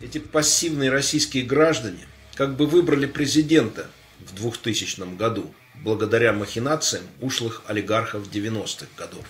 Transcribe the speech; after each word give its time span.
Эти 0.00 0.18
пассивные 0.18 0.90
российские 0.90 1.42
граждане 1.42 2.06
как 2.36 2.54
бы 2.54 2.68
выбрали 2.68 3.06
президента 3.06 3.88
в 4.20 4.32
2000 4.32 5.16
году, 5.16 5.52
благодаря 5.82 6.32
махинациям 6.32 7.02
ушлых 7.20 7.62
олигархов 7.66 8.30
90-х 8.30 8.86
годов, 8.96 9.24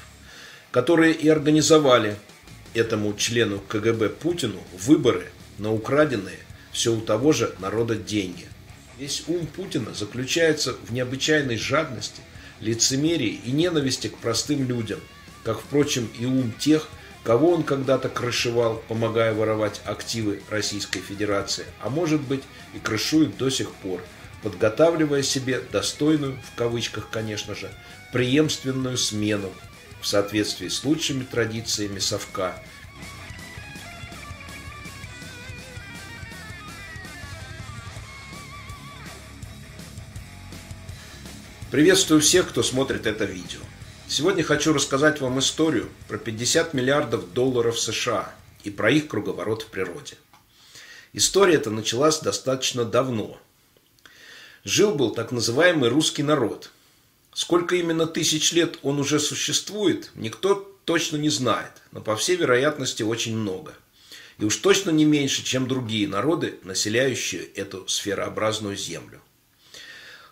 которые 0.70 1.14
и 1.14 1.26
организовали 1.26 2.16
этому 2.74 3.14
члену 3.14 3.60
КГБ 3.60 4.10
Путину 4.10 4.62
выборы 4.78 5.30
на 5.56 5.72
украденные 5.72 6.38
все 6.70 6.94
у 6.94 7.00
того 7.00 7.32
же 7.32 7.54
народа 7.60 7.96
деньги. 7.96 8.46
Весь 8.98 9.24
ум 9.26 9.46
Путина 9.46 9.94
заключается 9.94 10.74
в 10.86 10.92
необычайной 10.92 11.56
жадности, 11.56 12.20
лицемерии 12.60 13.40
и 13.42 13.52
ненависти 13.52 14.08
к 14.08 14.18
простым 14.18 14.68
людям, 14.68 15.00
как, 15.44 15.60
впрочем, 15.60 16.10
и 16.18 16.26
ум 16.26 16.52
тех, 16.58 16.88
кого 17.28 17.52
он 17.52 17.62
когда-то 17.62 18.08
крышевал, 18.08 18.82
помогая 18.88 19.34
воровать 19.34 19.82
активы 19.84 20.42
Российской 20.48 21.00
Федерации, 21.00 21.66
а 21.82 21.90
может 21.90 22.22
быть 22.22 22.42
и 22.72 22.78
крышует 22.78 23.36
до 23.36 23.50
сих 23.50 23.70
пор, 23.70 24.02
подготавливая 24.42 25.22
себе 25.22 25.60
достойную, 25.60 26.38
в 26.40 26.56
кавычках, 26.56 27.10
конечно 27.10 27.54
же, 27.54 27.70
преемственную 28.14 28.96
смену 28.96 29.52
в 30.00 30.06
соответствии 30.06 30.68
с 30.68 30.82
лучшими 30.84 31.22
традициями 31.22 31.98
совка. 31.98 32.54
Приветствую 41.70 42.22
всех, 42.22 42.48
кто 42.48 42.62
смотрит 42.62 43.06
это 43.06 43.26
видео. 43.26 43.67
Сегодня 44.10 44.42
хочу 44.42 44.72
рассказать 44.72 45.20
вам 45.20 45.38
историю 45.38 45.90
про 46.08 46.16
50 46.16 46.72
миллиардов 46.72 47.34
долларов 47.34 47.78
США 47.78 48.34
и 48.64 48.70
про 48.70 48.90
их 48.90 49.06
круговорот 49.06 49.64
в 49.64 49.66
природе. 49.66 50.14
История 51.12 51.56
эта 51.56 51.68
началась 51.68 52.20
достаточно 52.20 52.86
давно. 52.86 53.38
Жил-был 54.64 55.10
так 55.10 55.30
называемый 55.30 55.90
русский 55.90 56.22
народ. 56.22 56.70
Сколько 57.34 57.76
именно 57.76 58.06
тысяч 58.06 58.52
лет 58.52 58.78
он 58.82 58.98
уже 58.98 59.20
существует, 59.20 60.10
никто 60.14 60.54
точно 60.86 61.18
не 61.18 61.28
знает, 61.28 61.72
но 61.92 62.00
по 62.00 62.16
всей 62.16 62.36
вероятности 62.36 63.02
очень 63.02 63.36
много. 63.36 63.74
И 64.38 64.44
уж 64.46 64.56
точно 64.56 64.88
не 64.88 65.04
меньше, 65.04 65.44
чем 65.44 65.68
другие 65.68 66.08
народы, 66.08 66.58
населяющие 66.62 67.42
эту 67.42 67.86
сферообразную 67.86 68.74
землю. 68.74 69.20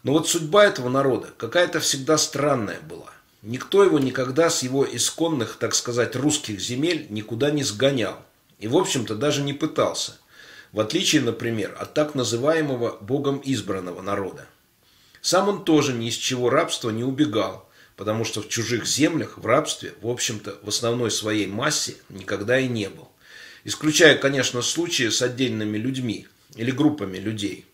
Но 0.02 0.12
вот 0.12 0.30
судьба 0.30 0.64
этого 0.64 0.88
народа 0.88 1.34
какая-то 1.36 1.80
всегда 1.80 2.16
странная 2.16 2.80
была. 2.80 3.12
Никто 3.46 3.84
его 3.84 4.00
никогда 4.00 4.50
с 4.50 4.64
его 4.64 4.84
исконных, 4.84 5.58
так 5.60 5.72
сказать, 5.76 6.16
русских 6.16 6.58
земель 6.58 7.06
никуда 7.10 7.52
не 7.52 7.62
сгонял. 7.62 8.18
И, 8.58 8.66
в 8.66 8.76
общем-то, 8.76 9.14
даже 9.14 9.42
не 9.42 9.52
пытался. 9.52 10.18
В 10.72 10.80
отличие, 10.80 11.22
например, 11.22 11.76
от 11.78 11.94
так 11.94 12.16
называемого 12.16 12.98
Богом 13.00 13.40
избранного 13.44 14.02
народа. 14.02 14.48
Сам 15.20 15.48
он 15.48 15.64
тоже 15.64 15.92
ни 15.92 16.08
из 16.08 16.16
чего 16.16 16.50
рабства 16.50 16.90
не 16.90 17.04
убегал, 17.04 17.70
потому 17.94 18.24
что 18.24 18.42
в 18.42 18.48
чужих 18.48 18.84
землях 18.84 19.38
в 19.38 19.46
рабстве, 19.46 19.94
в 20.02 20.08
общем-то, 20.08 20.58
в 20.64 20.68
основной 20.68 21.12
своей 21.12 21.46
массе 21.46 21.94
никогда 22.08 22.58
и 22.58 22.66
не 22.66 22.88
был. 22.88 23.08
Исключая, 23.62 24.18
конечно, 24.18 24.60
случаи 24.60 25.08
с 25.08 25.22
отдельными 25.22 25.78
людьми 25.78 26.26
или 26.56 26.72
группами 26.72 27.18
людей, 27.18 27.64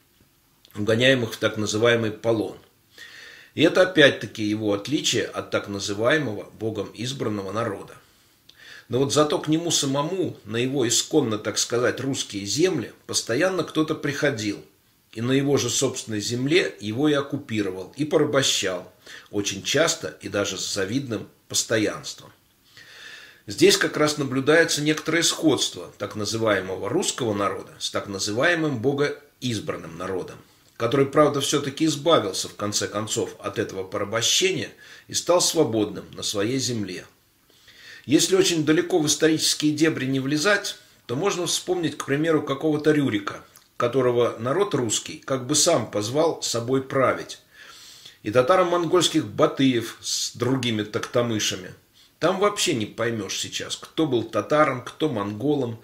угоняемых 0.75 1.33
в 1.33 1.39
так 1.39 1.57
называемый 1.57 2.11
полон– 2.11 2.59
и 3.55 3.63
это 3.63 3.83
опять-таки 3.83 4.43
его 4.43 4.73
отличие 4.73 5.25
от 5.25 5.51
так 5.51 5.69
называемого 5.69 6.51
Богом 6.59 6.91
избранного 6.95 7.53
народа. 7.53 7.95
Но 8.89 8.99
вот 8.99 9.13
зато 9.13 9.39
к 9.39 9.49
нему 9.49 9.71
самому, 9.71 10.37
на 10.45 10.57
его 10.57 10.87
исконно, 10.87 11.39
так 11.39 11.59
сказать, 11.59 12.01
русские 12.01 12.45
земли, 12.45 12.93
постоянно 13.07 13.65
кто-то 13.65 13.95
приходил. 13.95 14.63
И 15.13 15.21
на 15.21 15.33
его 15.33 15.59
же 15.59 15.69
собственной 15.69 16.21
земле 16.21 16.75
его 16.81 17.09
и 17.09 17.13
оккупировал, 17.13 17.93
и 17.97 18.05
порабощал. 18.05 18.91
Очень 19.31 19.63
часто 19.63 20.17
и 20.23 20.29
даже 20.29 20.57
с 20.57 20.73
завидным 20.73 21.29
постоянством. 21.49 22.33
Здесь 23.47 23.77
как 23.77 23.97
раз 23.97 24.19
наблюдается 24.19 24.81
некоторое 24.83 25.23
сходство 25.23 25.93
так 25.99 26.17
называемого 26.17 26.89
русского 26.89 27.35
народа 27.35 27.73
с 27.79 27.91
так 27.91 28.07
называемым 28.07 28.81
богоизбранным 28.81 29.99
народом 29.99 30.39
который, 30.83 31.07
правда, 31.07 31.41
все-таки 31.41 31.85
избавился, 31.85 32.49
в 32.49 32.57
конце 32.57 32.89
концов, 32.89 33.37
от 33.39 33.61
этого 33.61 33.85
порабощения 33.85 34.71
и 35.07 35.15
стал 35.15 35.41
свободным 35.41 36.05
на 36.13 36.25
своей 36.25 36.59
земле. 36.59 37.07
Если 38.05 38.35
очень 38.35 38.65
далеко 38.65 38.99
в 38.99 39.07
исторические 39.07 39.71
дебри 39.71 40.07
не 40.07 40.19
влезать, 40.19 40.75
то 41.07 41.15
можно 41.15 41.47
вспомнить, 41.47 41.97
к 41.97 42.05
примеру, 42.05 42.43
какого-то 42.43 42.91
Рюрика, 42.91 43.45
которого 43.77 44.37
народ 44.41 44.75
русский 44.75 45.23
как 45.25 45.47
бы 45.47 45.55
сам 45.55 45.89
позвал 45.89 46.43
собой 46.43 46.83
править. 46.83 47.39
И 48.25 48.33
татаро-монгольских 48.33 49.25
батыев 49.25 49.99
с 50.01 50.35
другими 50.35 50.83
токтамышами. 50.83 51.75
Там 52.19 52.41
вообще 52.41 52.75
не 52.75 52.87
поймешь 52.87 53.39
сейчас, 53.39 53.77
кто 53.77 54.09
был 54.09 54.25
татаром, 54.25 54.83
кто 54.83 55.09
монголом, 55.09 55.81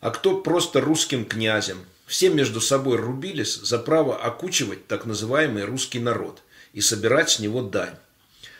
а 0.00 0.10
кто 0.10 0.40
просто 0.40 0.80
русским 0.80 1.24
князем– 1.24 1.78
все 2.10 2.28
между 2.28 2.60
собой 2.60 2.96
рубились 2.96 3.54
за 3.54 3.78
право 3.78 4.16
окучивать 4.16 4.88
так 4.88 5.06
называемый 5.06 5.64
русский 5.64 6.00
народ 6.00 6.42
и 6.72 6.80
собирать 6.80 7.30
с 7.30 7.38
него 7.38 7.62
дань. 7.62 7.94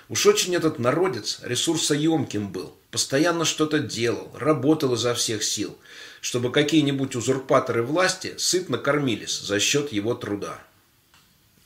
Уж 0.09 0.27
очень 0.27 0.55
этот 0.55 0.78
народец 0.78 1.41
ресурсоемким 1.43 2.53
был, 2.53 2.77
постоянно 2.93 3.44
что-то 3.44 3.81
делал, 3.81 4.31
работал 4.34 4.94
изо 4.94 5.15
всех 5.15 5.43
сил, 5.43 5.77
чтобы 6.21 6.53
какие-нибудь 6.53 7.16
узурпаторы 7.16 7.83
власти 7.83 8.34
сытно 8.38 8.78
кормились 8.78 9.41
за 9.41 9.59
счет 9.59 9.91
его 9.91 10.15
труда. 10.15 10.62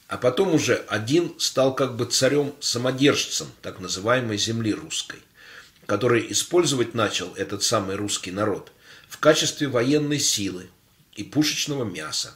А 0.09 0.17
потом 0.17 0.55
уже 0.55 0.87
один 0.89 1.35
стал 1.39 1.75
как 1.75 1.97
бы 1.97 2.07
царем-самодержцем 2.07 3.49
так 3.61 3.79
называемой 3.79 4.39
земли 4.39 4.73
русской, 4.73 5.19
который 5.85 6.33
использовать 6.33 6.95
начал 6.95 7.35
этот 7.35 7.63
самый 7.63 7.97
русский 7.97 8.31
народ 8.31 8.73
в 9.07 9.19
качестве 9.19 9.69
военной 9.69 10.19
силы, 10.19 10.71
и 11.17 11.25
пушечного 11.25 11.85
мяса. 11.85 12.35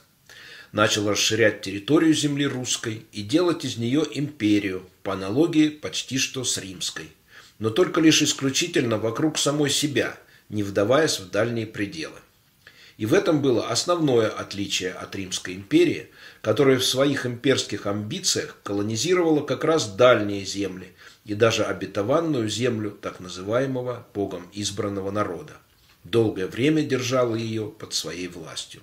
Начал 0.73 1.09
расширять 1.09 1.63
территорию 1.63 2.15
земли 2.15 2.47
русской 2.47 3.07
и 3.13 3.23
делать 3.23 3.65
из 3.65 3.77
нее 3.79 4.07
империю, 4.11 4.89
по 5.03 5.15
аналогии 5.15 5.69
почти 5.69 6.19
что 6.19 6.45
с 6.45 6.59
римской. 6.59 7.11
Но 7.59 7.71
только 7.71 8.01
лишь 8.01 8.23
исключительно 8.23 8.99
вокруг 8.99 9.39
самой 9.39 9.71
себя, 9.71 10.19
не 10.49 10.63
вдаваясь 10.63 11.19
в 11.19 11.31
дальние 11.31 11.67
пределы. 11.67 12.19
И 12.99 13.07
в 13.07 13.15
этом 13.15 13.41
было 13.41 13.69
основное 13.69 14.29
отличие 14.29 14.91
от 14.91 15.15
Римской 15.15 15.55
империи, 15.55 16.09
которая 16.43 16.79
в 16.79 16.85
своих 16.85 17.27
имперских 17.27 17.87
амбициях 17.87 18.59
колонизировала 18.65 19.41
как 19.41 19.65
раз 19.65 19.89
дальние 19.89 20.45
земли 20.45 20.93
и 21.25 21.35
даже 21.35 21.65
обетованную 21.65 22.49
землю 22.49 22.91
так 22.91 23.21
называемого 23.21 24.07
Богом 24.13 24.49
избранного 24.53 25.13
народа 25.13 25.55
долгое 26.11 26.47
время 26.47 26.83
держала 26.83 27.35
ее 27.35 27.67
под 27.67 27.95
своей 27.95 28.29
властью. 28.29 28.83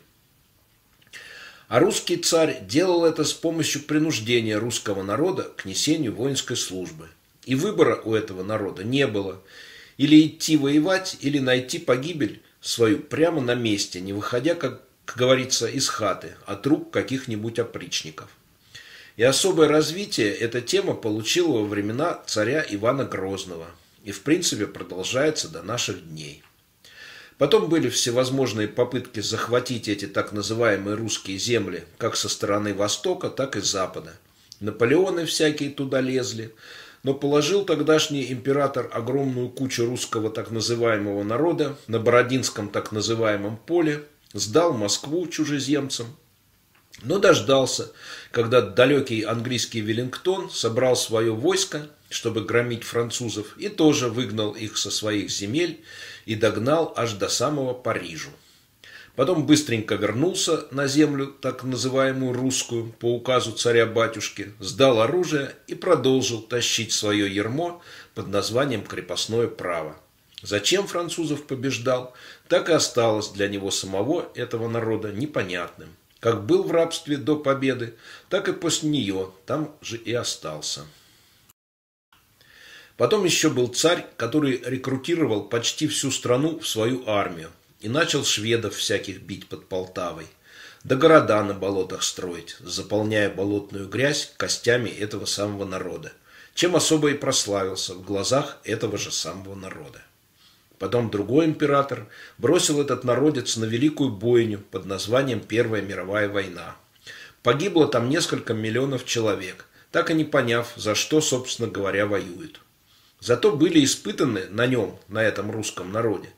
А 1.67 1.79
русский 1.79 2.17
царь 2.17 2.59
делал 2.65 3.05
это 3.05 3.23
с 3.23 3.33
помощью 3.33 3.81
принуждения 3.83 4.57
русского 4.57 5.01
народа 5.01 5.51
к 5.55 5.65
несению 5.65 6.13
воинской 6.13 6.55
службы. 6.55 7.09
И 7.45 7.55
выбора 7.55 8.01
у 8.03 8.13
этого 8.13 8.43
народа 8.43 8.83
не 8.83 9.07
было. 9.07 9.41
Или 9.97 10.27
идти 10.27 10.57
воевать, 10.57 11.17
или 11.21 11.39
найти 11.39 11.79
погибель 11.79 12.41
свою 12.61 12.99
прямо 12.99 13.41
на 13.41 13.55
месте, 13.55 13.99
не 14.01 14.13
выходя, 14.13 14.53
как, 14.55 14.81
говорится, 15.15 15.67
из 15.67 15.87
хаты, 15.87 16.35
от 16.45 16.65
рук 16.67 16.91
каких-нибудь 16.91 17.57
опричников. 17.59 18.29
И 19.17 19.23
особое 19.23 19.67
развитие 19.67 20.33
эта 20.33 20.61
тема 20.61 20.93
получила 20.93 21.59
во 21.59 21.65
времена 21.65 22.21
царя 22.27 22.65
Ивана 22.67 23.05
Грозного 23.05 23.67
и 24.03 24.11
в 24.11 24.21
принципе 24.21 24.67
продолжается 24.67 25.47
до 25.49 25.63
наших 25.63 26.07
дней. 26.09 26.43
Потом 27.37 27.67
были 27.67 27.89
всевозможные 27.89 28.67
попытки 28.67 29.19
захватить 29.19 29.89
эти 29.89 30.07
так 30.07 30.31
называемые 30.31 30.95
русские 30.95 31.37
земли 31.37 31.83
как 31.97 32.15
со 32.15 32.29
стороны 32.29 32.73
Востока, 32.73 33.29
так 33.29 33.57
и 33.57 33.61
Запада. 33.61 34.13
Наполеоны 34.61 35.25
всякие 35.25 35.69
туда 35.69 35.99
лезли, 35.99 36.53
но 37.03 37.13
положил 37.13 37.65
тогдашний 37.65 38.31
император 38.31 38.89
огромную 38.91 39.49
кучу 39.49 39.85
русского 39.85 40.29
так 40.29 40.49
называемого 40.49 41.23
народа 41.23 41.77
на 41.87 41.99
Бородинском 41.99 42.69
так 42.69 42.93
называемом 42.93 43.57
поле, 43.57 44.05
сдал 44.33 44.73
Москву 44.73 45.27
чужеземцам, 45.27 46.07
но 47.03 47.19
дождался, 47.19 47.91
когда 48.31 48.61
далекий 48.61 49.23
английский 49.23 49.81
Веллингтон 49.81 50.49
собрал 50.49 50.95
свое 50.95 51.33
войско, 51.33 51.89
чтобы 52.09 52.45
громить 52.45 52.83
французов, 52.83 53.57
и 53.57 53.67
тоже 53.67 54.07
выгнал 54.07 54.53
их 54.53 54.77
со 54.77 54.89
своих 54.89 55.29
земель 55.29 55.81
и 56.25 56.35
догнал 56.35 56.93
аж 56.95 57.13
до 57.13 57.29
самого 57.29 57.73
Парижа. 57.73 58.29
Потом 59.15 59.45
быстренько 59.45 59.95
вернулся 59.95 60.65
на 60.71 60.87
землю, 60.87 61.27
так 61.27 61.63
называемую 61.63 62.33
русскую, 62.33 62.91
по 62.91 63.13
указу 63.13 63.53
царя-батюшки, 63.53 64.51
сдал 64.59 65.01
оружие 65.01 65.55
и 65.67 65.75
продолжил 65.75 66.41
тащить 66.41 66.91
свое 66.91 67.33
ермо 67.33 67.81
под 68.13 68.27
названием 68.27 68.83
«крепостное 68.83 69.47
право». 69.47 69.95
Зачем 70.41 70.85
французов 70.85 71.47
побеждал, 71.47 72.13
так 72.49 72.69
и 72.69 72.73
осталось 72.73 73.29
для 73.29 73.47
него 73.47 73.71
самого 73.71 74.29
этого 74.35 74.67
народа 74.67 75.11
непонятным. 75.11 75.95
Как 76.19 76.45
был 76.45 76.63
в 76.63 76.71
рабстве 76.71 77.17
до 77.17 77.37
победы, 77.37 77.95
так 78.29 78.49
и 78.49 78.53
после 78.53 78.89
нее 78.89 79.31
там 79.45 79.73
же 79.81 79.95
и 79.97 80.13
остался. 80.13 80.81
Потом 82.97 83.25
еще 83.25 83.49
был 83.49 83.67
царь, 83.67 84.05
который 84.15 84.61
рекрутировал 84.63 85.43
почти 85.43 85.87
всю 85.87 86.11
страну 86.11 86.59
в 86.59 86.67
свою 86.67 87.03
армию 87.07 87.51
и 87.81 87.89
начал 87.89 88.23
шведов 88.23 88.75
всяких 88.75 89.21
бить 89.21 89.47
под 89.47 89.67
Полтавой, 89.67 90.27
да 90.85 90.95
города 90.95 91.43
на 91.43 91.53
болотах 91.53 92.03
строить, 92.03 92.55
заполняя 92.61 93.29
болотную 93.29 93.89
грязь 93.89 94.33
костями 94.37 94.89
этого 94.89 95.25
самого 95.25 95.65
народа, 95.65 96.13
чем 96.53 96.75
особо 96.75 97.09
и 97.09 97.15
прославился 97.15 97.95
в 97.95 98.03
глазах 98.03 98.59
этого 98.63 98.97
же 98.97 99.11
самого 99.11 99.55
народа. 99.55 100.01
Потом 100.79 101.09
другой 101.09 101.45
император 101.45 102.07
бросил 102.37 102.81
этот 102.81 103.03
народец 103.03 103.57
на 103.57 103.65
великую 103.65 104.11
бойню 104.11 104.59
под 104.71 104.85
названием 104.85 105.41
Первая 105.41 105.81
мировая 105.81 106.29
война. 106.29 106.75
Погибло 107.43 107.87
там 107.87 108.09
несколько 108.09 108.53
миллионов 108.53 109.05
человек, 109.05 109.65
так 109.91 110.11
и 110.11 110.13
не 110.13 110.23
поняв, 110.23 110.71
за 110.75 110.95
что, 110.95 111.19
собственно 111.19 111.69
говоря, 111.69 112.05
воюют. 112.05 112.61
Зато 113.25 113.51
были 113.51 113.83
испытаны 113.83 114.45
на 114.51 114.67
нем, 114.67 114.99
на 115.07 115.23
этом 115.23 115.49
русском 115.49 115.91
народе, 115.91 116.29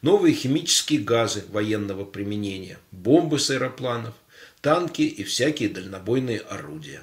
новые 0.00 0.32
химические 0.32 1.00
газы 1.00 1.44
военного 1.48 2.04
применения, 2.04 2.78
бомбы 2.92 3.40
с 3.40 3.50
аэропланов, 3.50 4.14
танки 4.60 5.02
и 5.02 5.24
всякие 5.24 5.68
дальнобойные 5.68 6.38
орудия. 6.38 7.02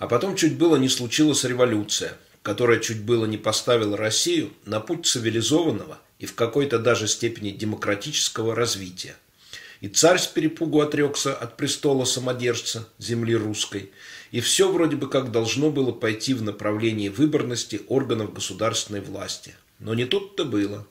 А 0.00 0.08
потом 0.08 0.34
чуть 0.34 0.58
было 0.58 0.74
не 0.74 0.88
случилась 0.88 1.44
революция, 1.44 2.16
которая 2.42 2.80
чуть 2.80 3.02
было 3.02 3.26
не 3.26 3.38
поставила 3.38 3.96
Россию 3.96 4.52
на 4.64 4.80
путь 4.80 5.06
цивилизованного 5.06 6.00
и 6.18 6.26
в 6.26 6.34
какой-то 6.34 6.80
даже 6.80 7.06
степени 7.06 7.52
демократического 7.52 8.56
развития. 8.56 9.14
И 9.80 9.88
царь 9.88 10.18
с 10.18 10.26
перепугу 10.26 10.80
отрекся 10.80 11.32
от 11.32 11.56
престола 11.56 12.04
самодержца 12.06 12.88
земли 12.98 13.36
русской– 13.36 13.92
и 14.30 14.40
все 14.40 14.70
вроде 14.70 14.96
бы 14.96 15.08
как 15.08 15.32
должно 15.32 15.70
было 15.70 15.92
пойти 15.92 16.34
в 16.34 16.42
направлении 16.42 17.08
выборности 17.08 17.82
органов 17.88 18.32
государственной 18.32 19.00
власти. 19.00 19.54
Но 19.78 19.94
не 19.94 20.04
тут-то 20.04 20.44
было. 20.44 20.86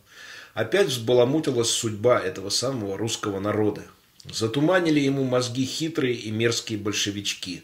Опять 0.54 0.88
взбаламутилась 0.88 1.70
судьба 1.70 2.20
этого 2.20 2.50
самого 2.50 2.98
русского 2.98 3.40
народа. 3.40 3.86
Затуманили 4.30 5.00
ему 5.00 5.24
мозги 5.24 5.64
хитрые 5.66 6.16
и 6.16 6.32
мерзкие 6.32 6.78
большевички. 6.78 7.64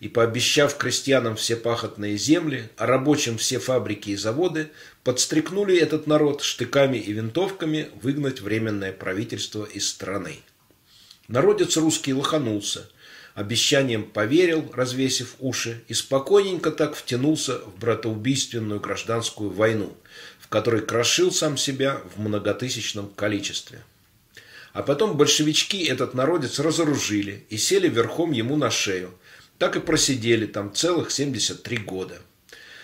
И 0.00 0.08
пообещав 0.08 0.76
крестьянам 0.76 1.36
все 1.36 1.56
пахотные 1.56 2.18
земли, 2.18 2.68
а 2.76 2.84
рабочим 2.84 3.38
все 3.38 3.58
фабрики 3.58 4.10
и 4.10 4.16
заводы, 4.16 4.70
подстрекнули 5.04 5.78
этот 5.78 6.06
народ 6.06 6.42
штыками 6.42 6.98
и 6.98 7.12
винтовками 7.12 7.88
выгнать 8.02 8.40
временное 8.40 8.92
правительство 8.92 9.64
из 9.64 9.88
страны. 9.88 10.40
Народец 11.28 11.78
русский 11.78 12.12
лоханулся– 12.12 12.90
обещанием 13.34 14.04
поверил, 14.04 14.70
развесив 14.72 15.34
уши, 15.40 15.82
и 15.88 15.94
спокойненько 15.94 16.70
так 16.70 16.94
втянулся 16.94 17.58
в 17.58 17.78
братоубийственную 17.78 18.80
гражданскую 18.80 19.50
войну, 19.50 19.96
в 20.38 20.48
которой 20.48 20.82
крошил 20.82 21.32
сам 21.32 21.56
себя 21.56 22.00
в 22.14 22.20
многотысячном 22.20 23.08
количестве. 23.08 23.82
А 24.72 24.82
потом 24.82 25.16
большевички 25.16 25.84
этот 25.84 26.14
народец 26.14 26.58
разоружили 26.58 27.44
и 27.48 27.56
сели 27.56 27.88
верхом 27.88 28.32
ему 28.32 28.56
на 28.56 28.70
шею. 28.70 29.14
Так 29.58 29.76
и 29.76 29.80
просидели 29.80 30.46
там 30.46 30.74
целых 30.74 31.12
73 31.12 31.76
года. 31.78 32.20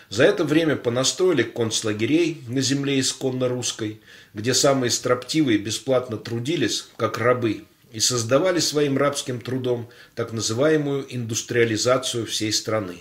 За 0.08 0.24
это 0.24 0.44
время 0.44 0.76
понастроили 0.76 1.42
концлагерей 1.42 2.42
на 2.48 2.60
земле 2.60 2.98
исконно 2.98 3.48
русской, 3.48 4.00
где 4.34 4.54
самые 4.54 4.90
строптивые 4.90 5.58
бесплатно 5.58 6.16
трудились, 6.16 6.88
как 6.96 7.18
рабы, 7.18 7.64
и 7.92 8.00
создавали 8.00 8.60
своим 8.60 8.96
рабским 8.96 9.40
трудом 9.40 9.88
так 10.14 10.32
называемую 10.32 11.06
индустриализацию 11.08 12.26
всей 12.26 12.52
страны. 12.52 12.98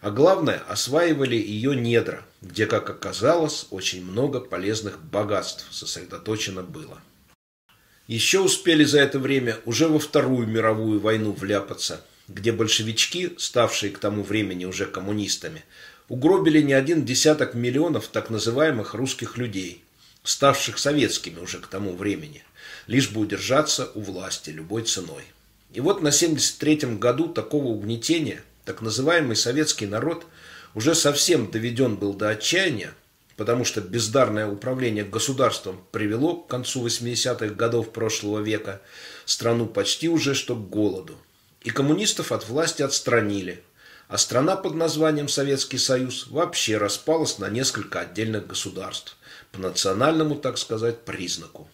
А 0.00 0.10
главное, 0.10 0.62
осваивали 0.68 1.36
ее 1.36 1.74
недра, 1.74 2.24
где, 2.42 2.66
как 2.66 2.90
оказалось, 2.90 3.66
очень 3.70 4.04
много 4.04 4.40
полезных 4.40 5.02
богатств 5.02 5.66
сосредоточено 5.70 6.62
было. 6.62 7.00
Еще 8.06 8.40
успели 8.40 8.84
за 8.84 9.00
это 9.00 9.18
время 9.18 9.58
уже 9.64 9.88
во 9.88 9.98
Вторую 9.98 10.46
мировую 10.46 11.00
войну 11.00 11.32
вляпаться, 11.32 12.04
где 12.28 12.52
большевички, 12.52 13.34
ставшие 13.38 13.90
к 13.90 13.98
тому 13.98 14.22
времени 14.22 14.64
уже 14.64 14.86
коммунистами, 14.86 15.64
угробили 16.08 16.60
не 16.60 16.74
один 16.74 17.04
десяток 17.04 17.54
миллионов 17.54 18.08
так 18.08 18.30
называемых 18.30 18.94
русских 18.94 19.38
людей, 19.38 19.82
ставших 20.22 20.78
советскими 20.78 21.40
уже 21.40 21.58
к 21.58 21.66
тому 21.66 21.96
времени– 21.96 22.44
лишь 22.86 23.10
бы 23.10 23.20
удержаться 23.20 23.90
у 23.94 24.00
власти 24.00 24.50
любой 24.50 24.82
ценой. 24.82 25.24
И 25.72 25.80
вот 25.80 26.02
на 26.02 26.08
73-м 26.08 26.98
году 26.98 27.28
такого 27.28 27.66
угнетения 27.66 28.42
так 28.64 28.82
называемый 28.82 29.36
советский 29.36 29.86
народ 29.86 30.26
уже 30.74 30.94
совсем 30.94 31.50
доведен 31.50 31.96
был 31.96 32.14
до 32.14 32.30
отчаяния, 32.30 32.94
потому 33.36 33.64
что 33.64 33.80
бездарное 33.80 34.48
управление 34.48 35.04
государством 35.04 35.84
привело 35.92 36.36
к 36.36 36.48
концу 36.48 36.86
80-х 36.86 37.54
годов 37.54 37.92
прошлого 37.92 38.40
века 38.40 38.82
страну 39.24 39.66
почти 39.66 40.08
уже 40.08 40.34
что 40.34 40.54
к 40.54 40.68
голоду. 40.68 41.16
И 41.62 41.70
коммунистов 41.70 42.32
от 42.32 42.48
власти 42.48 42.82
отстранили, 42.82 43.62
а 44.08 44.18
страна 44.18 44.56
под 44.56 44.74
названием 44.74 45.28
Советский 45.28 45.78
Союз 45.78 46.28
вообще 46.28 46.76
распалась 46.76 47.38
на 47.38 47.48
несколько 47.48 48.00
отдельных 48.00 48.46
государств 48.46 49.16
по 49.52 49.60
национальному, 49.60 50.36
так 50.36 50.58
сказать, 50.58 51.04
признаку. 51.04 51.68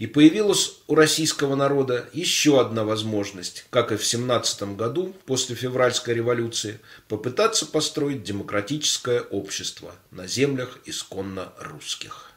И 0.00 0.06
появилась 0.06 0.78
у 0.86 0.94
российского 0.94 1.56
народа 1.56 2.08
еще 2.14 2.58
одна 2.58 2.84
возможность, 2.84 3.66
как 3.68 3.92
и 3.92 3.96
в 3.98 4.06
17 4.06 4.74
году, 4.74 5.14
после 5.26 5.54
февральской 5.54 6.14
революции, 6.14 6.80
попытаться 7.06 7.66
построить 7.66 8.22
демократическое 8.22 9.20
общество 9.20 9.94
на 10.10 10.26
землях 10.26 10.78
исконно 10.86 11.52
русских. 11.58 12.30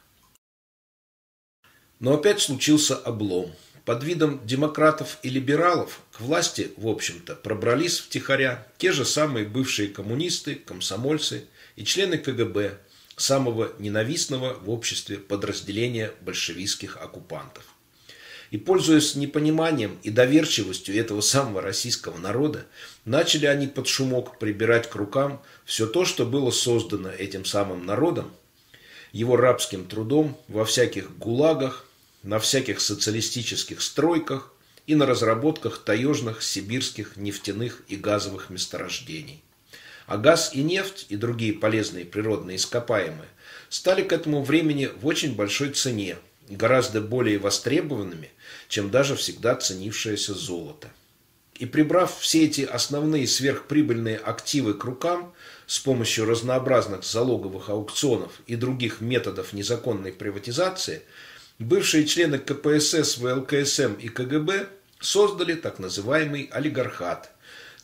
Но 2.00 2.12
опять 2.12 2.42
случился 2.42 2.96
облом. 2.96 3.50
Под 3.86 4.04
видом 4.04 4.46
демократов 4.46 5.16
и 5.22 5.30
либералов 5.30 6.00
к 6.12 6.20
власти, 6.20 6.70
в 6.76 6.86
общем-то, 6.86 7.34
пробрались 7.34 7.98
втихаря 7.98 8.66
те 8.76 8.92
же 8.92 9.06
самые 9.06 9.46
бывшие 9.46 9.88
коммунисты, 9.88 10.56
комсомольцы 10.56 11.46
и 11.76 11.84
члены 11.84 12.18
КГБ, 12.18 12.78
самого 13.16 13.72
ненавистного 13.78 14.54
в 14.54 14.70
обществе 14.70 15.18
подразделения 15.18 16.12
большевистских 16.20 16.96
оккупантов. 16.96 17.64
И, 18.50 18.56
пользуясь 18.58 19.14
непониманием 19.14 19.98
и 20.02 20.10
доверчивостью 20.10 20.96
этого 20.96 21.20
самого 21.20 21.60
российского 21.60 22.18
народа, 22.18 22.66
начали 23.04 23.46
они 23.46 23.66
под 23.66 23.88
шумок 23.88 24.38
прибирать 24.38 24.88
к 24.88 24.94
рукам 24.94 25.42
все 25.64 25.86
то, 25.86 26.04
что 26.04 26.24
было 26.24 26.50
создано 26.50 27.10
этим 27.10 27.44
самым 27.44 27.84
народом, 27.86 28.32
его 29.12 29.36
рабским 29.36 29.86
трудом 29.86 30.38
во 30.48 30.64
всяких 30.64 31.16
гулагах, 31.18 31.86
на 32.22 32.38
всяких 32.38 32.80
социалистических 32.80 33.82
стройках 33.82 34.52
и 34.86 34.94
на 34.94 35.06
разработках 35.06 35.78
таежных 35.78 36.42
сибирских 36.42 37.16
нефтяных 37.16 37.82
и 37.88 37.96
газовых 37.96 38.50
месторождений. 38.50 39.42
А 40.06 40.18
газ 40.18 40.50
и 40.54 40.62
нефть 40.62 41.06
и 41.08 41.16
другие 41.16 41.54
полезные 41.54 42.04
природные 42.04 42.56
ископаемые 42.56 43.28
стали 43.68 44.02
к 44.02 44.12
этому 44.12 44.42
времени 44.42 44.90
в 45.00 45.06
очень 45.06 45.34
большой 45.34 45.70
цене, 45.70 46.18
гораздо 46.48 47.00
более 47.00 47.38
востребованными, 47.38 48.30
чем 48.68 48.90
даже 48.90 49.16
всегда 49.16 49.54
ценившееся 49.54 50.34
золото. 50.34 50.90
И 51.54 51.66
прибрав 51.66 52.18
все 52.18 52.44
эти 52.44 52.62
основные 52.62 53.26
сверхприбыльные 53.26 54.16
активы 54.16 54.74
к 54.74 54.84
рукам 54.84 55.32
с 55.66 55.78
помощью 55.78 56.26
разнообразных 56.26 57.04
залоговых 57.04 57.70
аукционов 57.70 58.32
и 58.46 58.56
других 58.56 59.00
методов 59.00 59.52
незаконной 59.52 60.12
приватизации, 60.12 61.02
бывшие 61.58 62.06
члены 62.06 62.38
КПСС, 62.38 63.18
ВЛКСМ 63.18 63.94
и 63.94 64.08
КГБ 64.08 64.66
создали 65.00 65.54
так 65.54 65.78
называемый 65.78 66.50
олигархат, 66.52 67.30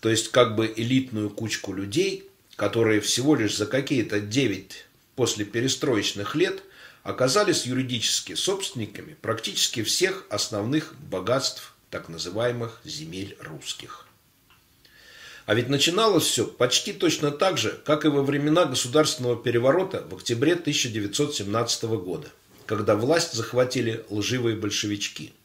то 0.01 0.09
есть 0.09 0.31
как 0.31 0.57
бы 0.57 0.73
элитную 0.75 1.31
кучку 1.31 1.73
людей, 1.73 2.29
которые 2.57 3.01
всего 3.01 3.37
лишь 3.37 3.57
за 3.57 3.67
какие-то 3.67 4.21
9 4.21 4.87
после 5.15 5.45
перестроечных 5.45 6.35
лет 6.35 6.63
оказались 7.03 7.67
юридически 7.67 8.35
собственниками 8.35 9.17
практически 9.21 9.83
всех 9.83 10.27
основных 10.31 10.95
богатств 10.99 11.75
так 11.91 12.09
называемых 12.09 12.81
земель 12.85 13.37
русских. 13.41 14.07
А 15.47 15.55
ведь 15.55 15.69
начиналось 15.69 16.25
все 16.25 16.47
почти 16.47 16.93
точно 16.93 17.31
так 17.31 17.59
же, 17.59 17.81
как 17.85 18.05
и 18.05 18.09
во 18.09 18.23
времена 18.23 18.67
государственного 18.67 19.37
переворота 19.37 20.07
в 20.09 20.15
октябре 20.15 20.53
1917 20.53 21.85
года, 21.85 22.29
когда 22.67 22.95
власть 22.95 23.33
захватили 23.33 24.05
лживые 24.09 24.57
большевички– 24.57 25.35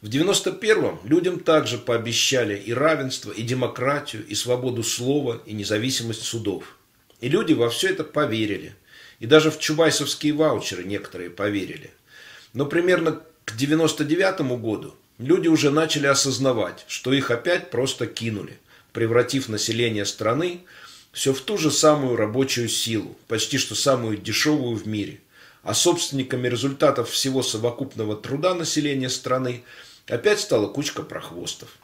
в 0.00 0.08
91-м 0.08 1.00
людям 1.02 1.40
также 1.40 1.76
пообещали 1.76 2.56
и 2.56 2.72
равенство, 2.72 3.32
и 3.32 3.42
демократию, 3.42 4.24
и 4.24 4.34
свободу 4.36 4.84
слова, 4.84 5.42
и 5.44 5.52
независимость 5.52 6.22
судов. 6.22 6.76
И 7.20 7.28
люди 7.28 7.52
во 7.52 7.68
все 7.68 7.88
это 7.88 8.04
поверили. 8.04 8.76
И 9.18 9.26
даже 9.26 9.50
в 9.50 9.58
чубайсовские 9.58 10.34
ваучеры 10.34 10.84
некоторые 10.84 11.30
поверили. 11.30 11.90
Но 12.52 12.64
примерно 12.66 13.22
к 13.44 13.56
99 13.56 14.40
году 14.60 14.94
люди 15.18 15.48
уже 15.48 15.72
начали 15.72 16.06
осознавать, 16.06 16.84
что 16.86 17.12
их 17.12 17.32
опять 17.32 17.70
просто 17.70 18.06
кинули, 18.06 18.56
превратив 18.92 19.48
население 19.48 20.04
страны 20.04 20.60
все 21.10 21.32
в 21.32 21.40
ту 21.40 21.58
же 21.58 21.72
самую 21.72 22.14
рабочую 22.14 22.68
силу, 22.68 23.16
почти 23.26 23.58
что 23.58 23.74
самую 23.74 24.16
дешевую 24.18 24.76
в 24.76 24.86
мире. 24.86 25.20
А 25.64 25.74
собственниками 25.74 26.46
результатов 26.46 27.10
всего 27.10 27.42
совокупного 27.42 28.14
труда 28.14 28.54
населения 28.54 29.10
страны 29.10 29.64
опять 30.08 30.40
стала 30.40 30.68
кучка 30.68 31.02
прохвостов. 31.02 31.76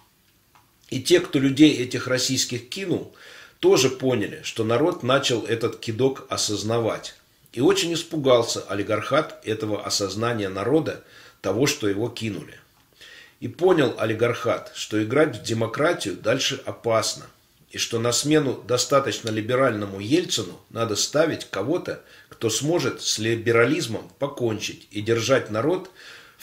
И 0.90 1.02
те, 1.02 1.20
кто 1.20 1.38
людей 1.38 1.76
этих 1.76 2.06
российских 2.06 2.68
кинул, 2.68 3.14
тоже 3.60 3.88
поняли, 3.88 4.40
что 4.42 4.64
народ 4.64 5.02
начал 5.02 5.44
этот 5.44 5.80
кидок 5.80 6.26
осознавать. 6.28 7.14
И 7.52 7.60
очень 7.60 7.94
испугался 7.94 8.62
олигархат 8.68 9.40
этого 9.46 9.84
осознания 9.84 10.48
народа, 10.48 11.04
того, 11.40 11.66
что 11.66 11.88
его 11.88 12.08
кинули. 12.08 12.58
И 13.40 13.48
понял 13.48 13.94
олигархат, 13.98 14.72
что 14.74 15.02
играть 15.02 15.36
в 15.36 15.42
демократию 15.42 16.16
дальше 16.16 16.60
опасно 16.64 17.26
и 17.70 17.78
что 17.78 17.98
на 17.98 18.12
смену 18.12 18.62
достаточно 18.66 19.30
либеральному 19.30 19.98
Ельцину 19.98 20.60
надо 20.70 20.94
ставить 20.94 21.50
кого-то, 21.50 22.02
кто 22.28 22.48
сможет 22.48 23.02
с 23.02 23.18
либерализмом 23.18 24.08
покончить 24.20 24.86
и 24.92 25.00
держать 25.00 25.50
народ 25.50 25.90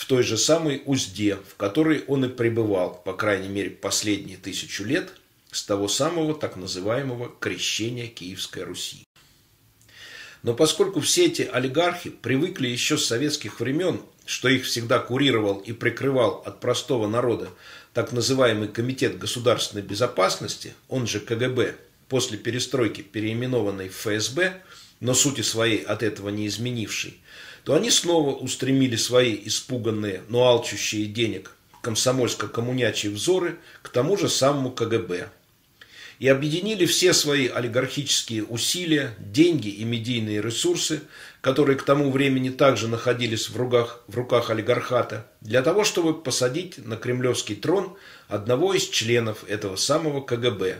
в 0.01 0.05
той 0.05 0.23
же 0.23 0.35
самой 0.35 0.81
узде, 0.87 1.35
в 1.35 1.53
которой 1.57 2.03
он 2.07 2.25
и 2.25 2.27
пребывал, 2.27 2.99
по 3.05 3.13
крайней 3.13 3.49
мере, 3.49 3.69
последние 3.69 4.35
тысячу 4.35 4.83
лет, 4.83 5.13
с 5.51 5.63
того 5.63 5.87
самого 5.87 6.33
так 6.33 6.55
называемого 6.55 7.31
крещения 7.39 8.07
Киевской 8.07 8.63
Руси. 8.63 9.03
Но 10.41 10.55
поскольку 10.55 11.01
все 11.01 11.27
эти 11.27 11.43
олигархи 11.43 12.09
привыкли 12.09 12.67
еще 12.67 12.97
с 12.97 13.05
советских 13.05 13.59
времен, 13.59 14.01
что 14.25 14.49
их 14.49 14.65
всегда 14.65 14.97
курировал 14.97 15.59
и 15.59 15.71
прикрывал 15.71 16.41
от 16.47 16.61
простого 16.61 17.05
народа 17.05 17.49
так 17.93 18.11
называемый 18.11 18.69
Комитет 18.69 19.19
государственной 19.19 19.83
безопасности, 19.83 20.73
он 20.89 21.05
же 21.05 21.19
КГБ, 21.19 21.75
после 22.09 22.39
перестройки 22.39 23.01
переименованный 23.01 23.89
в 23.89 23.97
ФСБ, 23.97 24.63
но 24.99 25.13
сути 25.13 25.41
своей 25.41 25.83
от 25.83 26.01
этого 26.01 26.29
не 26.29 26.47
изменивший, 26.47 27.20
то 27.63 27.73
они 27.75 27.89
снова 27.89 28.35
устремили 28.35 28.95
свои 28.95 29.39
испуганные, 29.45 30.23
но 30.29 30.47
алчущие 30.47 31.05
денег 31.05 31.55
комсомольско-коммунячьи 31.83 33.09
взоры 33.09 33.57
к 33.81 33.89
тому 33.89 34.17
же 34.17 34.29
самому 34.29 34.71
КГБ. 34.71 35.29
И 36.19 36.27
объединили 36.27 36.85
все 36.85 37.13
свои 37.13 37.47
олигархические 37.47 38.43
усилия, 38.43 39.15
деньги 39.19 39.69
и 39.69 39.83
медийные 39.83 40.41
ресурсы 40.41 41.01
которые 41.41 41.75
к 41.75 41.83
тому 41.83 42.11
времени 42.11 42.49
также 42.49 42.87
находились 42.87 43.49
в 43.49 43.57
руках, 43.57 44.03
в 44.07 44.15
руках 44.15 44.51
олигархата, 44.51 45.25
для 45.41 45.63
того, 45.63 45.83
чтобы 45.83 46.13
посадить 46.13 46.77
на 46.85 46.95
кремлевский 46.95 47.55
трон 47.55 47.97
одного 48.27 48.73
из 48.73 48.87
членов 48.87 49.43
этого 49.49 49.75
самого 49.75 50.21
КГБ, 50.21 50.77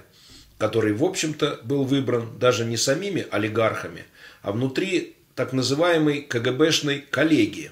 который, 0.60 0.94
в 0.94 1.04
общем-то, 1.04 1.60
был 1.64 1.84
выбран 1.84 2.38
даже 2.38 2.64
не 2.64 2.78
самими 2.78 3.26
олигархами, 3.32 4.06
а 4.44 4.52
внутри 4.52 5.16
так 5.42 5.54
называемой 5.54 6.22
КГБшной 6.22 7.00
коллегии. 7.00 7.72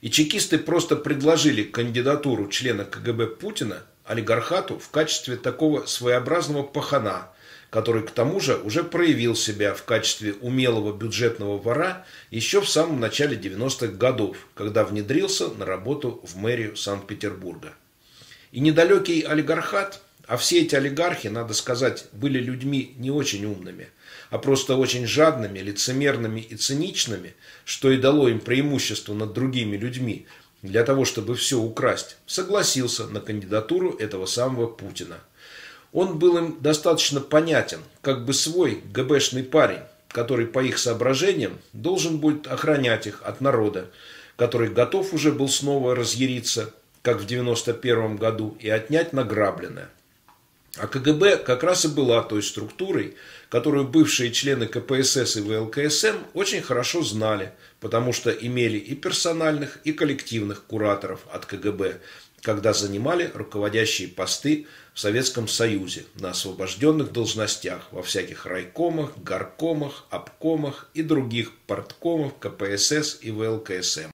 И 0.00 0.08
чекисты 0.08 0.56
просто 0.56 0.96
предложили 0.96 1.62
кандидатуру 1.62 2.48
члена 2.48 2.86
КГБ 2.86 3.26
Путина 3.26 3.82
олигархату 4.06 4.78
в 4.78 4.88
качестве 4.88 5.36
такого 5.36 5.84
своеобразного 5.84 6.62
пахана– 6.62 7.28
который 7.70 8.02
к 8.02 8.10
тому 8.12 8.40
же 8.40 8.56
уже 8.56 8.82
проявил 8.82 9.34
себя 9.36 9.74
в 9.74 9.84
качестве 9.84 10.32
умелого 10.40 10.96
бюджетного 10.96 11.58
вора 11.58 12.06
еще 12.30 12.62
в 12.62 12.68
самом 12.70 12.98
начале 12.98 13.36
90-х 13.36 13.88
годов, 13.88 14.38
когда 14.54 14.84
внедрился 14.84 15.48
на 15.48 15.66
работу 15.66 16.18
в 16.24 16.36
мэрию 16.36 16.76
Санкт-Петербурга. 16.76 17.74
И 18.52 18.60
недалекий 18.60 19.20
олигархат, 19.20 20.00
а 20.28 20.36
все 20.36 20.60
эти 20.60 20.74
олигархи, 20.74 21.28
надо 21.28 21.54
сказать, 21.54 22.04
были 22.12 22.38
людьми 22.38 22.94
не 22.98 23.10
очень 23.10 23.46
умными, 23.46 23.88
а 24.28 24.36
просто 24.36 24.76
очень 24.76 25.06
жадными, 25.06 25.58
лицемерными 25.58 26.40
и 26.40 26.54
циничными, 26.54 27.34
что 27.64 27.90
и 27.90 27.96
дало 27.96 28.28
им 28.28 28.38
преимущество 28.38 29.14
над 29.14 29.32
другими 29.32 29.78
людьми, 29.78 30.26
для 30.60 30.84
того, 30.84 31.06
чтобы 31.06 31.34
все 31.34 31.58
украсть, 31.58 32.18
согласился 32.26 33.06
на 33.06 33.20
кандидатуру 33.20 33.92
этого 33.92 34.26
самого 34.26 34.66
Путина. 34.66 35.16
Он 35.94 36.18
был 36.18 36.36
им 36.36 36.58
достаточно 36.60 37.22
понятен, 37.22 37.80
как 38.02 38.26
бы 38.26 38.34
свой 38.34 38.82
ГБшный 38.92 39.44
парень, 39.44 39.80
который 40.08 40.46
по 40.46 40.62
их 40.62 40.78
соображениям 40.78 41.58
должен 41.72 42.18
будет 42.18 42.46
охранять 42.46 43.06
их 43.06 43.22
от 43.22 43.40
народа, 43.40 43.90
который 44.36 44.68
готов 44.68 45.14
уже 45.14 45.32
был 45.32 45.48
снова 45.48 45.96
разъяриться, 45.96 46.74
как 47.00 47.18
в 47.18 47.24
91 47.24 48.16
году, 48.16 48.58
и 48.60 48.68
отнять 48.68 49.14
награбленное. 49.14 49.88
А 50.76 50.86
КГБ 50.86 51.38
как 51.38 51.62
раз 51.62 51.84
и 51.86 51.88
была 51.88 52.22
той 52.22 52.42
структурой, 52.42 53.16
которую 53.48 53.88
бывшие 53.88 54.30
члены 54.30 54.66
КПСС 54.66 55.36
и 55.36 55.40
ВЛКСМ 55.40 56.18
очень 56.34 56.60
хорошо 56.60 57.02
знали, 57.02 57.52
потому 57.80 58.12
что 58.12 58.30
имели 58.30 58.78
и 58.78 58.94
персональных, 58.94 59.78
и 59.84 59.92
коллективных 59.92 60.64
кураторов 60.64 61.20
от 61.32 61.46
КГБ, 61.46 62.00
когда 62.42 62.72
занимали 62.72 63.30
руководящие 63.34 64.08
посты 64.08 64.66
в 64.94 65.00
Советском 65.00 65.48
Союзе 65.48 66.04
на 66.14 66.30
освобожденных 66.30 67.12
должностях 67.12 67.88
во 67.90 68.02
всяких 68.02 68.46
райкомах, 68.46 69.16
горкомах, 69.18 70.04
обкомах 70.10 70.90
и 70.94 71.02
других 71.02 71.52
порткомах 71.66 72.38
КПСС 72.38 73.18
и 73.22 73.30
ВЛКСМ. 73.30 74.10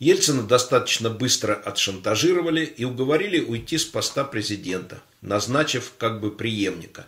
Ельцина 0.00 0.42
достаточно 0.42 1.10
быстро 1.10 1.54
отшантажировали 1.54 2.64
и 2.64 2.84
уговорили 2.84 3.38
уйти 3.38 3.78
с 3.78 3.84
поста 3.84 4.24
президента, 4.24 5.00
назначив 5.20 5.92
как 5.96 6.20
бы 6.20 6.32
преемника, 6.32 7.06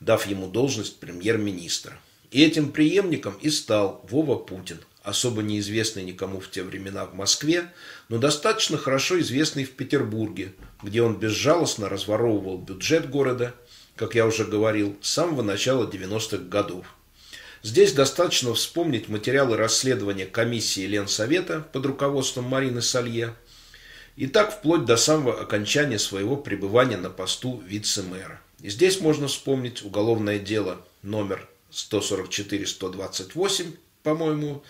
дав 0.00 0.26
ему 0.26 0.48
должность 0.48 0.98
премьер-министра. 0.98 1.96
И 2.32 2.42
этим 2.42 2.72
преемником 2.72 3.34
и 3.40 3.50
стал 3.50 4.04
Вова 4.10 4.34
Путин– 4.34 4.80
особо 5.02 5.42
неизвестный 5.42 6.04
никому 6.04 6.40
в 6.40 6.50
те 6.50 6.62
времена 6.62 7.04
в 7.06 7.14
Москве, 7.14 7.72
но 8.08 8.18
достаточно 8.18 8.78
хорошо 8.78 9.20
известный 9.20 9.64
в 9.64 9.72
Петербурге, 9.72 10.54
где 10.82 11.02
он 11.02 11.18
безжалостно 11.18 11.88
разворовывал 11.88 12.58
бюджет 12.58 13.10
города, 13.10 13.54
как 13.96 14.14
я 14.14 14.26
уже 14.26 14.44
говорил, 14.44 14.96
с 15.00 15.10
самого 15.10 15.42
начала 15.42 15.88
90-х 15.90 16.44
годов. 16.44 16.86
Здесь 17.62 17.92
достаточно 17.92 18.54
вспомнить 18.54 19.08
материалы 19.08 19.56
расследования 19.56 20.26
комиссии 20.26 20.86
Ленсовета 20.86 21.60
под 21.72 21.86
руководством 21.86 22.44
Марины 22.44 22.82
Салье, 22.82 23.34
и 24.16 24.26
так 24.26 24.52
вплоть 24.52 24.84
до 24.84 24.96
самого 24.96 25.40
окончания 25.40 25.98
своего 25.98 26.36
пребывания 26.36 26.96
на 26.96 27.10
посту 27.10 27.62
вице-мэра. 27.66 28.40
И 28.60 28.68
здесь 28.68 29.00
можно 29.00 29.28
вспомнить 29.28 29.82
уголовное 29.82 30.38
дело 30.38 30.84
номер 31.02 31.48
144-128 31.70 33.76
по-моему, 34.02 34.62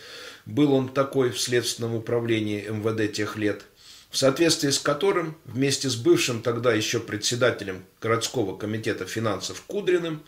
был 0.47 0.73
он 0.73 0.89
такой 0.89 1.31
в 1.31 1.41
Следственном 1.41 1.95
управлении 1.95 2.69
МВД 2.69 3.13
тех 3.13 3.37
лет, 3.37 3.65
в 4.11 4.19
соответствии 4.19 4.71
с 4.71 4.79
которым 4.79 5.37
вместе 5.45 5.89
с 5.89 5.97
бывшим 5.97 6.43
тогда 6.43 6.73
еще 6.73 7.01
председателем 7.01 7.85
городского 8.01 8.57
комитета 8.57 9.07
финансов 9.07 9.63
Кудриным 9.67 10.23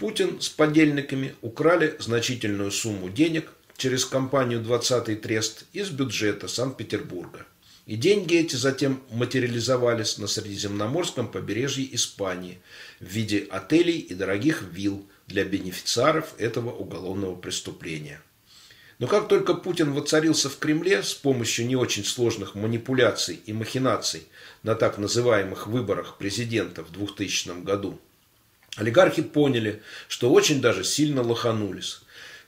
Путин 0.00 0.40
с 0.40 0.48
подельниками 0.48 1.34
украли 1.42 1.94
значительную 1.98 2.70
сумму 2.70 3.10
денег 3.10 3.52
через 3.76 4.06
компанию 4.06 4.60
«20-й 4.62 5.14
трест» 5.16 5.66
из 5.74 5.90
бюджета 5.90 6.48
Санкт-Петербурга. 6.48 7.44
И 7.84 7.96
деньги 7.96 8.36
эти 8.36 8.56
затем 8.56 9.02
материализовались 9.10 10.16
на 10.16 10.26
Средиземноморском 10.26 11.28
побережье 11.30 11.94
Испании 11.94 12.60
в 12.98 13.04
виде 13.04 13.46
отелей 13.50 13.98
и 13.98 14.14
дорогих 14.14 14.62
вилл 14.62 15.06
для 15.26 15.44
бенефициаров 15.44 16.32
этого 16.38 16.70
уголовного 16.70 17.36
преступления– 17.36 18.22
но 19.00 19.06
как 19.06 19.28
только 19.28 19.54
Путин 19.54 19.94
воцарился 19.94 20.50
в 20.50 20.58
Кремле 20.58 21.02
с 21.02 21.14
помощью 21.14 21.66
не 21.66 21.74
очень 21.74 22.04
сложных 22.04 22.54
манипуляций 22.54 23.40
и 23.46 23.52
махинаций 23.54 24.24
на 24.62 24.74
так 24.74 24.98
называемых 24.98 25.66
выборах 25.68 26.18
президента 26.18 26.84
в 26.84 26.92
2000 26.92 27.62
году, 27.62 27.98
олигархи 28.76 29.22
поняли, 29.22 29.82
что 30.08 30.30
очень 30.30 30.60
даже 30.60 30.84
сильно 30.84 31.22
лоханулись. 31.22 32.00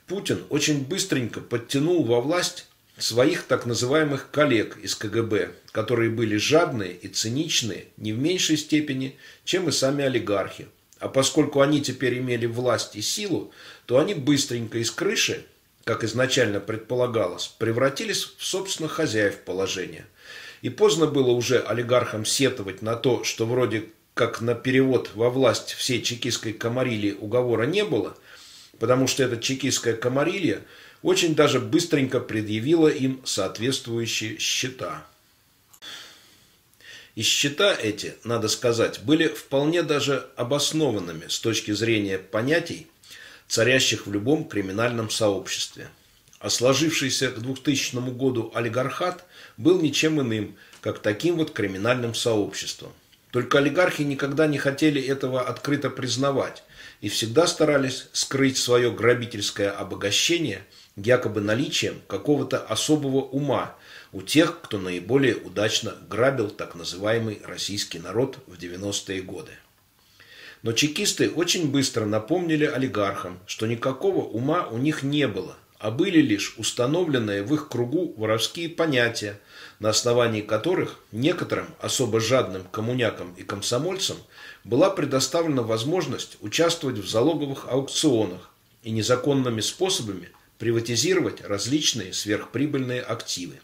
Путин 0.07 0.43
очень 0.49 0.85
быстренько 0.85 1.41
подтянул 1.41 2.03
во 2.03 2.21
власть 2.21 2.67
своих 2.97 3.43
так 3.43 3.65
называемых 3.65 4.29
коллег 4.31 4.77
из 4.77 4.95
КГБ, 4.95 5.51
которые 5.71 6.09
были 6.09 6.37
жадные 6.37 6.93
и 6.93 7.07
циничные 7.07 7.85
не 7.97 8.13
в 8.13 8.19
меньшей 8.19 8.57
степени, 8.57 9.17
чем 9.43 9.69
и 9.69 9.71
сами 9.71 10.03
олигархи. 10.03 10.67
А 10.99 11.09
поскольку 11.09 11.61
они 11.61 11.81
теперь 11.81 12.19
имели 12.19 12.45
власть 12.45 12.95
и 12.95 13.01
силу, 13.01 13.51
то 13.85 13.99
они 13.99 14.13
быстренько 14.13 14.77
из 14.77 14.91
крыши 14.91 15.45
как 15.83 16.03
изначально 16.03 16.59
предполагалось, 16.59 17.47
превратились 17.57 18.23
в 18.37 18.43
собственно 18.43 18.87
хозяев 18.87 19.39
положения. 19.39 20.05
И 20.61 20.69
поздно 20.69 21.07
было 21.07 21.31
уже 21.31 21.59
олигархам 21.59 22.25
сетовать 22.25 22.81
на 22.81 22.95
то, 22.95 23.23
что 23.23 23.45
вроде 23.45 23.89
как 24.13 24.41
на 24.41 24.53
перевод 24.53 25.11
во 25.15 25.29
власть 25.29 25.73
всей 25.73 26.01
чекистской 26.01 26.53
комарилии 26.53 27.13
уговора 27.19 27.65
не 27.65 27.83
было, 27.83 28.15
потому 28.79 29.07
что 29.07 29.23
эта 29.23 29.37
чекистская 29.37 29.95
комарилья 29.95 30.61
очень 31.01 31.35
даже 31.35 31.59
быстренько 31.59 32.19
предъявила 32.19 32.87
им 32.87 33.21
соответствующие 33.25 34.37
счета. 34.37 35.05
И 37.15 37.21
счета 37.21 37.75
эти, 37.75 38.15
надо 38.23 38.47
сказать, 38.47 39.01
были 39.03 39.27
вполне 39.27 39.83
даже 39.83 40.29
обоснованными 40.35 41.27
с 41.27 41.39
точки 41.39 41.71
зрения 41.71 42.17
понятий, 42.17 42.87
царящих 43.47 44.07
в 44.07 44.11
любом 44.11 44.45
криминальном 44.45 45.09
сообществе. 45.11 45.89
А 46.39 46.49
сложившийся 46.49 47.29
к 47.29 47.39
2000 47.39 48.11
году 48.11 48.51
олигархат 48.55 49.25
был 49.57 49.79
ничем 49.81 50.19
иным, 50.21 50.55
как 50.81 50.99
таким 50.99 51.35
вот 51.35 51.51
криминальным 51.51 52.15
сообществом. 52.15 52.91
Только 53.33 53.57
олигархи 53.57 54.03
никогда 54.03 54.45
не 54.45 54.59
хотели 54.59 55.01
этого 55.01 55.41
открыто 55.41 55.89
признавать 55.89 56.63
и 57.01 57.09
всегда 57.09 57.47
старались 57.47 58.07
скрыть 58.13 58.57
свое 58.57 58.91
грабительское 58.91 59.71
обогащение 59.71 60.63
якобы 60.95 61.41
наличием 61.41 61.99
какого-то 62.05 62.59
особого 62.59 63.21
ума 63.21 63.75
у 64.11 64.21
тех, 64.21 64.61
кто 64.61 64.77
наиболее 64.77 65.35
удачно 65.35 65.95
грабил 66.07 66.51
так 66.51 66.75
называемый 66.75 67.41
российский 67.43 67.97
народ 67.97 68.37
в 68.45 68.53
90-е 68.53 69.23
годы. 69.23 69.53
Но 70.61 70.71
чекисты 70.73 71.31
очень 71.31 71.71
быстро 71.71 72.05
напомнили 72.05 72.65
олигархам, 72.65 73.39
что 73.47 73.65
никакого 73.65 74.23
ума 74.23 74.67
у 74.67 74.77
них 74.77 75.01
не 75.01 75.27
было, 75.27 75.57
а 75.79 75.89
были 75.89 76.21
лишь 76.21 76.53
установленные 76.57 77.41
в 77.41 77.51
их 77.55 77.67
кругу 77.67 78.13
воровские 78.15 78.69
понятия, 78.69 79.39
на 79.83 79.89
основании 79.89 80.39
которых 80.39 81.01
некоторым 81.11 81.67
особо 81.81 82.21
жадным 82.21 82.63
коммунякам 82.71 83.33
и 83.33 83.43
комсомольцам 83.43 84.15
была 84.63 84.89
предоставлена 84.89 85.61
возможность 85.61 86.37
участвовать 86.39 86.99
в 86.99 87.09
залоговых 87.09 87.67
аукционах 87.67 88.49
и 88.83 88.91
незаконными 88.91 89.59
способами 89.59 90.29
приватизировать 90.57 91.41
различные 91.41 92.13
сверхприбыльные 92.13 93.01
активы. 93.01 93.59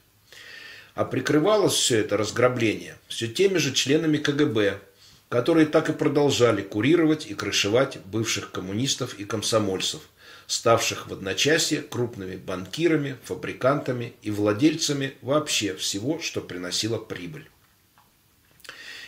А 0.93 1.05
прикрывалось 1.05 1.75
все 1.75 1.99
это 1.99 2.17
разграбление 2.17 2.97
все 3.07 3.29
теми 3.29 3.57
же 3.57 3.73
членами 3.73 4.17
КГБ, 4.17 4.81
которые 5.29 5.67
так 5.67 5.89
и 5.89 5.93
продолжали 5.93 6.61
курировать 6.61 7.27
и 7.27 7.33
крышевать 7.33 7.97
бывших 8.03 8.51
коммунистов 8.51 9.13
и 9.13 9.23
комсомольцев, 9.23 10.01
ставших 10.49 11.07
в 11.07 11.13
одночасье 11.13 11.83
крупными 11.83 12.35
банкирами, 12.35 13.17
фабрикантами 13.23 14.15
и 14.23 14.31
владельцами 14.31 15.13
вообще 15.21 15.75
всего, 15.75 16.19
что 16.19 16.41
приносило 16.41 16.97
прибыль. 16.97 17.47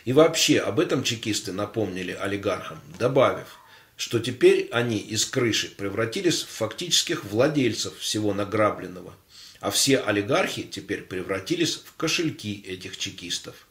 И 0.05 0.13
вообще 0.13 0.59
об 0.59 0.79
этом 0.79 1.03
чекисты 1.03 1.51
напомнили 1.51 2.11
олигархам, 2.11 2.79
добавив, 2.99 3.57
что 3.97 4.19
теперь 4.19 4.69
они 4.71 4.99
из 4.99 5.25
крыши 5.25 5.69
превратились 5.69 6.43
в 6.43 6.49
фактических 6.49 7.25
владельцев 7.25 7.97
всего 7.97 8.35
награбленного, 8.35 9.15
а 9.59 9.71
все 9.71 9.97
олигархи 9.97 10.61
теперь 10.61 11.01
превратились 11.01 11.75
в 11.75 11.95
кошельки 11.95 12.63
этих 12.67 12.97
чекистов 12.97 13.67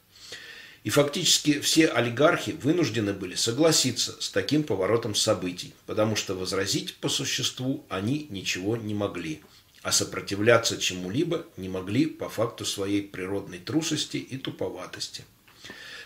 и 0.83 0.89
фактически 0.89 1.59
все 1.59 1.87
олигархи 1.87 2.51
вынуждены 2.51 3.13
были 3.13 3.35
согласиться 3.35 4.15
с 4.19 4.29
таким 4.29 4.63
поворотом 4.63 5.13
событий, 5.13 5.73
потому 5.85 6.15
что 6.15 6.33
возразить 6.33 6.95
по 6.95 7.09
существу 7.09 7.85
они 7.89 8.25
ничего 8.29 8.77
не 8.77 8.93
могли, 8.93 9.41
а 9.83 9.91
сопротивляться 9.91 10.77
чему-либо 10.77 11.45
не 11.57 11.69
могли 11.69 12.07
по 12.07 12.29
факту 12.29 12.65
своей 12.65 13.03
природной 13.03 13.59
трусости 13.59 14.17
и 14.17 14.37
туповатости. 14.37 15.23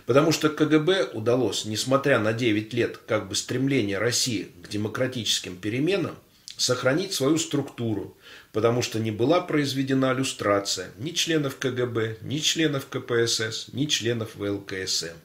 Потому 0.05 0.31
что 0.31 0.49
КГБ 0.49 1.11
удалось, 1.13 1.65
несмотря 1.65 2.19
на 2.19 2.33
9 2.33 2.73
лет 2.73 2.97
как 2.97 3.27
бы 3.27 3.35
стремления 3.35 3.97
России 3.97 4.49
к 4.61 4.69
демократическим 4.69 5.57
переменам, 5.57 6.15
сохранить 6.57 7.13
свою 7.13 7.37
структуру, 7.37 8.15
потому 8.55 8.81
что 8.81 8.99
не 8.99 9.11
была 9.11 9.41
произведена 9.41 10.13
люстрация 10.13 10.91
ни 10.97 11.11
членов 11.11 11.57
КГБ, 11.57 12.19
ни 12.21 12.37
членов 12.37 12.87
КПСС, 12.87 13.67
ни 13.73 13.85
членов 13.85 14.37
ВЛКСМ. 14.37 15.17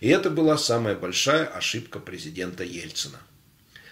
И 0.00 0.08
это 0.08 0.28
была 0.28 0.58
самая 0.58 0.94
большая 0.94 1.46
ошибка 1.46 1.98
президента 1.98 2.62
Ельцина. 2.62 3.16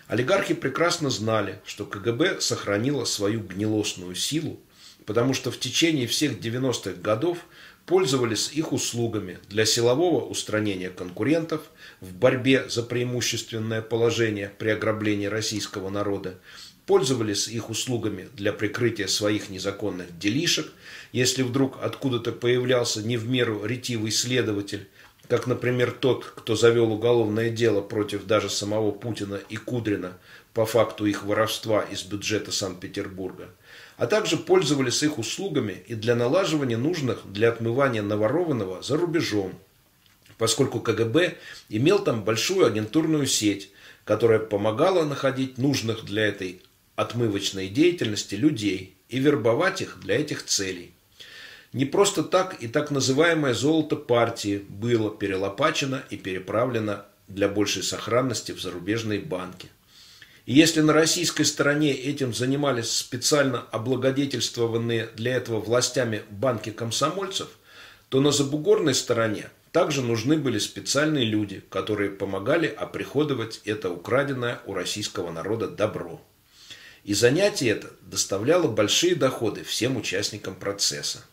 Олигархи 0.09 0.53
прекрасно 0.53 1.09
знали, 1.09 1.59
что 1.65 1.87
КГБ 1.87 2.43
сохранило 2.43 3.07
свою 3.07 3.41
гнилостную 3.41 4.15
силу, 4.15 4.61
потому 5.07 5.33
что 5.33 5.51
в 5.51 5.59
течение 5.59 6.07
всех 6.07 6.39
90-х 6.39 7.01
годов 7.01 7.39
пользовались 7.87 8.51
их 8.53 8.73
услугами 8.75 9.39
для 9.49 9.65
силового 9.65 10.27
устранения 10.27 10.91
конкурентов 10.91 11.63
в 12.03 12.13
борьбе 12.13 12.69
за 12.69 12.83
преимущественное 12.83 13.81
положение 13.81 14.53
при 14.59 14.69
ограблении 14.69 15.29
российского 15.29 15.89
народа 15.89 16.39
пользовались 16.93 17.49
их 17.49 17.71
услугами 17.71 18.29
для 18.35 18.53
прикрытия 18.53 19.07
своих 19.07 19.49
незаконных 19.49 20.19
делишек, 20.19 20.71
если 21.11 21.43
вдруг 21.43 21.79
откуда-то 21.83 22.33
появлялся 22.33 23.03
не 23.03 23.17
в 23.17 23.27
меру 23.27 23.65
ретивый 23.65 24.11
следователь, 24.11 24.87
как, 25.27 25.47
например, 25.47 25.93
тот, 25.93 26.27
кто 26.27 26.55
завел 26.55 26.93
уголовное 26.93 27.49
дело 27.49 27.81
против 27.81 28.27
даже 28.27 28.51
самого 28.51 28.91
Путина 28.91 29.41
и 29.49 29.57
Кудрина 29.57 30.19
по 30.53 30.67
факту 30.67 31.07
их 31.07 31.25
воровства 31.25 31.81
из 31.81 32.03
бюджета 32.03 32.53
Санкт-Петербурга, 32.53 33.49
а 33.97 34.07
также 34.07 34.37
пользовались 34.37 35.03
их 35.03 35.19
услугами 35.19 35.83
и 35.87 35.95
для 35.95 36.15
налаживания 36.15 36.77
нужных 36.77 37.21
для 37.25 37.49
отмывания 37.49 38.03
наворованного 38.03 38.83
за 38.83 38.99
рубежом, 38.99 39.55
поскольку 40.37 40.79
КГБ 40.79 41.39
имел 41.71 42.01
там 42.01 42.23
большую 42.23 42.67
агентурную 42.67 43.25
сеть, 43.25 43.71
которая 44.05 44.41
помогала 44.41 45.07
находить 45.07 45.57
нужных 45.57 46.05
для 46.05 46.27
этой 46.27 46.61
отмывочной 46.97 47.69
деятельности 47.69 48.35
людей 48.35 48.97
и 49.09 49.19
вербовать 49.19 49.83
их 49.83 49.99
для 50.01 50.21
этих 50.21 50.45
целей. 50.45 50.95
Не 51.73 51.87
просто 51.87 52.23
так 52.23 52.63
и 52.63 52.69
так 52.69 52.91
называемое 52.91 53.55
золото 53.55 53.97
партии 53.97 54.63
было 54.69 55.11
перелопачено 55.11 56.03
и 56.11 56.17
переправлено 56.17 57.07
для 57.29 57.49
большей 57.49 57.83
сохранности 57.83 58.53
в 58.53 58.61
зарубежные 58.61 59.21
банки. 59.21 59.69
И 60.45 60.53
если 60.53 60.81
на 60.81 60.93
российской 60.93 61.45
стороне 61.45 61.93
этим 61.93 62.35
занимались 62.35 62.91
специально 62.91 63.61
облагодетельствованные 63.71 65.09
для 65.15 65.37
этого 65.37 65.61
властями 65.61 66.23
банки 66.31 66.71
комсомольцев, 66.71 67.49
то 68.09 68.21
на 68.21 68.33
забугорной 68.33 68.95
стороне 68.95 69.51
также 69.71 70.03
нужны 70.03 70.37
были 70.37 70.59
специальные 70.59 71.25
люди, 71.25 71.63
которые 71.71 72.11
помогали 72.11 72.67
оприходовать 72.67 73.63
это 73.65 73.89
украденное 73.89 74.61
у 74.67 74.75
российского 74.75 75.31
народа 75.31 75.69
добро. 75.69 76.21
И 77.05 77.15
занятие 77.15 77.71
это 77.71 77.91
доставляло 78.03 78.69
большие 78.69 79.15
доходы 79.15 79.65
всем 79.65 79.97
участникам 79.97 80.55
процесса. 80.55 81.25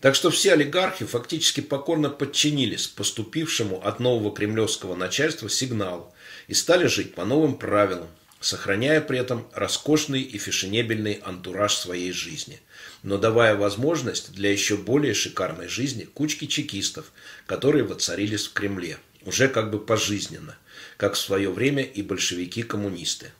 Так 0.00 0.14
что 0.14 0.30
все 0.30 0.54
олигархи 0.54 1.04
фактически 1.04 1.60
покорно 1.60 2.08
подчинились 2.08 2.86
поступившему 2.86 3.86
от 3.86 4.00
нового 4.00 4.34
кремлевского 4.34 4.94
начальства 4.94 5.48
сигналу 5.50 6.12
и 6.48 6.54
стали 6.54 6.86
жить 6.86 7.14
по 7.14 7.24
новым 7.24 7.56
правилам, 7.56 8.08
сохраняя 8.40 9.02
при 9.02 9.18
этом 9.18 9.46
роскошный 9.52 10.22
и 10.22 10.38
фешенебельный 10.38 11.20
антураж 11.22 11.74
своей 11.74 12.12
жизни, 12.12 12.60
но 13.02 13.18
давая 13.18 13.54
возможность 13.54 14.32
для 14.32 14.50
еще 14.50 14.78
более 14.78 15.12
шикарной 15.12 15.68
жизни 15.68 16.04
кучки 16.04 16.46
чекистов, 16.46 17.12
которые 17.46 17.84
воцарились 17.84 18.46
в 18.46 18.54
Кремле, 18.54 18.96
уже 19.22 19.48
как 19.48 19.70
бы 19.70 19.78
пожизненно, 19.78 20.56
как 20.96 21.14
в 21.14 21.18
свое 21.18 21.50
время 21.50 21.82
и 21.82 22.00
большевики-коммунисты. 22.00 23.32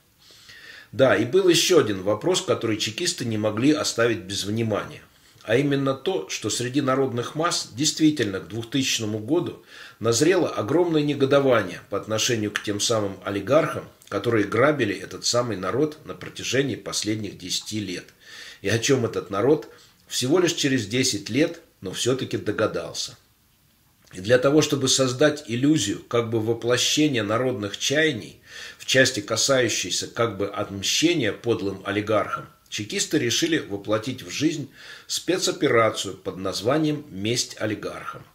Да, 0.91 1.15
и 1.15 1.25
был 1.25 1.47
еще 1.47 1.79
один 1.79 2.03
вопрос, 2.03 2.41
который 2.41 2.77
чекисты 2.77 3.23
не 3.25 3.37
могли 3.37 3.71
оставить 3.71 4.19
без 4.19 4.43
внимания. 4.43 5.01
А 5.43 5.55
именно 5.55 5.93
то, 5.95 6.29
что 6.29 6.49
среди 6.49 6.81
народных 6.81 7.35
масс 7.35 7.69
действительно 7.75 8.39
к 8.39 8.47
2000 8.47 9.17
году 9.25 9.63
назрело 9.99 10.49
огромное 10.49 11.01
негодование 11.01 11.81
по 11.89 11.97
отношению 11.97 12.51
к 12.51 12.61
тем 12.61 12.79
самым 12.79 13.17
олигархам, 13.23 13.85
которые 14.09 14.45
грабили 14.45 14.93
этот 14.93 15.25
самый 15.25 15.57
народ 15.57 15.97
на 16.05 16.13
протяжении 16.13 16.75
последних 16.75 17.37
10 17.37 17.71
лет. 17.73 18.05
И 18.61 18.69
о 18.69 18.77
чем 18.77 19.05
этот 19.05 19.31
народ 19.31 19.69
всего 20.07 20.39
лишь 20.39 20.53
через 20.53 20.85
10 20.85 21.29
лет, 21.29 21.61
но 21.79 21.91
все-таки 21.91 22.37
догадался. 22.37 23.17
И 24.13 24.19
для 24.19 24.37
того, 24.37 24.61
чтобы 24.61 24.89
создать 24.89 25.45
иллюзию 25.47 26.03
как 26.07 26.29
бы 26.29 26.41
воплощения 26.41 27.23
народных 27.23 27.77
чаяний 27.77 28.41
части, 28.91 29.21
касающейся 29.21 30.07
как 30.07 30.35
бы 30.35 30.49
отмщения 30.49 31.31
подлым 31.31 31.81
олигархам, 31.85 32.49
чекисты 32.67 33.19
решили 33.19 33.57
воплотить 33.57 34.21
в 34.21 34.29
жизнь 34.29 34.69
спецоперацию 35.07 36.17
под 36.17 36.35
названием 36.35 37.05
«Месть 37.09 37.55
олигархам». 37.61 38.25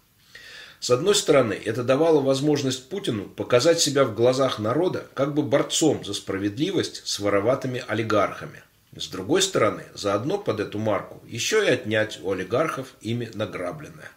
С 0.80 0.88
одной 0.88 1.14
стороны, 1.14 1.60
это 1.62 1.84
давало 1.84 2.22
возможность 2.22 2.88
Путину 2.88 3.24
показать 3.24 3.80
себя 3.80 4.04
в 4.04 4.14
глазах 4.14 4.58
народа 4.58 5.06
как 5.12 5.34
бы 5.34 5.42
борцом 5.42 6.02
за 6.06 6.14
справедливость 6.14 7.02
с 7.06 7.18
вороватыми 7.18 7.84
олигархами. 7.86 8.62
С 8.96 9.08
другой 9.08 9.42
стороны, 9.42 9.84
заодно 9.92 10.38
под 10.38 10.60
эту 10.60 10.78
марку 10.78 11.22
еще 11.26 11.62
и 11.66 11.68
отнять 11.68 12.18
у 12.22 12.30
олигархов 12.30 12.94
ими 13.02 13.28
награбленное. 13.34 14.10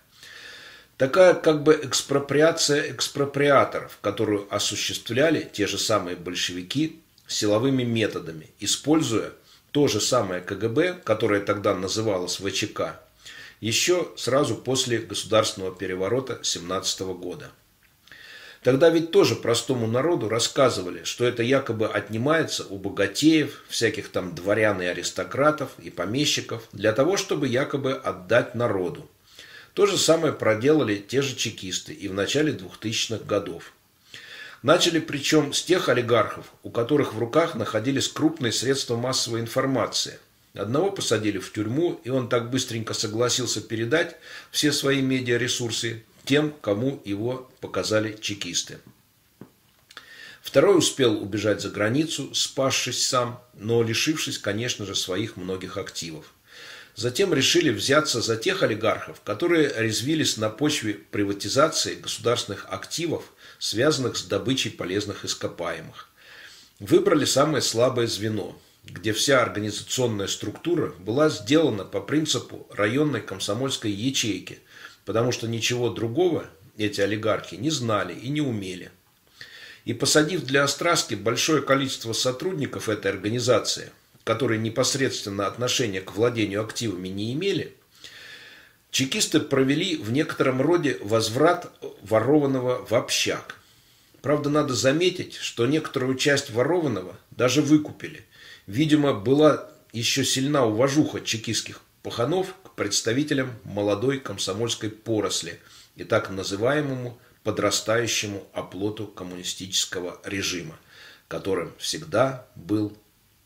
Такая 0.99 1.33
как 1.33 1.63
бы 1.63 1.79
экспроприация 1.81 2.91
экспроприаторов, 2.91 3.97
которую 4.01 4.53
осуществляли 4.53 5.49
те 5.49 5.65
же 5.65 5.77
самые 5.77 6.17
большевики 6.17 6.99
силовыми 7.25 7.83
методами, 7.83 8.49
используя 8.59 9.31
то 9.71 9.87
же 9.87 10.01
самое 10.01 10.41
КГБ, 10.41 10.95
которое 11.05 11.39
тогда 11.39 11.73
называлось 11.73 12.35
ВЧК, 12.41 12.99
еще 13.61 14.09
сразу 14.17 14.55
после 14.57 14.97
государственного 14.97 15.73
переворота 15.73 16.39
17 16.43 16.99
года. 17.15 17.49
Тогда 18.61 18.89
ведь 18.89 19.11
тоже 19.11 19.37
простому 19.37 19.87
народу 19.87 20.27
рассказывали, 20.27 21.05
что 21.05 21.23
это 21.23 21.43
якобы 21.43 21.87
отнимается 21.87 22.65
у 22.65 22.77
богатеев, 22.77 23.63
всяких 23.69 24.09
там 24.09 24.35
дворян 24.35 24.81
и 24.81 24.85
аристократов 24.85 25.69
и 25.79 25.91
помещиков 25.91 26.67
для 26.73 26.91
того, 26.91 27.15
чтобы 27.15 27.47
якобы 27.47 27.93
отдать 27.93 28.53
народу. 28.53 29.09
То 29.79 29.85
же 29.85 29.97
самое 29.97 30.33
проделали 30.33 30.97
те 30.97 31.21
же 31.21 31.37
чекисты 31.37 31.93
и 31.93 32.09
в 32.09 32.13
начале 32.13 32.51
2000-х 32.51 33.23
годов. 33.23 33.71
Начали 34.61 34.99
причем 34.99 35.53
с 35.53 35.63
тех 35.63 35.87
олигархов, 35.87 36.47
у 36.63 36.69
которых 36.69 37.13
в 37.13 37.17
руках 37.17 37.55
находились 37.55 38.09
крупные 38.09 38.51
средства 38.51 38.97
массовой 38.97 39.39
информации. 39.39 40.19
Одного 40.53 40.91
посадили 40.91 41.37
в 41.37 41.53
тюрьму, 41.53 42.01
и 42.03 42.09
он 42.09 42.27
так 42.27 42.49
быстренько 42.49 42.93
согласился 42.93 43.61
передать 43.61 44.17
все 44.51 44.73
свои 44.73 45.01
медиаресурсы 45.01 46.03
тем, 46.25 46.53
кому 46.59 47.01
его 47.05 47.49
показали 47.61 48.17
чекисты. 48.19 48.79
Второй 50.41 50.77
успел 50.77 51.23
убежать 51.23 51.61
за 51.61 51.69
границу, 51.69 52.35
спасшись 52.35 53.07
сам, 53.07 53.41
но 53.53 53.81
лишившись, 53.81 54.39
конечно 54.39 54.85
же, 54.85 54.93
своих 54.93 55.37
многих 55.37 55.77
активов. 55.77 56.33
Затем 56.99 57.33
решили 57.33 57.69
взяться 57.69 58.19
за 58.19 58.35
тех 58.35 58.61
олигархов, 58.61 59.21
которые 59.21 59.71
резвились 59.77 60.35
на 60.35 60.49
почве 60.49 60.95
приватизации 60.95 61.95
государственных 61.95 62.65
активов, 62.69 63.23
связанных 63.57 64.17
с 64.17 64.23
добычей 64.23 64.71
полезных 64.71 65.23
ископаемых. 65.23 66.09
Выбрали 66.79 67.23
самое 67.23 67.61
слабое 67.61 68.07
звено, 68.07 68.59
где 68.83 69.13
вся 69.13 69.41
организационная 69.41 70.27
структура 70.27 70.93
была 70.99 71.29
сделана 71.29 71.85
по 71.85 72.01
принципу 72.01 72.67
районной 72.71 73.21
комсомольской 73.21 73.91
ячейки– 73.91 74.59
потому 75.09 75.31
что 75.31 75.47
ничего 75.47 75.89
другого 75.89 76.45
эти 76.77 77.01
олигархи 77.01 77.55
не 77.55 77.71
знали 77.71 78.13
и 78.13 78.29
не 78.29 78.41
умели. 78.41 78.91
И 79.83 79.93
посадив 79.93 80.43
для 80.43 80.63
Остраски 80.63 81.15
большое 81.15 81.63
количество 81.63 82.13
сотрудников 82.13 82.89
этой 82.89 83.09
организации, 83.09 83.91
которые 84.29 84.59
непосредственно 84.59 85.47
отношения 85.47 86.01
к 86.01 86.15
владению 86.15 86.63
активами 86.63 87.07
не 87.07 87.33
имели, 87.33 87.75
чекисты 88.91 89.39
провели 89.39 89.97
в 89.97 90.11
некотором 90.11 90.61
роде 90.61 90.99
возврат 91.01 91.73
ворованного 92.03 92.85
в 92.85 92.93
общак. 92.93 93.55
Правда, 94.21 94.51
надо 94.51 94.75
заметить, 94.75 95.33
что 95.33 95.65
некоторую 95.65 96.13
часть 96.13 96.51
ворованного 96.51 97.17
даже 97.31 97.63
выкупили. 97.63 98.23
Видимо, 98.67 99.15
была 99.15 99.67
еще 99.93 100.23
сильна 100.23 100.63
уважуха 100.63 101.21
чекистских 101.21 101.81
паханов 102.03 102.53
представителям 102.75 103.55
молодой 103.63 104.19
комсомольской 104.19 104.91
поросли 104.91 105.59
и 105.95 106.03
так 106.03 106.29
называемому 106.29 107.19
подрастающему 107.43 108.45
оплоту 108.53 109.07
коммунистического 109.07 110.21
режима, 110.23 110.77
которым 111.27 111.73
всегда 111.79 112.45
был 112.53 112.95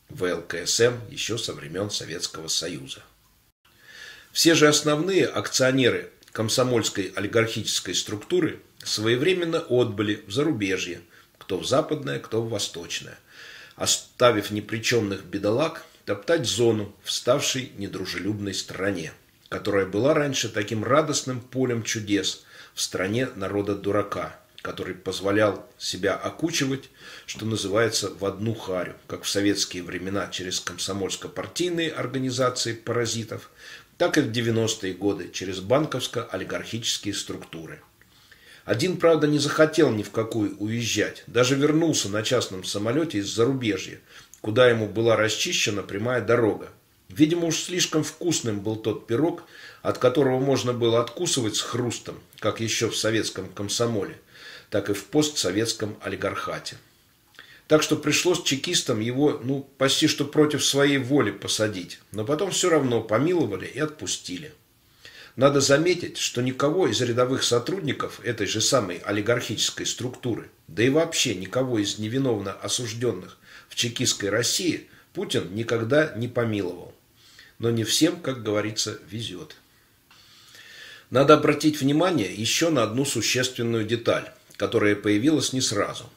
ВЛКСМ 0.09 0.93
еще 1.09 1.37
со 1.37 1.53
времен 1.53 1.89
Советского 1.89 2.47
Союза. 2.47 3.03
Все 4.31 4.55
же 4.55 4.67
основные 4.67 5.25
акционеры 5.27 6.11
комсомольской 6.31 7.11
олигархической 7.15 7.95
структуры 7.95 8.61
своевременно 8.83 9.59
отбыли 9.59 10.23
в 10.27 10.31
зарубежье, 10.31 11.01
кто 11.37 11.57
в 11.57 11.65
западное, 11.65 12.19
кто 12.19 12.41
в 12.41 12.49
восточное, 12.49 13.17
оставив 13.75 14.51
непричемных 14.51 15.23
бедолаг 15.25 15.85
топтать 16.05 16.45
зону 16.45 16.95
в 17.03 17.11
ставшей 17.11 17.71
недружелюбной 17.77 18.53
стране 18.53 19.13
которая 19.53 19.85
была 19.85 20.15
раньше 20.15 20.49
таким 20.49 20.83
радостным 20.83 21.39
полем 21.39 21.83
чудес 21.83 22.43
в 22.73 22.81
стране 22.81 23.29
народа 23.35 23.75
дурака, 23.75 24.35
который 24.63 24.95
позволял 24.95 25.69
себя 25.77 26.15
окучивать, 26.15 26.89
что 27.27 27.45
называется, 27.45 28.09
в 28.09 28.25
одну 28.25 28.55
харю, 28.55 28.95
как 29.07 29.23
в 29.23 29.29
советские 29.29 29.83
времена 29.83 30.29
через 30.31 30.59
комсомольско-партийные 30.61 31.91
организации 31.91 32.73
паразитов, 32.73 33.51
так 33.97 34.17
и 34.17 34.21
в 34.21 34.31
90-е 34.31 34.93
годы 34.93 35.29
через 35.31 35.59
банковско-олигархические 35.59 37.13
структуры. 37.13 37.81
Один, 38.63 38.97
правда, 38.97 39.27
не 39.27 39.37
захотел 39.37 39.91
ни 39.91 40.01
в 40.01 40.11
какую 40.11 40.57
уезжать, 40.57 41.23
даже 41.27 41.55
вернулся 41.55 42.07
на 42.07 42.23
частном 42.23 42.63
самолете 42.63 43.19
из 43.19 43.27
зарубежья, 43.27 43.99
куда 44.39 44.69
ему 44.69 44.87
была 44.87 45.17
расчищена 45.17 45.83
прямая 45.83 46.21
дорога, 46.21 46.69
Видимо, 47.15 47.47
уж 47.47 47.57
слишком 47.57 48.03
вкусным 48.03 48.61
был 48.61 48.75
тот 48.75 49.05
пирог, 49.05 49.43
от 49.83 49.99
которого 49.99 50.39
можно 50.39 50.73
было 50.73 50.99
откусывать 50.99 51.55
с 51.55 51.61
хрустом, 51.61 52.19
как 52.39 52.59
еще 52.59 52.89
в 52.89 52.97
советском 52.97 53.49
комсомоле, 53.49 54.17
так 54.73 54.89
и 54.89 54.93
в 54.93 55.05
постсоветском 55.05 55.97
олигархате. 56.01 56.77
Так 57.67 57.83
что 57.83 57.95
пришлось 57.95 58.41
чекистам 58.41 59.01
его, 59.01 59.39
ну, 59.43 59.69
почти 59.77 60.07
что 60.07 60.25
против 60.25 60.65
своей 60.65 60.97
воли 60.97 61.29
посадить, 61.29 61.99
но 62.11 62.25
потом 62.25 62.49
все 62.49 62.71
равно 62.71 63.01
помиловали 63.01 63.67
и 63.67 63.77
отпустили. 63.77 64.51
Надо 65.35 65.61
заметить, 65.61 66.17
что 66.17 66.41
никого 66.41 66.87
из 66.87 66.99
рядовых 67.01 67.43
сотрудников 67.43 68.19
этой 68.23 68.47
же 68.47 68.61
самой 68.61 68.97
олигархической 68.97 69.85
структуры, 69.85 70.49
да 70.67 70.81
и 70.81 70.89
вообще 70.89 71.35
никого 71.35 71.77
из 71.77 71.99
невиновно 71.99 72.53
осужденных 72.53 73.37
в 73.69 73.75
чекистской 73.75 74.29
России 74.29 74.89
Путин 75.13 75.53
никогда 75.53 76.13
не 76.15 76.27
помиловал 76.27 76.95
но 77.59 77.69
не 77.69 77.83
всем, 77.83 78.19
как 78.19 78.41
говорится, 78.41 78.97
везет. 79.07 79.55
Надо 81.11 81.35
обратить 81.35 81.79
внимание 81.79 82.33
еще 82.33 82.71
на 82.71 82.81
одну 82.81 83.05
существенную 83.05 83.85
деталь, 83.85 84.31
которая 84.63 84.95
появилась 84.95 85.51
не 85.51 85.59
сразу. 85.59 86.09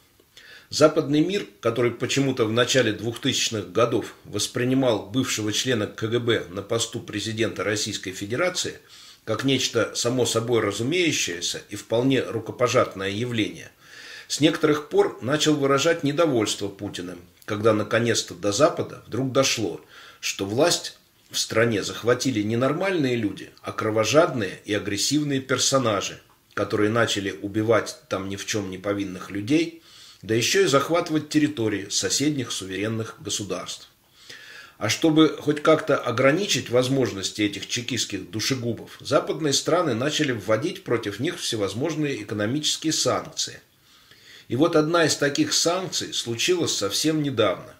Западный 0.69 1.19
мир, 1.19 1.45
который 1.59 1.91
почему-то 1.91 2.45
в 2.45 2.51
начале 2.53 2.93
2000-х 2.93 3.67
годов 3.73 4.13
воспринимал 4.23 5.05
бывшего 5.05 5.51
члена 5.51 5.85
КГБ 5.85 6.45
на 6.51 6.61
посту 6.61 7.01
президента 7.01 7.65
Российской 7.65 8.13
Федерации 8.13 8.79
как 9.25 9.43
нечто 9.43 9.93
само 9.95 10.25
собой 10.25 10.61
разумеющееся 10.61 11.61
и 11.67 11.75
вполне 11.75 12.21
рукопожатное 12.21 13.09
явление, 13.09 13.69
с 14.29 14.39
некоторых 14.39 14.87
пор 14.87 15.19
начал 15.21 15.53
выражать 15.53 16.05
недовольство 16.05 16.69
Путиным, 16.69 17.19
когда 17.43 17.73
наконец-то 17.73 18.33
до 18.33 18.53
Запада 18.53 19.03
вдруг 19.07 19.33
дошло, 19.33 19.81
что 20.21 20.45
власть 20.45 20.97
в 21.31 21.37
стране 21.37 21.83
захватили 21.83 22.43
не 22.43 22.55
нормальные 22.55 23.17
люди, 23.17 23.49
а 23.61 23.73
кровожадные 23.73 24.61
и 24.63 24.73
агрессивные 24.73 25.41
персонажи, 25.41 26.21
которые 26.57 26.89
начали 26.89 27.37
убивать 27.43 27.97
там 28.09 28.29
ни 28.29 28.35
в 28.35 28.47
чем 28.47 28.71
не 28.71 28.79
повинных 28.79 29.29
людей, 29.29 29.83
да 30.23 30.33
еще 30.33 30.63
и 30.63 30.67
захватывать 30.67 31.29
территории 31.29 31.87
соседних 31.89 32.51
суверенных 32.51 33.17
государств. 33.19 33.87
А 34.79 34.89
чтобы 34.89 35.37
хоть 35.39 35.61
как-то 35.61 35.95
ограничить 35.95 36.71
возможности 36.71 37.43
этих 37.43 37.67
чекистских 37.67 38.31
душегубов, 38.31 38.97
западные 38.99 39.53
страны 39.53 39.93
начали 39.93 40.31
вводить 40.31 40.83
против 40.83 41.19
них 41.19 41.37
всевозможные 41.37 42.23
экономические 42.23 42.91
санкции. 42.91 43.61
И 44.47 44.55
вот 44.55 44.75
одна 44.75 45.05
из 45.05 45.15
таких 45.15 45.53
санкций 45.53 46.11
случилась 46.11 46.75
совсем 46.75 47.21
недавно. 47.21 47.75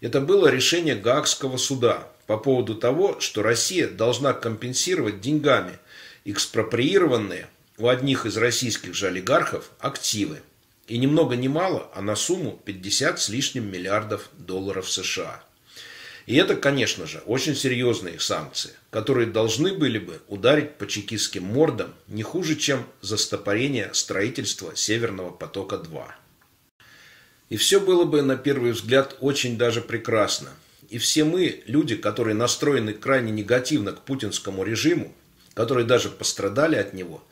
Это 0.00 0.20
было 0.20 0.48
решение 0.48 0.96
Гаагского 0.96 1.58
суда, 1.58 2.08
по 2.26 2.38
поводу 2.38 2.74
того, 2.74 3.20
что 3.20 3.44
Россия 3.44 3.86
должна 3.86 4.32
компенсировать 4.32 5.20
деньгами 5.20 5.78
экспроприированные 6.24 7.48
у 7.80 7.88
одних 7.88 8.26
из 8.26 8.36
российских 8.36 8.94
же 8.94 9.08
олигархов 9.08 9.70
активы. 9.80 10.42
И 10.86 10.98
ни 10.98 11.06
много 11.06 11.34
ни 11.36 11.48
мало, 11.48 11.90
а 11.94 12.02
на 12.02 12.14
сумму 12.14 12.60
50 12.64 13.18
с 13.18 13.28
лишним 13.28 13.70
миллиардов 13.70 14.28
долларов 14.36 14.90
США. 14.90 15.42
И 16.26 16.36
это, 16.36 16.56
конечно 16.56 17.06
же, 17.06 17.22
очень 17.26 17.56
серьезные 17.56 18.20
санкции, 18.20 18.72
которые 18.90 19.26
должны 19.26 19.72
были 19.72 19.98
бы 19.98 20.20
ударить 20.28 20.74
по 20.74 20.86
чекистским 20.86 21.44
мордам 21.44 21.94
не 22.06 22.22
хуже, 22.22 22.54
чем 22.56 22.84
застопорение 23.00 23.90
строительства 23.94 24.76
Северного 24.76 25.30
потока-2. 25.30 26.04
И 27.48 27.56
все 27.56 27.80
было 27.80 28.04
бы, 28.04 28.22
на 28.22 28.36
первый 28.36 28.72
взгляд, 28.72 29.16
очень 29.20 29.56
даже 29.56 29.80
прекрасно, 29.80 30.50
и 30.90 30.98
все 30.98 31.24
мы, 31.24 31.62
люди, 31.66 31.96
которые 31.96 32.34
настроены 32.34 32.92
крайне 32.92 33.32
негативно 33.32 33.92
к 33.92 34.02
путинскому 34.02 34.64
режиму, 34.64 35.14
которые 35.54 35.86
даже 35.86 36.10
пострадали 36.10 36.76
от 36.76 36.94
него, 36.94 37.24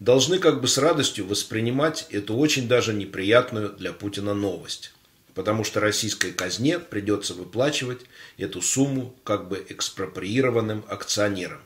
должны 0.00 0.38
как 0.38 0.60
бы 0.60 0.68
с 0.68 0.78
радостью 0.78 1.26
воспринимать 1.26 2.06
эту 2.10 2.36
очень 2.36 2.68
даже 2.68 2.92
неприятную 2.92 3.70
для 3.70 3.92
Путина 3.92 4.34
новость. 4.34 4.92
Потому 5.34 5.64
что 5.64 5.80
российской 5.80 6.32
казне 6.32 6.78
придется 6.78 7.34
выплачивать 7.34 8.02
эту 8.36 8.62
сумму 8.62 9.14
как 9.24 9.48
бы 9.48 9.64
экспроприированным 9.68 10.84
акционерам. 10.88 11.60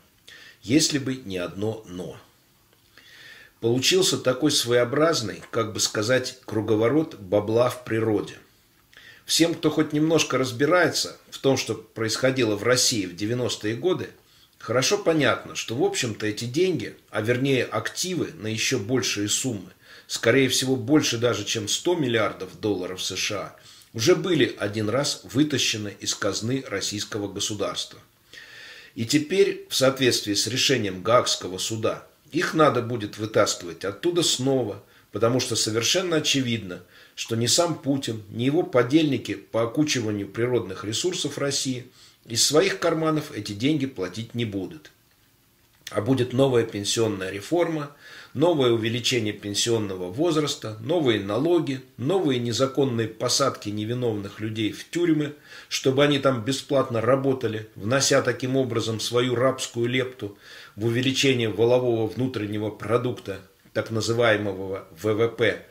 Если 0.63 0.99
бы 0.99 1.17
не 1.17 1.39
одно 1.39 1.85
«но». 1.87 2.17
Получился 3.61 4.19
такой 4.19 4.53
своеобразный, 4.53 5.43
как 5.51 5.73
бы 5.73 5.81
сказать, 5.81 6.39
круговорот 6.45 7.17
бабла 7.17 7.71
в 7.71 7.85
природе– 7.85 8.39
Всем, 9.29 9.55
кто 9.55 9.69
хоть 9.69 9.93
немножко 9.93 10.39
разбирается 10.39 11.19
в 11.29 11.37
том, 11.37 11.59
что 11.59 11.75
происходило 11.75 12.57
в 12.57 12.63
России 12.63 13.05
в 13.05 13.15
90-е 13.15 13.75
годы, 13.77 14.09
хорошо 14.59 14.99
понятно, 14.99 15.55
что 15.55 15.75
в 15.75 15.85
общем-то 15.85 16.27
эти 16.27 16.45
деньги, 16.45 16.97
а 17.11 17.21
вернее 17.21 17.65
активы 17.65 18.33
на 18.35 18.47
еще 18.49 18.79
большие 18.79 19.29
суммы, 19.29 19.71
скорее 20.07 20.49
всего 20.49 20.77
больше 20.77 21.19
даже 21.19 21.45
чем 21.45 21.69
100 21.69 21.95
миллиардов 21.97 22.61
долларов 22.61 23.03
США, 23.03 23.57
уже 23.93 24.15
были 24.15 24.55
один 24.59 24.89
раз 24.89 25.23
вытащены 25.25 25.97
из 26.01 26.15
казны 26.15 26.65
российского 26.69 27.27
государства. 27.33 27.99
И 28.95 29.07
теперь, 29.07 29.67
в 29.69 29.75
соответствии 29.75 30.35
с 30.35 30.47
решением 30.47 31.03
Гаагского 31.03 31.59
суда, 31.59 32.07
их 32.33 32.55
надо 32.55 32.83
будет 32.83 33.17
вытаскивать 33.17 33.85
оттуда 33.85 34.23
снова, 34.23 34.83
потому 35.13 35.41
что 35.41 35.57
совершенно 35.57 36.17
очевидно– 36.17 36.83
что 37.19 37.35
ни 37.35 37.47
сам 37.47 37.77
Путин, 37.77 38.23
ни 38.31 38.45
его 38.45 38.63
подельники 38.63 39.35
по 39.35 39.65
окучиванию 39.65 40.29
природных 40.29 40.85
ресурсов 40.85 41.37
России 41.37 41.89
из 42.29 42.47
своих 42.47 42.79
карманов 42.79 43.33
эти 43.33 43.53
деньги 43.53 43.87
платить 43.87 44.35
не 44.35 44.45
будут. 44.45 44.91
А 45.91 46.03
будет 46.03 46.35
новая 46.35 46.65
пенсионная 46.65 47.31
реформа, 47.31 47.97
новое 48.35 48.73
увеличение 48.73 49.33
пенсионного 49.33 50.11
возраста, 50.11 50.77
новые 50.81 51.21
налоги, 51.21 51.81
новые 51.97 52.39
незаконные 52.39 53.09
посадки 53.09 53.71
невиновных 53.71 54.41
людей 54.41 54.71
в 54.73 54.89
тюрьмы, 54.91 55.35
чтобы 55.71 56.05
они 56.05 56.19
там 56.19 56.45
бесплатно 56.45 57.01
работали, 57.01 57.69
внося 57.75 58.21
таким 58.21 58.57
образом 58.57 59.01
свою 59.01 59.35
рабскую 59.35 59.87
лепту 59.87 60.37
в 60.77 60.85
увеличение 60.85 61.49
волового 61.49 62.07
внутреннего 62.07 62.69
продукта, 62.69 63.41
так 63.73 63.91
называемого 63.91 64.87
ВВП, 65.01 65.65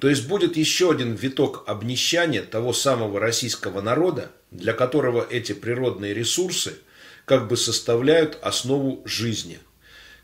то 0.00 0.10
есть 0.10 0.28
будет 0.28 0.56
еще 0.56 0.90
один 0.90 1.14
виток 1.14 1.64
обнищания 1.66 2.42
того 2.42 2.72
самого 2.74 3.18
российского 3.18 3.80
народа, 3.80 4.30
для 4.56 4.72
которого 4.72 5.26
эти 5.28 5.52
природные 5.52 6.14
ресурсы 6.14 6.74
как 7.24 7.48
бы 7.48 7.56
составляют 7.56 8.38
основу 8.42 9.02
жизни, 9.04 9.58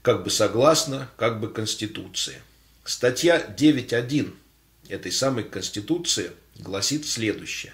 как 0.03 0.25
бы 0.25 0.31
согласно 0.31 1.11
как 1.17 1.41
бы 1.41 1.49
Конституции. 1.53 2.41
Статья 2.85 3.39
9.1 3.57 4.33
этой 4.89 5.13
самой 5.13 5.45
Конституции 5.45 6.31
гласит 6.57 7.07
следующее. 7.07 7.73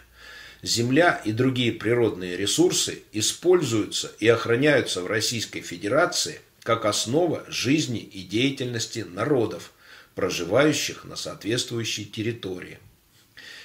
Земля 0.62 1.20
и 1.24 1.32
другие 1.32 1.72
природные 1.72 2.36
ресурсы 2.36 3.02
используются 3.12 4.12
и 4.18 4.28
охраняются 4.28 5.02
в 5.02 5.06
Российской 5.06 5.60
Федерации 5.60 6.40
как 6.62 6.84
основа 6.84 7.44
жизни 7.48 8.00
и 8.00 8.22
деятельности 8.22 9.00
народов– 9.08 9.72
проживающих 10.18 11.04
на 11.04 11.14
соответствующей 11.14 12.04
территории. 12.04 12.80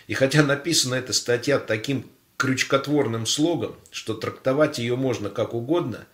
И 0.05 0.13
хотя 0.13 0.43
написана 0.43 0.93
эта 0.93 1.11
статья 1.11 1.57
таким 1.57 2.07
крючкотворным 2.43 3.25
слогом, 3.25 3.77
что 3.89 4.15
трактовать 4.15 4.77
ее 4.77 4.97
можно 4.97 5.29
как 5.29 5.53
угодно, 5.53 6.05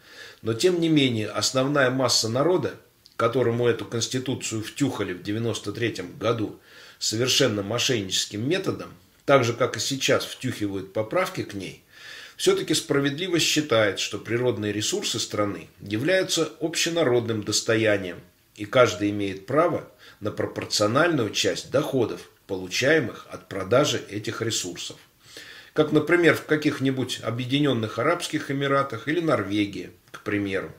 но 0.43 0.53
тем 0.53 0.79
не 0.79 0.87
менее 0.87 1.27
основная 1.27 1.89
масса 1.89 2.29
народа, 2.29 2.75
которому 3.15 3.65
эту 3.65 3.83
конституцию 3.85 4.61
втюхали 4.61 5.13
в 5.13 5.23
93 5.23 6.03
году 6.19 6.59
совершенно 6.99 7.63
мошенническим 7.63 8.47
методом, 8.47 8.93
так 9.25 9.43
же 9.43 9.53
как 9.53 9.77
и 9.77 9.79
сейчас 9.79 10.23
втюхивают 10.23 10.93
поправки 10.93 11.41
к 11.41 11.55
ней, 11.55 11.83
все-таки 12.37 12.75
справедливо 12.75 13.39
считает, 13.39 13.99
что 13.99 14.19
природные 14.19 14.71
ресурсы 14.71 15.17
страны 15.17 15.67
являются 15.81 16.51
общенародным 16.61 17.41
достоянием, 17.41 18.19
и 18.55 18.65
каждый 18.65 19.09
имеет 19.09 19.47
право 19.47 19.91
на 20.19 20.29
пропорциональную 20.29 21.31
часть 21.31 21.71
доходов, 21.71 22.29
получаемых 22.45 23.25
от 23.31 23.49
продажи 23.49 23.99
этих 24.11 24.43
ресурсов. 24.43 24.97
Как, 25.79 25.93
например, 25.93 26.35
в 26.35 26.43
каких-нибудь 26.43 27.21
Объединенных 27.23 27.99
Арабских 27.99 28.51
Эмиратах 28.51 29.07
или 29.07 29.21
Норвегии, 29.21 29.91
к 30.11 30.23
примеру. 30.23 30.73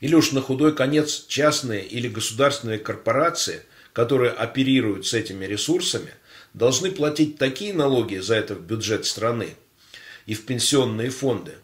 Или 0.00 0.16
уж 0.16 0.32
на 0.32 0.40
худой 0.40 0.74
конец 0.74 1.26
частные 1.28 1.86
или 1.86 2.08
государственные 2.08 2.80
корпорации, 2.80 3.62
которые 3.92 4.32
оперируют 4.32 5.06
с 5.06 5.14
этими 5.14 5.44
ресурсами, 5.44 6.12
должны 6.54 6.90
платить 6.90 7.38
такие 7.38 7.72
налоги 7.72 8.16
за 8.16 8.34
это 8.34 8.56
в 8.56 8.62
бюджет 8.62 9.06
страны 9.06 9.54
и 10.26 10.34
в 10.34 10.44
пенсионные 10.44 11.10
фонды, 11.10 11.54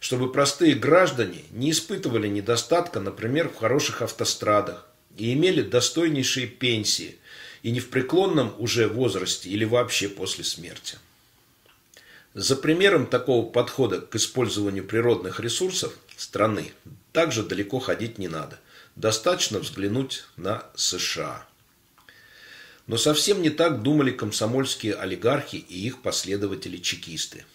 чтобы 0.00 0.30
простые 0.30 0.74
граждане 0.74 1.44
не 1.50 1.70
испытывали 1.70 2.28
недостатка, 2.28 3.00
например, 3.00 3.48
в 3.48 3.56
хороших 3.56 4.02
автострадах, 4.02 4.86
и 5.16 5.32
имели 5.32 5.62
достойнейшие 5.62 6.46
пенсии, 6.46 7.16
и 7.62 7.70
не 7.70 7.80
в 7.80 7.88
преклонном 7.88 8.54
уже 8.58 8.86
возрасте 8.86 9.48
или 9.48 9.64
вообще 9.64 10.10
после 10.10 10.44
смерти. 10.44 10.98
За 12.34 12.56
примером 12.56 13.06
такого 13.06 13.48
подхода 13.48 14.00
к 14.00 14.14
использованию 14.16 14.84
природных 14.84 15.40
ресурсов 15.40 15.96
страны 16.16 16.72
также 17.12 17.42
далеко 17.42 17.78
ходить 17.78 18.18
не 18.18 18.28
надо. 18.28 18.58
Достаточно 18.96 19.60
взглянуть 19.60 20.24
на 20.36 20.66
США. 20.74 21.46
Но 22.86 22.96
совсем 22.96 23.40
не 23.40 23.50
так 23.50 23.82
думали 23.82 24.10
комсомольские 24.10 24.94
олигархи 24.94 25.56
и 25.56 25.86
их 25.86 26.02
последователи-чекисты. 26.02 27.46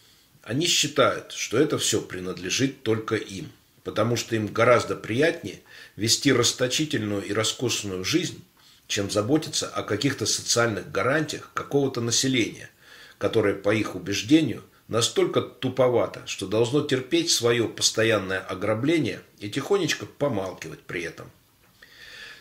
Они 0.41 0.65
считают, 0.65 1.33
что 1.33 1.57
это 1.57 1.77
все 1.77 2.01
принадлежит 2.01 2.81
только 2.83 3.15
им– 3.15 3.51
потому 3.89 4.15
что 4.15 4.35
им 4.35 4.45
гораздо 4.45 4.95
приятнее 4.95 5.61
вести 5.95 6.31
расточительную 6.31 7.23
и 7.23 7.33
роскошную 7.33 8.03
жизнь, 8.03 8.43
чем 8.87 9.09
заботиться 9.09 9.67
о 9.67 9.81
каких-то 9.81 10.27
социальных 10.27 10.91
гарантиях 10.91 11.49
какого-то 11.55 11.99
населения, 11.99 12.69
которое, 13.17 13.55
по 13.55 13.73
их 13.73 13.95
убеждению, 13.95 14.63
настолько 14.89 15.41
туповато, 15.41 16.25
что 16.25 16.47
должно 16.47 16.81
терпеть 16.81 17.31
свое 17.31 17.69
постоянное 17.69 18.39
ограбление 18.39 19.21
и 19.39 19.49
тихонечко 19.49 20.05
помалкивать 20.05 20.79
при 20.79 21.03
этом. 21.03 21.31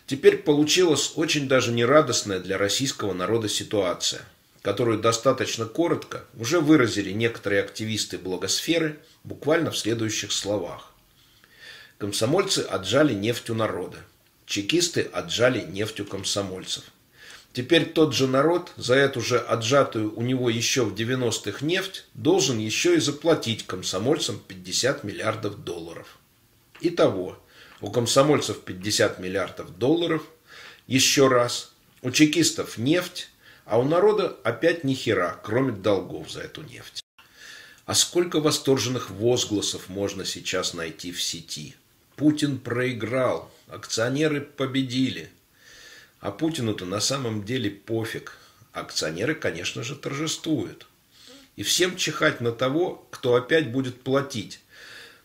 Теперь 0.07 0.39
получилась 0.39 1.13
очень 1.17 1.47
даже 1.47 1.71
нерадостная 1.71 2.41
для 2.41 2.57
российского 2.57 3.13
народа 3.13 3.49
ситуация, 3.49 4.23
которую 4.63 4.99
достаточно 4.99 5.67
коротко 5.67 6.25
уже 6.39 6.61
выразили 6.61 7.13
некоторые 7.13 7.63
активисты 7.63 8.17
благосферы 8.17 8.99
буквально 9.23 9.71
в 9.71 9.79
следующих 9.79 10.33
словах. 10.33 10.95
Комсомольцы 11.99 12.61
отжали 12.61 13.13
нефть 13.13 13.51
у 13.51 13.55
народа. 13.55 13.99
Чекисты 14.47 15.03
отжали 15.03 15.61
нефть 15.61 16.01
у 16.01 16.05
комсомольцев. 16.07 16.85
Теперь 17.59 17.87
тот 17.87 18.15
же 18.15 18.29
народ 18.29 18.71
за 18.77 18.95
эту 18.95 19.21
же 19.21 19.37
отжатую 19.37 20.17
у 20.17 20.23
него 20.23 20.49
еще 20.49 20.85
в 20.85 20.95
90-х 20.95 21.67
нефть 21.67 22.05
должен 22.15 22.57
еще 22.57 22.95
и 22.95 23.01
заплатить 23.01 23.67
комсомольцам 23.67 24.39
50 24.47 25.03
миллиардов 25.03 25.65
долларов. 25.65 26.21
Итого, 26.81 27.37
у 27.81 27.91
комсомольцев 27.91 28.61
50 28.61 29.19
миллиардов 29.19 29.77
долларов, 29.77 30.23
еще 30.87 31.27
раз, 31.27 31.73
у 32.01 32.13
чекистов 32.13 32.79
нефть, 32.79 33.29
а 33.65 33.81
у 33.81 33.83
народа 33.83 34.37
опять 34.45 34.85
ни 34.85 34.95
хера, 34.95 35.41
кроме 35.43 35.73
долгов 35.73 36.31
за 36.31 36.43
эту 36.43 36.63
нефть. 36.63 37.03
А 37.87 37.95
сколько 37.95 38.39
восторженных 38.39 39.11
возгласов 39.11 39.89
можно 39.89 40.25
сейчас 40.25 40.75
найти 40.75 41.11
в 41.11 41.21
сети– 41.21 41.75
Путин 42.19 42.59
проиграл, 42.59 43.49
акционеры 43.69 44.41
победили. 44.41 45.31
А 46.21 46.31
Путину-то 46.31 46.85
на 46.85 47.01
самом 47.01 47.45
деле 47.45 47.71
пофиг. 47.71 48.39
Акционеры, 48.73 49.35
конечно 49.35 49.83
же, 49.83 49.97
торжествуют. 49.97 50.87
И 51.57 51.63
всем 51.63 51.97
чихать 51.97 52.41
на 52.41 52.53
того, 52.53 53.07
кто 53.11 53.35
опять 53.35 53.73
будет 53.73 54.03
платить, 54.03 54.61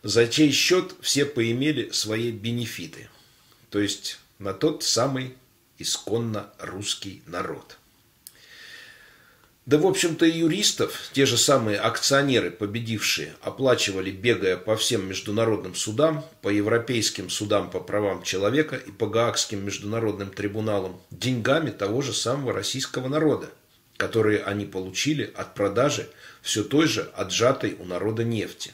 за 0.02 0.26
чей 0.26 0.50
счет 0.50 0.94
все 1.00 1.24
поимели 1.24 1.90
свои 1.90 2.32
бенефиты. 2.32 3.08
То 3.70 3.78
есть 3.78 4.18
на 4.38 4.52
тот 4.52 4.82
самый 4.82 5.34
исконно 5.78 6.52
русский 6.58 7.22
народ. 7.26 7.78
Да, 9.66 9.78
в 9.78 9.86
общем-то, 9.86 10.26
и 10.26 10.40
юристов, 10.40 11.08
те 11.14 11.24
же 11.24 11.38
самые 11.38 11.78
акционеры, 11.78 12.50
победившие, 12.50 13.34
оплачивали, 13.40 14.10
бегая 14.10 14.58
по 14.58 14.76
всем 14.76 15.08
международным 15.08 15.74
судам, 15.74 16.22
по 16.42 16.50
европейским 16.50 17.30
судам 17.30 17.70
по 17.70 17.80
правам 17.80 18.22
человека 18.24 18.76
и 18.76 18.90
по 18.90 19.06
Гаагским 19.06 19.64
международным 19.64 20.28
трибуналам, 20.28 21.00
деньгами 21.10 21.70
того 21.70 22.02
же 22.02 22.12
самого 22.12 22.52
российского 22.52 23.08
народа, 23.08 23.48
которые 23.96 24.42
они 24.42 24.66
получили 24.66 25.32
от 25.34 25.54
продажи 25.54 26.10
все 26.42 26.62
той 26.62 26.86
же 26.86 27.10
отжатой 27.16 27.74
у 27.78 27.86
народа 27.86 28.22
нефти. 28.22 28.72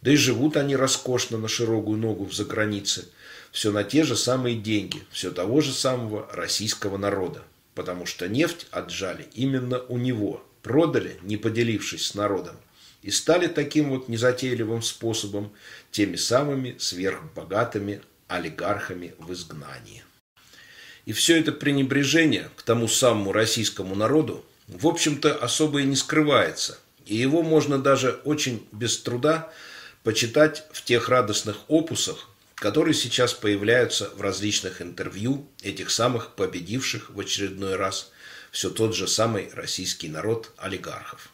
Да 0.00 0.12
и 0.12 0.16
живут 0.16 0.56
они 0.56 0.76
роскошно 0.76 1.38
на 1.38 1.48
широкую 1.48 1.98
ногу 1.98 2.24
в 2.24 2.32
загранице, 2.32 3.08
все 3.50 3.72
на 3.72 3.82
те 3.82 4.04
же 4.04 4.14
самые 4.14 4.54
деньги, 4.54 5.02
все 5.10 5.32
того 5.32 5.60
же 5.60 5.72
самого 5.72 6.28
российского 6.32 6.98
народа 6.98 7.42
потому 7.74 8.06
что 8.06 8.28
нефть 8.28 8.66
отжали 8.70 9.28
именно 9.34 9.80
у 9.80 9.98
него, 9.98 10.44
продали, 10.62 11.18
не 11.22 11.36
поделившись 11.36 12.06
с 12.06 12.14
народом, 12.14 12.56
и 13.02 13.10
стали 13.10 13.46
таким 13.46 13.90
вот 13.90 14.08
незатейливым 14.08 14.82
способом 14.82 15.52
теми 15.90 16.16
самыми 16.16 16.76
сверхбогатыми 16.78 18.00
олигархами 18.28 19.14
в 19.18 19.32
изгнании. 19.32 20.04
И 21.04 21.12
все 21.12 21.38
это 21.38 21.52
пренебрежение 21.52 22.50
к 22.56 22.62
тому 22.62 22.88
самому 22.88 23.32
российскому 23.32 23.94
народу 23.94 24.44
в 24.68 24.86
общем-то, 24.86 25.34
особо 25.34 25.82
и 25.82 25.84
не 25.84 25.96
скрывается, 25.96 26.78
и 27.04 27.14
его 27.14 27.42
можно 27.42 27.78
даже 27.78 28.20
очень 28.24 28.66
без 28.72 28.98
труда 28.98 29.52
почитать 30.02 30.64
в 30.72 30.82
тех 30.82 31.08
радостных 31.08 31.58
опусах, 31.68 32.28
которые 32.64 32.94
сейчас 32.94 33.34
появляются 33.34 34.08
в 34.16 34.22
различных 34.22 34.80
интервью 34.80 35.46
этих 35.62 35.90
самых 35.90 36.34
победивших 36.34 37.10
в 37.10 37.20
очередной 37.20 37.76
раз 37.76 38.10
все 38.52 38.70
тот 38.70 38.96
же 38.96 39.06
самый 39.06 39.50
российский 39.52 40.08
народ 40.08 40.50
олигархов. 40.56 41.28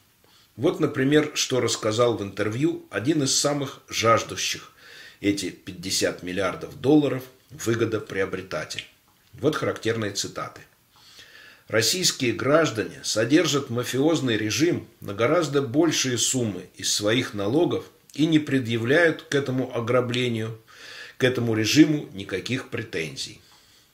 Вот, 0.56 0.80
например, 0.80 1.30
что 1.34 1.60
рассказал 1.60 2.16
в 2.16 2.22
интервью 2.24 2.84
один 2.90 3.22
из 3.22 3.32
самых 3.32 3.78
жаждущих 3.88 4.72
эти 5.20 5.50
50 5.50 6.24
миллиардов 6.24 6.80
долларов 6.80 7.22
выгодоприобретатель. 7.50 8.84
Вот 9.34 9.54
характерные 9.54 10.10
цитаты. 10.10 10.62
Российские 11.68 12.32
граждане 12.32 12.98
содержат 13.04 13.70
мафиозный 13.70 14.36
режим 14.36 14.88
на 15.00 15.14
гораздо 15.14 15.62
большие 15.62 16.18
суммы 16.18 16.70
из 16.74 16.92
своих 16.92 17.34
налогов 17.34 17.84
и 18.14 18.26
не 18.26 18.40
предъявляют 18.40 19.22
к 19.22 19.36
этому 19.36 19.72
ограблению, 19.72 20.58
к 21.20 21.24
этому 21.24 21.54
режиму 21.54 22.08
никаких 22.14 22.70
претензий. 22.70 23.42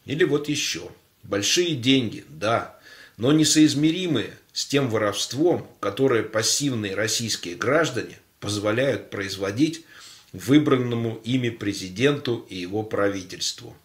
Или 0.04 0.22
вот 0.22 0.48
еще. 0.48 0.88
Большие 1.24 1.74
деньги, 1.74 2.24
да, 2.28 2.78
но 3.16 3.32
несоизмеримые 3.32 4.38
с 4.52 4.64
тем 4.64 4.88
воровством, 4.88 5.68
которое 5.80 6.22
пассивные 6.22 6.94
российские 6.94 7.56
граждане 7.56 8.20
позволяют 8.38 9.10
производить 9.10 9.84
выбранному 10.32 11.20
ими 11.24 11.48
президенту 11.48 12.46
и 12.48 12.54
его 12.54 12.84
правительству. 12.84 13.76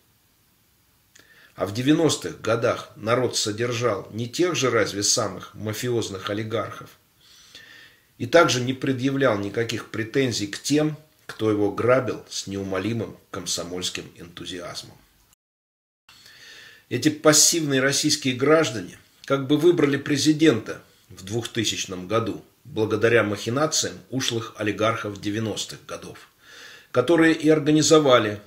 А 1.56 1.66
в 1.66 1.74
90-х 1.74 2.38
годах 2.44 2.92
народ 2.96 3.36
содержал 3.36 4.08
не 4.12 4.30
тех 4.30 4.56
же 4.56 4.70
разве 4.70 5.02
самых 5.02 5.56
мафиозных 5.56 6.30
олигархов, 6.30 6.92
и 8.20 8.28
также 8.28 8.62
не 8.62 8.74
предъявлял 8.74 9.40
никаких 9.40 9.90
претензий 9.90 10.46
к 10.46 10.62
тем, 10.62 10.96
кто 11.32 11.50
его 11.50 11.72
грабил 11.72 12.26
с 12.30 12.46
неумолимым 12.46 13.16
комсомольским 13.30 14.04
энтузиазмом. 14.18 14.98
Эти 16.90 17.08
пассивные 17.08 17.80
российские 17.80 18.36
граждане 18.36 18.98
как 19.24 19.48
бы 19.48 19.56
выбрали 19.56 19.96
президента 19.96 20.82
в 21.08 21.24
2000 21.24 22.06
году 22.06 22.44
благодаря 22.66 23.24
махинациям 23.24 23.96
ушлых 24.10 24.56
олигархов 24.58 25.20
90-х 25.20 25.78
годов, 25.88 26.28
которые 26.92 27.34
и 27.34 27.48
организовали 27.48 28.42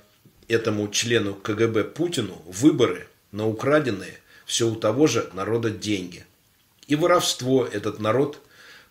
этому 0.47 0.87
члену 0.89 1.33
КГБ 1.33 1.85
Путину 1.85 2.39
выборы 2.45 3.07
на 3.31 3.47
украденные 3.47 4.19
все 4.45 4.69
у 4.69 4.75
того 4.75 5.07
же 5.07 5.27
народа 5.33 5.71
деньги. 5.71 6.23
И 6.85 6.95
воровство 6.95 7.65
этот 7.65 7.99
народ 7.99 8.39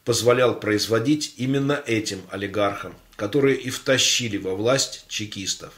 позволял 0.04 0.58
производить 0.58 1.34
именно 1.36 1.80
этим 1.86 2.22
олигархам, 2.30 2.96
которые 3.16 3.56
и 3.56 3.70
втащили 3.70 4.36
во 4.36 4.54
власть 4.54 5.04
чекистов. 5.08 5.74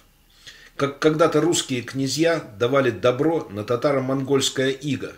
Как 0.76 0.98
когда-то 0.98 1.40
русские 1.40 1.82
князья 1.82 2.38
давали 2.58 2.90
добро 2.90 3.48
на 3.50 3.64
татаро-монгольское 3.64 4.70
иго, 4.70 5.14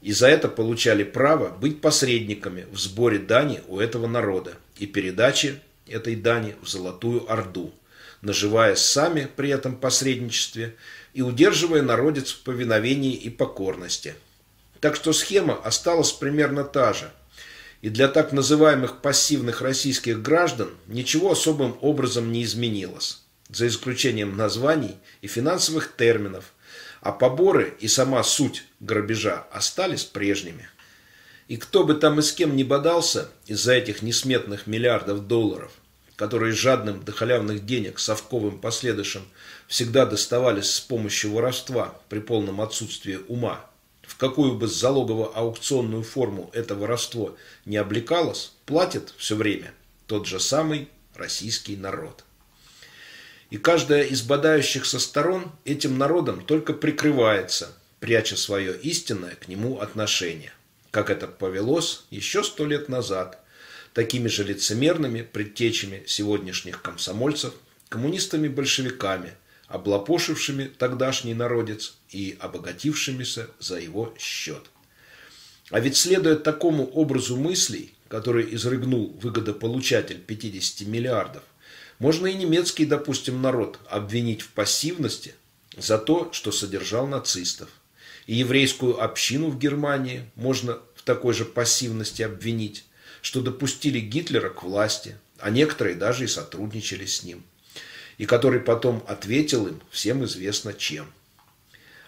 и 0.00 0.12
за 0.12 0.28
это 0.28 0.48
получали 0.48 1.04
право 1.04 1.50
быть 1.50 1.80
посредниками 1.80 2.66
в 2.72 2.78
сборе 2.78 3.18
дани 3.18 3.62
у 3.68 3.78
этого 3.78 4.06
народа 4.06 4.54
и 4.76 4.86
передаче 4.86 5.60
этой 5.86 6.16
дани 6.16 6.56
в 6.60 6.68
Золотую 6.68 7.30
Орду, 7.30 7.72
наживая 8.20 8.74
сами 8.74 9.28
при 9.36 9.50
этом 9.50 9.76
посредничестве 9.76 10.74
и 11.14 11.22
удерживая 11.22 11.82
народец 11.82 12.32
в 12.32 12.42
повиновении 12.42 13.14
и 13.14 13.30
покорности. 13.30 14.14
Так 14.80 14.96
что 14.96 15.12
схема 15.12 15.54
осталась 15.54 16.12
примерно 16.12 16.64
та 16.64 16.92
же– 16.92 17.10
и 17.82 17.88
для 17.88 18.08
так 18.08 18.32
называемых 18.32 19.02
пассивных 19.02 19.60
российских 19.60 20.22
граждан 20.22 20.70
ничего 20.86 21.32
особым 21.32 21.76
образом 21.80 22.30
не 22.30 22.44
изменилось, 22.44 23.22
за 23.50 23.66
исключением 23.66 24.36
названий 24.36 24.96
и 25.20 25.26
финансовых 25.26 25.94
терминов, 25.96 26.52
а 27.00 27.10
поборы 27.10 27.76
и 27.80 27.88
сама 27.88 28.22
суть 28.22 28.64
грабежа 28.78 29.46
остались 29.50 30.04
прежними. 30.04 30.68
И 31.48 31.56
кто 31.56 31.82
бы 31.82 31.94
там 31.94 32.20
и 32.20 32.22
с 32.22 32.32
кем 32.32 32.54
не 32.54 32.62
бодался 32.62 33.28
из-за 33.46 33.72
этих 33.72 34.00
несметных 34.00 34.68
миллиардов 34.68 35.26
долларов, 35.26 35.72
которые 36.14 36.52
жадным 36.52 37.04
до 37.04 37.10
халявных 37.10 37.66
денег 37.66 37.98
совковым 37.98 38.60
последующим 38.60 39.22
всегда 39.66 40.06
доставались 40.06 40.70
с 40.70 40.80
помощью 40.80 41.32
воровства 41.32 42.00
при 42.08 42.20
полном 42.20 42.60
отсутствии 42.60 43.18
ума, 43.26 43.66
какую 44.22 44.52
бы 44.52 44.68
залогово-аукционную 44.68 46.04
форму 46.04 46.48
это 46.52 46.76
воровство 46.76 47.36
не 47.64 47.76
облекалось, 47.76 48.52
платит 48.66 49.12
все 49.18 49.34
время 49.34 49.74
тот 50.06 50.28
же 50.28 50.38
самый 50.38 50.88
российский 51.16 51.76
народ. 51.76 52.22
И 53.50 53.56
каждая 53.56 54.04
из 54.04 54.22
бодающихся 54.22 55.00
сторон 55.00 55.50
этим 55.64 55.98
народом 55.98 56.44
только 56.44 56.72
прикрывается, 56.72 57.76
пряча 57.98 58.36
свое 58.36 58.78
истинное 58.78 59.34
к 59.34 59.48
нему 59.48 59.80
отношение, 59.80 60.52
как 60.92 61.10
это 61.10 61.26
повелось 61.26 62.04
еще 62.10 62.44
сто 62.44 62.64
лет 62.64 62.88
назад, 62.88 63.44
такими 63.92 64.28
же 64.28 64.44
лицемерными 64.44 65.22
предтечами 65.22 66.04
сегодняшних 66.06 66.80
комсомольцев, 66.80 67.54
коммунистами-большевиками– 67.88 69.32
облапошившими 69.72 70.70
тогдашний 70.78 71.34
народец 71.34 71.94
и 72.10 72.36
обогатившимися 72.38 73.46
за 73.58 73.80
его 73.80 74.14
счет. 74.18 74.70
А 75.70 75.80
ведь 75.80 75.96
следуя 75.96 76.36
такому 76.36 76.84
образу 76.84 77.36
мыслей, 77.36 77.94
который 78.08 78.54
изрыгнул 78.54 79.18
выгодополучатель 79.22 80.18
50 80.18 80.86
миллиардов, 80.86 81.42
можно 81.98 82.26
и 82.26 82.34
немецкий, 82.34 82.84
допустим, 82.84 83.40
народ 83.40 83.78
обвинить 83.88 84.42
в 84.42 84.48
пассивности 84.50 85.34
за 85.78 85.96
то, 85.96 86.28
что 86.32 86.52
содержал 86.52 87.06
нацистов. 87.06 87.70
И 88.26 88.34
еврейскую 88.34 89.02
общину 89.02 89.48
в 89.48 89.58
Германии 89.58 90.30
можно 90.34 90.80
в 90.94 91.02
такой 91.02 91.32
же 91.32 91.46
пассивности 91.46 92.20
обвинить, 92.20 92.84
что 93.22 93.40
допустили 93.40 94.00
Гитлера 94.00 94.50
к 94.50 94.64
власти, 94.64 95.16
а 95.38 95.48
некоторые 95.48 95.96
даже 95.96 96.24
и 96.24 96.26
сотрудничали 96.28 97.06
с 97.06 97.22
ним 97.22 97.42
и 98.22 98.24
который 98.24 98.60
потом 98.60 99.02
ответил 99.08 99.66
им 99.66 99.80
всем 99.90 100.24
известно 100.24 100.72
чем. 100.72 101.12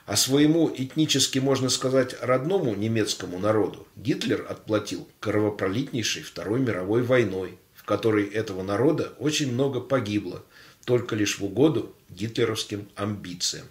А 0.07 0.15
своему 0.15 0.73
этнически, 0.73 1.41
можно 1.41 1.69
сказать, 1.69 2.15
родному 2.21 2.73
немецкому 2.77 3.41
народу 3.41 3.89
Гитлер 3.97 4.47
отплатил 4.49 5.09
кровопролитнейшей 5.19 6.23
Второй 6.23 6.61
мировой 6.61 7.03
войной, 7.03 7.59
в 7.75 7.83
которой 7.83 8.27
этого 8.27 8.63
народа 8.63 9.13
очень 9.19 9.53
много 9.53 9.81
погибло, 9.81 10.45
только 10.85 11.17
лишь 11.17 11.41
в 11.41 11.45
угоду 11.45 11.97
гитлеровским 12.11 12.89
амбициям. 12.95 13.67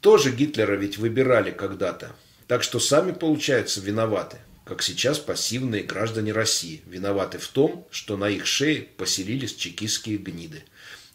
Тоже 0.00 0.30
Гитлера 0.30 0.74
ведь 0.74 0.96
выбирали 0.96 1.50
когда-то, 1.50 2.16
так 2.46 2.62
что 2.62 2.80
сами, 2.80 3.12
получается, 3.12 3.82
виноваты, 3.82 4.38
как 4.64 4.80
сейчас 4.80 5.18
пассивные 5.18 5.82
граждане 5.82 6.32
России 6.32 6.80
виноваты 6.86 7.36
в 7.36 7.48
том, 7.48 7.86
что 7.90 8.16
на 8.16 8.30
их 8.30 8.46
шее 8.46 8.88
поселились 8.96 9.54
чекистские 9.54 10.16
гниды– 10.16 10.64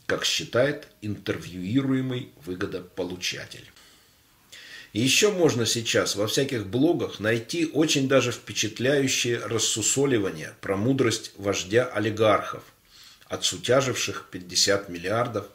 как 0.09 0.25
считает 0.25 0.87
интервьюируемый 1.03 2.31
выгодополучатель. 2.43 3.71
Еще 4.91 5.31
можно 5.31 5.67
сейчас 5.67 6.15
во 6.15 6.25
всяких 6.25 6.65
блогах 6.65 7.19
найти 7.19 7.67
очень 7.67 8.07
даже 8.07 8.31
впечатляющее 8.31 9.37
рассусоливание 9.37 10.55
про 10.61 10.75
мудрость 10.75 11.33
вождя 11.37 11.85
олигархов, 11.85 12.63
отсутяживших 13.27 14.29
50 14.31 14.89
миллиардов, 14.89 15.45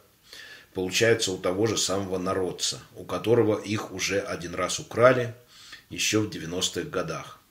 получается 0.73 1.33
у 1.33 1.37
того 1.37 1.67
же 1.67 1.75
самого 1.75 2.17
народца, 2.17 2.79
у 2.95 3.03
которого 3.03 3.61
их 3.61 3.91
уже 3.91 4.21
один 4.21 4.55
раз 4.55 4.79
украли 4.79 5.35
еще 5.89 6.19
в 6.19 6.29
90-х 6.29 6.83
годах. 6.83 7.41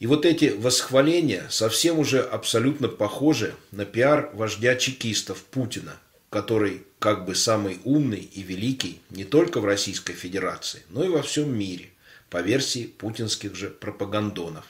И 0.00 0.06
вот 0.06 0.26
эти 0.26 0.50
восхваления 0.50 1.46
совсем 1.48 1.98
уже 1.98 2.20
абсолютно 2.20 2.88
похожи 2.88 3.54
на 3.70 3.86
пиар 3.86 4.30
вождя 4.34 4.76
чекистов 4.76 5.42
Путина, 5.44 5.98
который 6.34 6.82
как 6.98 7.26
бы 7.26 7.36
самый 7.36 7.78
умный 7.84 8.28
и 8.32 8.42
великий 8.42 9.00
не 9.10 9.22
только 9.22 9.60
в 9.60 9.64
Российской 9.64 10.14
Федерации, 10.14 10.82
но 10.88 11.04
и 11.04 11.08
во 11.08 11.22
всем 11.22 11.56
мире, 11.56 11.90
по 12.28 12.42
версии 12.42 12.86
путинских 12.86 13.54
же 13.54 13.70
пропагандонов. 13.70 14.64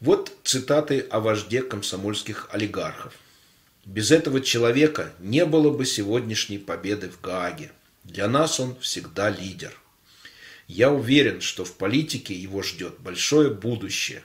Вот 0.00 0.32
цитаты 0.42 1.00
о 1.00 1.20
вожде 1.20 1.60
комсомольских 1.60 2.48
олигархов. 2.52 3.12
Без 3.84 4.10
этого 4.10 4.40
человека 4.40 5.12
не 5.18 5.44
было 5.44 5.70
бы 5.70 5.84
сегодняшней 5.84 6.56
победы 6.56 7.10
в 7.10 7.20
Гааге. 7.20 7.70
Для 8.04 8.26
нас 8.26 8.58
он 8.58 8.80
всегда 8.80 9.28
лидер. 9.28 9.78
Я 10.68 10.90
уверен, 10.90 11.42
что 11.42 11.66
в 11.66 11.74
политике 11.74 12.32
его 12.32 12.62
ждет 12.62 12.98
большое 12.98 13.50
будущее. 13.50 14.22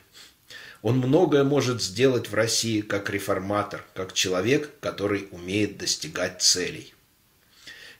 Он 0.81 0.97
многое 0.97 1.43
может 1.43 1.81
сделать 1.81 2.29
в 2.29 2.33
России 2.33 2.81
как 2.81 3.09
реформатор, 3.09 3.83
как 3.93 4.13
человек, 4.13 4.71
который 4.79 5.27
умеет 5.31 5.77
достигать 5.77 6.41
целей. 6.41 6.93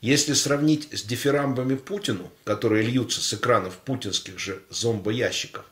Если 0.02 0.32
сравнить 0.32 0.88
с 0.94 1.04
дифирамбами 1.04 1.76
Путину, 1.76 2.32
которые 2.46 2.84
льются 2.84 3.20
с 3.20 3.34
экранов 3.34 3.78
путинских 3.78 4.40
же 4.40 4.62
зомбоящиков, 4.70 5.66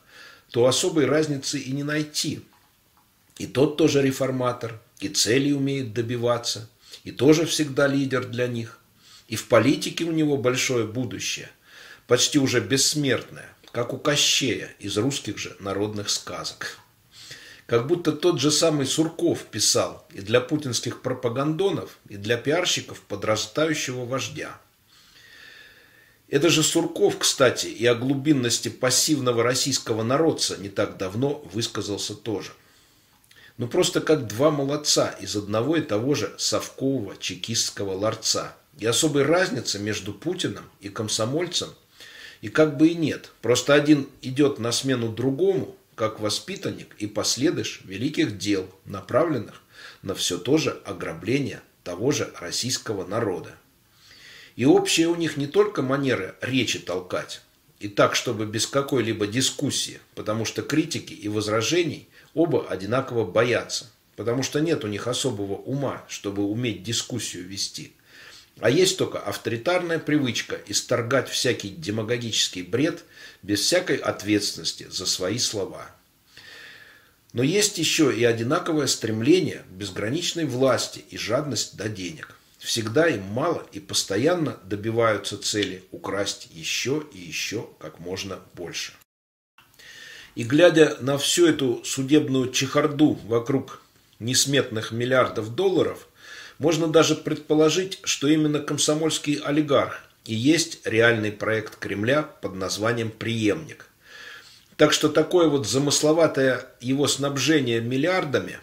то 0.50 0.66
особой 0.66 1.06
разницы 1.06 1.58
и 1.58 1.72
не 1.72 1.82
найти. 1.82 2.42
И 3.38 3.46
тот 3.46 3.78
тоже 3.78 4.02
реформатор, 4.02 4.78
и 5.00 5.08
цели 5.08 5.52
умеет 5.52 5.94
добиваться, 5.94 6.68
и 7.04 7.10
тоже 7.10 7.46
всегда 7.46 7.86
лидер 7.86 8.26
для 8.26 8.48
них. 8.48 8.80
И 9.28 9.36
в 9.36 9.46
политике 9.46 10.04
у 10.04 10.12
него 10.12 10.36
большое 10.36 10.86
будущее, 10.86 11.50
почти 12.06 12.38
уже 12.38 12.60
бессмертное, 12.60 13.48
как 13.72 13.94
у 13.94 13.98
Кощея 13.98 14.74
из 14.78 14.98
русских 14.98 15.38
же 15.38 15.56
народных 15.58 16.10
сказок. 16.10 16.78
Как 17.68 17.86
будто 17.86 18.12
тот 18.12 18.40
же 18.40 18.50
самый 18.50 18.86
Сурков 18.86 19.44
писал 19.44 20.06
и 20.14 20.22
для 20.22 20.40
путинских 20.40 21.02
пропагандонов, 21.02 21.98
и 22.08 22.16
для 22.16 22.38
пиарщиков 22.38 23.02
подрастающего 23.02 24.06
вождя. 24.06 24.58
Это 26.28 26.48
же 26.48 26.62
Сурков, 26.62 27.18
кстати, 27.18 27.66
и 27.66 27.84
о 27.84 27.94
глубинности 27.94 28.70
пассивного 28.70 29.42
российского 29.42 30.02
народца 30.02 30.56
не 30.56 30.70
так 30.70 30.96
давно 30.96 31.46
высказался 31.52 32.14
тоже. 32.14 32.52
Ну 33.58 33.68
просто 33.68 34.00
как 34.00 34.26
два 34.26 34.50
молодца 34.50 35.10
из 35.20 35.36
одного 35.36 35.76
и 35.76 35.82
того 35.82 36.14
же 36.14 36.34
совкового 36.38 37.18
чекистского 37.18 37.92
ларца. 37.92 38.56
И 38.78 38.86
особой 38.86 39.24
разницы 39.24 39.78
между 39.78 40.14
Путиным 40.14 40.64
и 40.80 40.88
комсомольцем 40.88 41.68
и 42.40 42.48
как 42.48 42.78
бы 42.78 42.88
и 42.88 42.94
нет. 42.94 43.30
Просто 43.42 43.74
один 43.74 44.08
идет 44.22 44.58
на 44.58 44.72
смену 44.72 45.08
другому, 45.10 45.76
как 45.98 46.20
воспитанник 46.20 46.94
и 46.98 47.08
последыш 47.08 47.80
великих 47.84 48.38
дел, 48.38 48.72
направленных 48.84 49.60
на 50.02 50.14
все 50.14 50.38
то 50.38 50.56
же 50.56 50.80
ограбление 50.84 51.60
того 51.82 52.12
же 52.12 52.32
российского 52.38 53.04
народа. 53.04 53.56
И 54.54 54.64
общее 54.64 55.08
у 55.08 55.16
них 55.16 55.36
не 55.36 55.48
только 55.48 55.82
манера 55.82 56.36
речи 56.40 56.78
толкать, 56.78 57.42
и 57.80 57.88
так, 57.88 58.14
чтобы 58.14 58.46
без 58.46 58.68
какой-либо 58.68 59.26
дискуссии, 59.26 59.98
потому 60.14 60.44
что 60.44 60.62
критики 60.62 61.14
и 61.14 61.26
возражений 61.26 62.08
оба 62.32 62.68
одинаково 62.68 63.24
боятся, 63.24 63.90
потому 64.14 64.44
что 64.44 64.60
нет 64.60 64.84
у 64.84 64.88
них 64.88 65.08
особого 65.08 65.54
ума, 65.54 66.04
чтобы 66.08 66.44
уметь 66.44 66.84
дискуссию 66.84 67.44
вести. 67.44 67.92
А 68.60 68.70
есть 68.70 68.98
только 68.98 69.18
авторитарная 69.18 69.98
привычка 69.98 70.60
исторгать 70.66 71.28
всякий 71.28 71.68
демагогический 71.68 72.62
бред 72.62 73.04
без 73.42 73.60
всякой 73.60 73.96
ответственности 73.96 74.88
за 74.90 75.06
свои 75.06 75.38
слова. 75.38 75.90
Но 77.32 77.42
есть 77.42 77.78
еще 77.78 78.14
и 78.14 78.24
одинаковое 78.24 78.86
стремление 78.86 79.64
к 79.68 79.72
безграничной 79.72 80.44
власти 80.44 81.04
и 81.10 81.16
жадность 81.16 81.76
до 81.76 81.88
денег. 81.88 82.34
Всегда 82.58 83.06
им 83.06 83.22
мало 83.22 83.64
и 83.70 83.78
постоянно 83.78 84.58
добиваются 84.64 85.38
цели 85.38 85.84
украсть 85.92 86.48
еще 86.50 87.04
и 87.12 87.18
еще 87.18 87.68
как 87.78 88.00
можно 88.00 88.40
больше. 88.54 88.94
И 90.34 90.42
глядя 90.42 90.96
на 91.00 91.18
всю 91.18 91.46
эту 91.46 91.84
судебную 91.84 92.50
чехарду 92.50 93.12
вокруг 93.24 93.82
несметных 94.18 94.90
миллиардов 94.90 95.54
долларов, 95.54 96.07
можно 96.58 96.88
даже 96.88 97.14
предположить, 97.14 98.00
что 98.04 98.28
именно 98.28 98.58
комсомольский 98.58 99.34
олигарх 99.34 100.00
и 100.24 100.34
есть 100.34 100.80
реальный 100.84 101.32
проект 101.32 101.76
Кремля 101.76 102.22
под 102.22 102.54
названием 102.54 103.10
«Приемник». 103.10 103.86
Так 104.76 104.92
что 104.92 105.08
такое 105.08 105.48
вот 105.48 105.66
замысловатое 105.66 106.64
его 106.80 107.08
снабжение 107.08 107.80
миллиардами, 107.80 108.60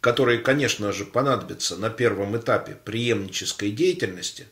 которые, 0.00 0.38
конечно 0.38 0.92
же, 0.92 1.04
понадобятся 1.04 1.76
на 1.76 1.90
первом 1.90 2.36
этапе 2.36 2.76
преемнической 2.84 3.70
деятельности, 3.70 4.46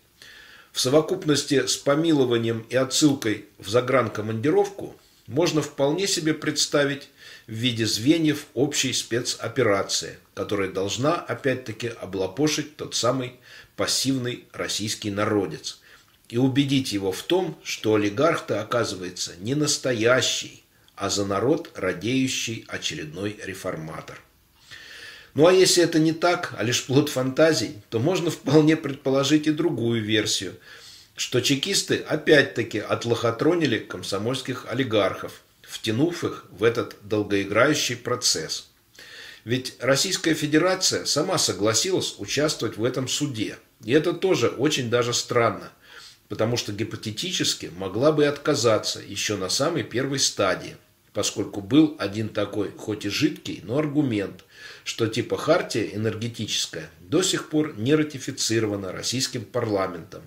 в 0.73 0.81
совокупности 0.81 1.67
с 1.67 1.77
помилованием 1.77 2.67
и 2.69 2.75
отсылкой 2.75 3.47
в 3.59 3.69
загранкомандировку 3.69 4.97
можно 5.29 5.63
вполне 5.63 6.09
себе 6.09 6.35
представить 6.35 7.09
в 7.47 7.53
виде 7.53 7.87
звеньев 7.87 8.47
общей 8.55 8.93
спецоперации, 8.93 10.19
которая 10.35 10.71
должна 10.71 11.15
опять-таки 11.15 11.89
облапошить 11.89 12.77
тот 12.77 12.95
самый 12.95 13.35
пассивный 13.77 14.45
российский 14.53 15.11
народец 15.11 15.81
и 16.29 16.39
убедить 16.39 16.93
его 16.93 17.13
в 17.13 17.23
том, 17.23 17.59
что 17.63 17.95
олигарх-то 17.95 18.61
оказывается 18.61 19.33
не 19.41 19.55
настоящий, 19.55 20.65
а 20.97 21.11
за 21.11 21.27
народ 21.27 21.71
радеющий 21.75 22.65
очередной 22.69 23.39
реформатор. 23.45 24.21
Ну 25.35 25.47
а 25.47 25.53
если 25.53 25.83
это 25.83 25.99
не 25.99 26.13
так, 26.13 26.55
а 26.57 26.63
лишь 26.63 26.85
плод 26.85 27.09
фантазий, 27.09 27.79
то 27.91 27.99
можно 27.99 28.31
вполне 28.31 28.77
предположить 28.77 29.49
и 29.49 29.53
другую 29.53 30.03
версию, 30.03 30.55
что 31.17 31.41
чекисты 31.41 31.97
опять-таки 31.97 32.79
отлохотронили 32.79 33.79
комсомольских 33.79 34.67
олигархов, 34.69 35.43
втянув 35.75 36.23
их 36.23 36.45
в 36.51 36.63
этот 36.63 36.97
долгоиграющий 37.03 37.97
процесс. 37.97 38.69
Ведь 39.45 39.75
Российская 39.81 40.35
Федерация 40.35 41.05
сама 41.05 41.37
согласилась 41.37 42.15
участвовать 42.19 42.77
в 42.77 42.85
этом 42.85 43.09
суде. 43.09 43.59
И 43.83 43.93
это 43.93 44.13
тоже 44.13 44.49
очень 44.49 44.89
даже 44.89 45.13
странно, 45.13 45.73
потому 46.29 46.57
что 46.57 46.73
гипотетически 46.73 47.73
могла 47.77 48.13
бы 48.13 48.27
отказаться 48.27 49.01
еще 49.01 49.37
на 49.37 49.49
самой 49.49 49.83
первой 49.83 50.21
стадии 50.21 50.77
поскольку 51.13 51.61
был 51.61 51.95
один 52.01 52.29
такой, 52.29 52.73
хоть 52.77 53.05
и 53.05 53.09
жидкий, 53.09 53.61
но 53.63 53.79
аргумент, 53.79 54.45
что 54.83 55.07
типа 55.07 55.37
хартия 55.37 55.95
энергетическая 55.95 56.91
до 56.99 57.23
сих 57.23 57.51
пор 57.51 57.79
не 57.79 57.95
ратифицирована 57.95 58.91
российским 58.91 59.45
парламентом. 59.45 60.23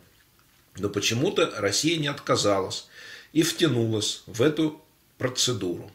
Но 0.77 0.87
почему-то 0.87 1.53
Россия 1.57 1.97
не 1.97 2.07
отказалась 2.07 2.87
и 3.33 3.43
втянулась 3.43 4.23
в 4.27 4.41
эту 4.41 4.81
процедуру. 5.17 5.91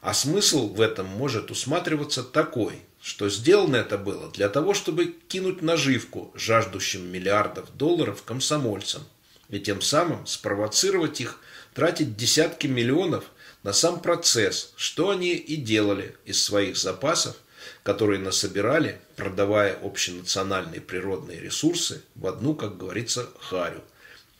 А 0.00 0.12
смысл 0.12 0.68
в 0.68 0.80
этом 0.80 1.06
может 1.06 1.50
усматриваться 1.50 2.22
такой, 2.22 2.80
что 3.00 3.28
сделано 3.28 3.76
это 3.76 3.98
было 3.98 4.30
для 4.30 4.48
того, 4.48 4.74
чтобы 4.74 5.14
кинуть 5.28 5.62
наживку 5.62 6.32
жаждущим 6.34 7.10
миллиардов 7.10 7.74
долларов 7.76 8.22
комсомольцам 8.22 9.02
и 9.48 9.58
тем 9.60 9.80
самым 9.80 10.26
спровоцировать 10.26 11.20
их 11.20 11.40
тратить 11.74 12.16
десятки 12.16 12.66
миллионов 12.66 13.24
на 13.62 13.72
сам 13.72 14.00
процесс, 14.00 14.72
что 14.76 15.10
они 15.10 15.32
и 15.32 15.56
делали 15.56 16.16
из 16.24 16.42
своих 16.42 16.76
запасов, 16.76 17.36
которые 17.82 18.20
насобирали, 18.20 19.00
продавая 19.16 19.74
общенациональные 19.82 20.80
природные 20.80 21.40
ресурсы 21.40 22.02
в 22.14 22.26
одну, 22.26 22.54
как 22.54 22.76
говорится, 22.76 23.28
харю 23.40 23.82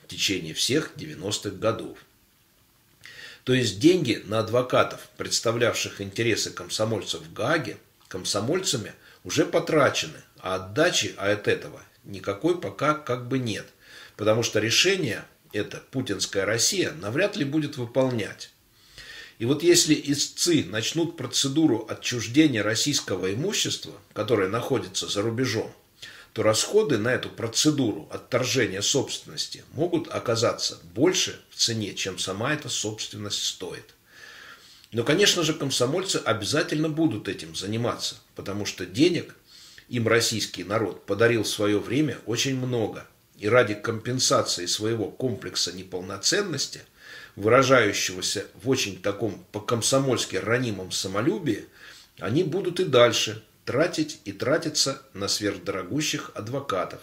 в 0.05 0.09
течение 0.09 0.53
всех 0.53 0.93
90-х 0.97 1.57
годов. 1.57 1.97
То 3.45 3.53
есть 3.53 3.79
деньги 3.79 4.23
на 4.25 4.41
адвокатов, 4.41 5.01
представлявших 5.19 6.01
интересы 6.01 6.51
комсомольцев 6.51 7.21
в 7.21 7.33
Гааге, 7.33 7.77
комсомольцами 8.09 8.95
уже 9.23 9.45
потрачены, 9.45 10.23
а 10.39 10.57
отдачи 10.57 11.15
от 11.17 11.47
этого 11.47 11.83
никакой 12.05 12.61
пока 12.61 12.95
как 12.95 13.29
бы 13.29 13.39
нет, 13.39 13.67
потому 14.17 14.43
что 14.43 14.61
решение 14.61 15.25
это 15.53 15.83
путинская 15.91 16.45
Россия 16.47 16.93
навряд 16.93 17.37
ли 17.37 17.45
будет 17.45 17.77
выполнять. 17.77 18.51
И 19.39 19.47
вот 19.47 19.63
если 19.63 20.01
истцы 20.07 20.65
начнут 20.65 21.17
процедуру 21.17 21.87
отчуждения 21.89 22.63
российского 22.63 23.35
имущества, 23.35 23.95
которое 24.13 24.49
находится 24.49 25.07
за 25.09 25.23
рубежом, 25.23 25.73
то 26.35 26.43
расходы 26.43 26.99
на 26.99 27.15
эту 27.15 27.31
процедуру 27.31 28.07
отторжения 28.11 28.83
собственности 28.83 29.65
могут 29.73 30.09
оказаться 30.09 30.79
больше 30.95 31.41
в 31.49 31.57
цене, 31.57 31.95
чем 31.95 32.19
сама 32.19 32.53
эта 32.53 32.69
собственность 32.69 33.43
стоит. 33.43 33.95
Но, 34.93 35.03
конечно 35.03 35.43
же, 35.43 35.55
комсомольцы 35.55 36.17
обязательно 36.17 36.91
будут 36.91 37.29
этим 37.29 37.57
заниматься, 37.57 38.17
потому 38.35 38.67
что 38.67 38.85
денег 38.85 39.35
им 39.89 40.07
российский 40.07 40.65
народ 40.65 41.07
подарил 41.07 41.45
в 41.45 41.49
свое 41.49 41.79
время 41.79 42.19
очень 42.27 42.57
много. 42.59 43.07
И 43.39 43.49
ради 43.49 43.75
компенсации 43.75 44.67
своего 44.67 45.11
комплекса 45.11 45.73
неполноценности– 45.73 46.83
выражающегося 47.37 48.47
в 48.63 48.69
очень 48.69 49.01
таком 49.01 49.45
по-комсомольски 49.53 50.37
ранимом 50.37 50.93
самолюбии, 50.93 51.67
они 52.19 52.45
будут 52.45 52.81
и 52.81 52.85
дальше 52.85 53.43
тратить 53.65 54.21
и 54.25 54.33
тратиться 54.33 55.03
на 55.13 55.29
сверхдорогущих 55.29 56.31
адвокатов, 56.35 57.01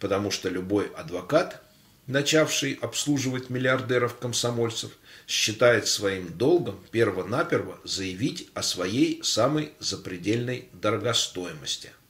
потому 0.00 0.30
что 0.30 0.48
любой 0.48 0.86
адвокат, 0.96 1.62
начавший 2.06 2.78
обслуживать 2.80 3.50
миллиардеров-комсомольцев, 3.50 4.92
считает 5.26 5.88
своим 5.88 6.36
долгом 6.36 6.78
перво-наперво 6.90 7.78
заявить 7.84 8.50
о 8.54 8.62
своей 8.62 9.22
самой 9.22 9.72
запредельной 9.78 10.68
дорогостоимости– 10.72 11.90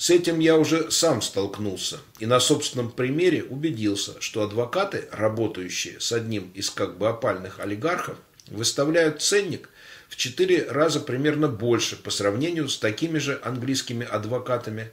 с 0.00 0.08
этим 0.08 0.38
я 0.38 0.56
уже 0.56 0.90
сам 0.90 1.20
столкнулся 1.20 1.98
и 2.20 2.24
на 2.24 2.40
собственном 2.40 2.90
примере 2.90 3.44
убедился, 3.44 4.18
что 4.22 4.42
адвокаты, 4.42 5.06
работающие 5.12 6.00
с 6.00 6.10
одним 6.12 6.50
из 6.54 6.70
как 6.70 6.96
бы 6.96 7.06
опальных 7.06 7.60
олигархов, 7.60 8.16
выставляют 8.46 9.20
ценник 9.20 9.68
в 10.10 10.16
четыре 10.16 10.66
раза 10.68 10.98
примерно 10.98 11.46
больше 11.46 11.94
по 11.94 12.10
сравнению 12.10 12.68
с 12.68 12.76
такими 12.78 13.18
же 13.18 13.40
английскими 13.44 14.04
адвокатами 14.04 14.90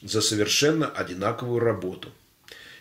за 0.00 0.22
совершенно 0.22 0.86
одинаковую 0.86 1.58
работу. 1.58 2.12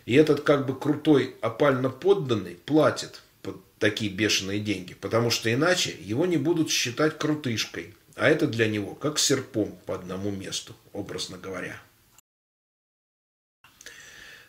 И 0.05 0.13
этот 0.13 0.41
как 0.41 0.67
бы 0.67 0.79
крутой 0.79 1.35
опально 1.41 1.89
подданный 1.89 2.53
платит 2.53 3.23
под 3.41 3.57
такие 3.79 4.11
бешеные 4.11 4.59
деньги, 4.59 4.93
потому 4.93 5.31
что 5.31 5.51
иначе 5.51 5.95
его 5.99 6.27
не 6.27 6.37
будут 6.37 6.69
считать 6.69 7.17
крутышкой, 7.17 7.95
а 8.15 8.29
это 8.29 8.45
для 8.45 8.67
него 8.67 8.93
как 8.93 9.17
серпом 9.17 9.75
по 9.87 9.95
одному 9.95 10.29
месту, 10.29 10.75
образно 10.93 11.39
говоря. 11.39 11.81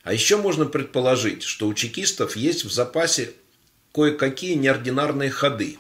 А 0.03 0.13
еще 0.13 0.37
можно 0.37 0.67
предположить, 0.67 1.45
что 1.45 1.67
у 1.67 1.73
чекистов 1.73 2.37
есть 2.37 2.65
в 2.65 2.71
запасе 2.71 3.33
кое-какие 3.95 4.55
неординарные 4.55 5.31
ходы. 5.31 5.79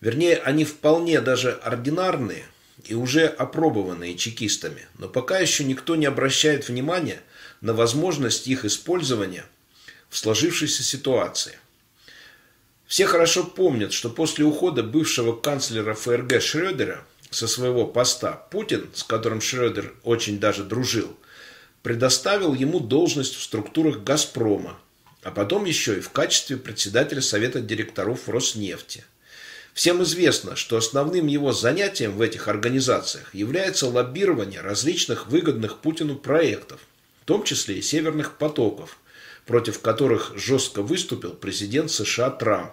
Вернее, 0.00 0.36
они 0.36 0.64
вполне 0.64 1.20
даже 1.20 1.52
ординарные 1.52 2.44
и 2.84 2.94
уже 2.94 3.26
опробованные 3.26 4.16
чекистами, 4.16 4.86
но 4.98 5.08
пока 5.08 5.38
еще 5.38 5.64
никто 5.64 5.96
не 5.96 6.06
обращает 6.06 6.68
внимания 6.68 7.20
на 7.60 7.74
возможность 7.74 8.48
их 8.48 8.64
использования 8.64 9.44
в 10.08 10.16
сложившейся 10.16 10.82
ситуации. 10.82 11.58
Все 12.86 13.06
хорошо 13.06 13.44
помнят, 13.44 13.92
что 13.92 14.08
после 14.08 14.44
ухода 14.44 14.82
бывшего 14.82 15.36
канцлера 15.36 15.94
ФРГ 15.94 16.40
Шрёдера 16.40 17.04
со 17.30 17.46
своего 17.46 17.86
поста 17.86 18.32
Путин, 18.32 18.90
с 18.94 19.04
которым 19.04 19.40
Шрёдер 19.40 19.94
очень 20.02 20.40
даже 20.40 20.64
дружил, 20.64 21.16
предоставил 21.82 22.54
ему 22.54 22.80
должность 22.80 23.36
в 23.36 23.42
структурах 23.42 24.02
«Газпрома», 24.02 24.80
а 25.22 25.30
потом 25.30 25.66
еще 25.66 25.98
и 25.98 26.00
в 26.00 26.10
качестве 26.10 26.56
председателя 26.56 27.20
Совета 27.20 27.60
директоров 27.60 28.28
Роснефти. 28.28 29.04
Всем 29.74 30.02
известно, 30.02 30.56
что 30.56 30.76
основным 30.76 31.26
его 31.26 31.52
занятием 31.52 32.12
в 32.12 32.20
этих 32.20 32.48
организациях 32.48 33.34
является 33.34 33.86
лоббирование 33.86 34.60
различных 34.60 35.28
выгодных 35.28 35.78
Путину 35.78 36.16
проектов, 36.16 36.80
в 37.22 37.24
том 37.24 37.44
числе 37.44 37.78
и 37.78 37.82
«Северных 37.82 38.36
потоков», 38.36 38.98
против 39.46 39.80
которых 39.80 40.32
жестко 40.36 40.82
выступил 40.82 41.32
президент 41.32 41.90
США 41.90 42.30
Трамп 42.30 42.72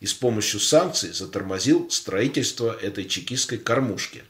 и 0.00 0.06
с 0.06 0.14
помощью 0.14 0.60
санкций 0.60 1.12
затормозил 1.12 1.90
строительство 1.90 2.76
этой 2.80 3.06
чекистской 3.06 3.58
кормушки. 3.58 4.24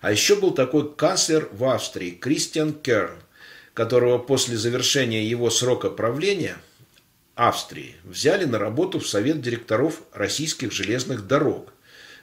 А 0.00 0.12
еще 0.12 0.36
был 0.36 0.52
такой 0.52 0.94
канцлер 0.94 1.48
в 1.52 1.64
Австрии 1.64 2.10
Кристиан 2.10 2.72
Керн, 2.72 3.16
которого 3.74 4.18
после 4.18 4.56
завершения 4.56 5.26
его 5.26 5.50
срока 5.50 5.90
правления 5.90 6.58
Австрии 7.38 7.94
взяли 8.02 8.46
на 8.46 8.58
работу 8.58 8.98
в 8.98 9.06
Совет 9.06 9.40
директоров 9.40 10.02
российских 10.12 10.72
железных 10.72 11.28
дорог, 11.28 11.72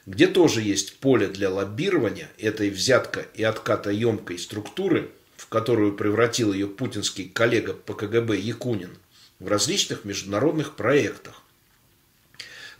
где 0.04 0.26
тоже 0.26 0.60
есть 0.60 0.98
поле 0.98 1.26
для 1.26 1.48
лоббирования 1.48 2.28
этой 2.36 2.68
взятка 2.68 3.24
и 3.32 3.42
отката 3.42 3.90
емкой 3.90 4.38
структуры, 4.38 5.08
в 5.38 5.48
которую 5.48 5.96
превратил 5.96 6.52
ее 6.52 6.66
путинский 6.66 7.30
коллега 7.30 7.72
по 7.72 7.94
КГБ 7.94 8.36
Якунин, 8.36 8.98
в 9.38 9.48
различных 9.48 10.04
международных 10.04 10.76
проектах. 10.76 11.40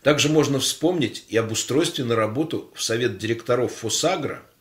Также 0.02 0.28
можно 0.28 0.60
вспомнить 0.60 1.24
и 1.30 1.38
об 1.38 1.50
устройстве 1.52 2.04
на 2.04 2.16
работу 2.16 2.70
в 2.74 2.82
Совет 2.82 3.16
директоров 3.16 3.72
Фосагра– 3.76 4.42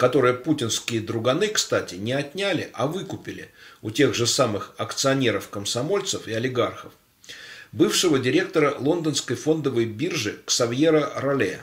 которые 0.00 0.32
путинские 0.32 1.02
друганы, 1.02 1.48
кстати, 1.48 1.96
не 1.96 2.14
отняли, 2.14 2.70
а 2.72 2.86
выкупили 2.86 3.50
у 3.82 3.90
тех 3.90 4.14
же 4.14 4.26
самых 4.26 4.74
акционеров-комсомольцев 4.78 6.26
и 6.26 6.32
олигархов, 6.32 6.94
бывшего 7.72 8.18
директора 8.18 8.76
лондонской 8.78 9.36
фондовой 9.36 9.86
биржи 9.86 10.40
Ксавьера 10.44 11.12
Роле. 11.16 11.62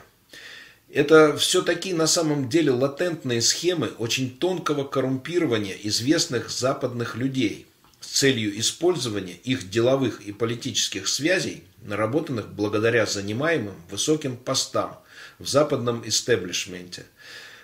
Это 0.89 1.35
все 1.37 1.61
такие 1.61 1.95
на 1.95 2.07
самом 2.07 2.49
деле 2.49 2.71
латентные 2.71 3.41
схемы 3.41 3.87
очень 3.97 4.37
тонкого 4.37 4.83
коррумпирования 4.83 5.75
известных 5.83 6.49
западных 6.49 7.15
людей 7.15 7.67
с 7.99 8.19
целью 8.19 8.57
использования 8.59 9.35
их 9.43 9.69
деловых 9.69 10.21
и 10.21 10.31
политических 10.31 11.07
связей, 11.07 11.63
наработанных 11.81 12.49
благодаря 12.49 13.05
занимаемым 13.05 13.75
высоким 13.89 14.37
постам 14.37 14.97
в 15.39 15.47
западном 15.47 16.07
истеблишменте– 16.07 17.05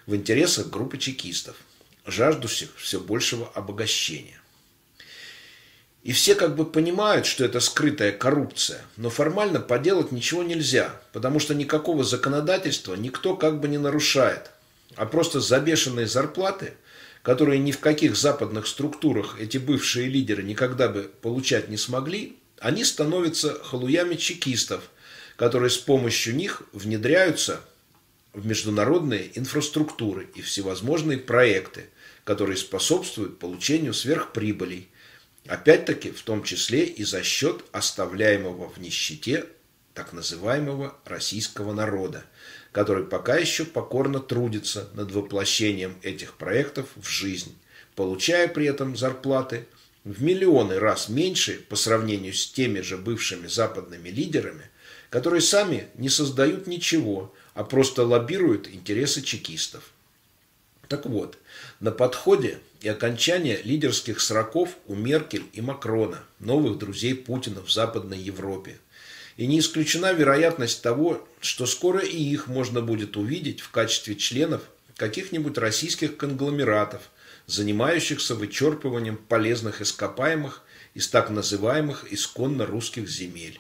в 0.06 0.16
интересах 0.16 0.70
группы 0.70 0.98
чекистов, 0.98 1.56
жаждущих 2.06 2.70
все 2.78 3.00
большего 3.00 3.48
обогащения. 3.54 4.40
И 6.04 6.12
все 6.12 6.36
как 6.36 6.56
бы 6.58 6.66
понимают, 6.66 7.26
что 7.26 7.46
это 7.46 7.62
скрытая 7.62 8.12
коррупция, 8.12 8.82
но 8.98 9.10
формально 9.10 9.62
поделать 9.62 10.12
ничего 10.12 10.44
нельзя, 10.44 11.02
потому 11.14 11.40
что 11.40 11.56
никакого 11.56 12.04
законодательства 12.04 12.96
никто 12.96 13.38
как 13.38 13.62
бы 13.62 13.70
не 13.70 13.78
нарушает, 13.78 14.52
а 14.98 15.06
просто 15.06 15.40
забешенные 15.40 16.06
зарплаты, 16.06 16.74
которые 17.22 17.60
ни 17.60 17.72
в 17.72 17.80
каких 17.80 18.18
западных 18.18 18.68
структурах 18.68 19.40
эти 19.40 19.58
бывшие 19.58 20.10
лидеры 20.10 20.44
никогда 20.44 20.90
бы 20.90 21.10
получать 21.22 21.70
не 21.70 21.78
смогли, 21.78 22.38
они 22.60 22.84
становятся 22.84 23.58
халуями 23.64 24.16
чекистов, 24.16 24.84
которые 25.38 25.70
с 25.70 25.78
помощью 25.78 26.36
них 26.36 26.64
внедряются 26.74 27.62
в 28.34 28.46
международные 28.46 29.32
инфраструктуры 29.40 30.28
и 30.36 30.42
всевозможные 30.42 31.18
проекты, 31.18 31.86
которые 32.26 32.58
способствуют 32.58 33.40
получению 33.40 33.94
сверхприбылей, 33.94 34.90
опять-таки 35.48 36.12
в 36.12 36.22
том 36.22 36.44
числе 36.44 36.86
и 36.86 37.04
за 37.04 37.24
счет 37.24 37.64
оставляемого 37.72 38.70
в 38.70 38.78
нищете 38.78 39.46
так 39.94 40.14
называемого 40.14 40.96
российского 41.06 41.74
народа, 41.74 42.24
который 42.72 43.06
пока 43.06 43.38
еще 43.38 43.66
покорно 43.66 44.20
трудится 44.20 44.90
над 44.94 45.12
воплощением 45.12 45.98
этих 46.02 46.36
проектов 46.36 46.88
в 46.96 47.08
жизнь, 47.08 47.56
получая 47.96 48.48
при 48.48 48.66
этом 48.66 48.98
зарплаты 48.98 49.68
в 50.04 50.22
миллионы 50.22 50.80
раз 50.80 51.10
меньше 51.10 51.64
по 51.70 51.76
сравнению 51.76 52.34
с 52.34 52.52
теми 52.52 52.82
же 52.82 52.98
бывшими 52.98 53.48
западными 53.48 54.10
лидерами, 54.10 54.70
которые 55.10 55.42
сами 55.42 55.88
не 55.96 56.10
создают 56.10 56.68
ничего, 56.68 57.34
а 57.54 57.64
просто 57.64 58.04
лоббируют 58.04 58.68
интересы 58.68 59.22
чекистов. 59.22 59.93
Так 60.88 61.06
вот, 61.06 61.38
на 61.80 61.92
подходе 61.92 62.60
и 62.82 62.90
окончание 62.90 63.62
лидерских 63.64 64.20
сроков 64.20 64.78
у 64.88 64.96
Меркель 64.96 65.46
и 65.54 65.62
Макрона, 65.62 66.24
новых 66.40 66.78
друзей 66.78 67.16
Путина 67.16 67.62
в 67.62 67.72
Западной 67.72 68.20
Европе. 68.20 68.78
И 69.38 69.48
не 69.48 69.60
исключена 69.60 70.14
вероятность 70.14 70.82
того, 70.82 71.28
что 71.40 71.66
скоро 71.66 72.02
и 72.02 72.18
их 72.18 72.48
можно 72.48 72.82
будет 72.82 73.18
увидеть 73.18 73.62
в 73.62 73.72
качестве 73.72 74.16
членов 74.16 74.62
каких-нибудь 74.98 75.58
российских 75.58 76.18
конгломератов, 76.18 77.02
занимающихся 77.48 78.36
вычерпыванием 78.36 79.18
полезных 79.18 79.82
ископаемых 79.82 80.62
из 80.94 81.08
так 81.08 81.30
называемых 81.30 82.12
исконно 82.12 82.66
русских 82.66 83.10
земель. 83.10 83.60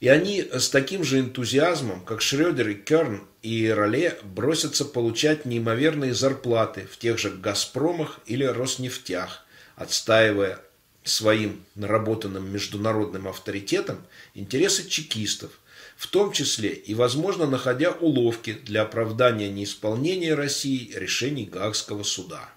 И 0.00 0.08
они 0.08 0.42
с 0.42 0.70
таким 0.70 1.04
же 1.04 1.20
энтузиазмом, 1.20 2.00
как 2.04 2.22
Шрёдер 2.22 2.68
и 2.68 2.74
Керн 2.74 3.22
и 3.42 3.68
Роле, 3.68 4.18
бросятся 4.24 4.86
получать 4.86 5.44
неимоверные 5.44 6.14
зарплаты 6.14 6.88
в 6.90 6.96
тех 6.96 7.18
же 7.18 7.30
«Газпромах» 7.30 8.18
или 8.24 8.44
«Роснефтях», 8.44 9.44
отстаивая 9.76 10.58
своим 11.04 11.64
наработанным 11.74 12.50
международным 12.50 13.28
авторитетом 13.28 13.98
интересы 14.34 14.88
чекистов, 14.88 15.50
в 15.96 16.06
том 16.06 16.32
числе 16.32 16.70
и, 16.70 16.94
возможно, 16.94 17.46
находя 17.46 17.92
уловки 17.92 18.54
для 18.54 18.82
оправдания 18.82 19.50
неисполнения 19.50 20.34
России 20.34 20.92
решений 20.94 21.44
Гаагского 21.44 22.04
суда. 22.04 22.48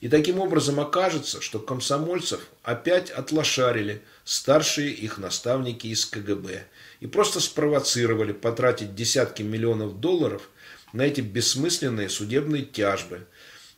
И 0.00 0.08
таким 0.08 0.40
образом 0.40 0.78
окажется, 0.78 1.40
что 1.40 1.58
комсомольцев 1.58 2.40
опять 2.62 3.10
отлошарили 3.10 4.02
старшие 4.24 4.90
их 4.90 5.18
наставники 5.18 5.86
из 5.86 6.04
КГБ 6.04 6.66
и 7.00 7.06
просто 7.06 7.40
спровоцировали 7.40 8.32
потратить 8.32 8.94
десятки 8.94 9.42
миллионов 9.42 10.00
долларов 10.00 10.50
на 10.92 11.02
эти 11.02 11.22
бессмысленные 11.22 12.10
судебные 12.10 12.64
тяжбы, 12.64 13.26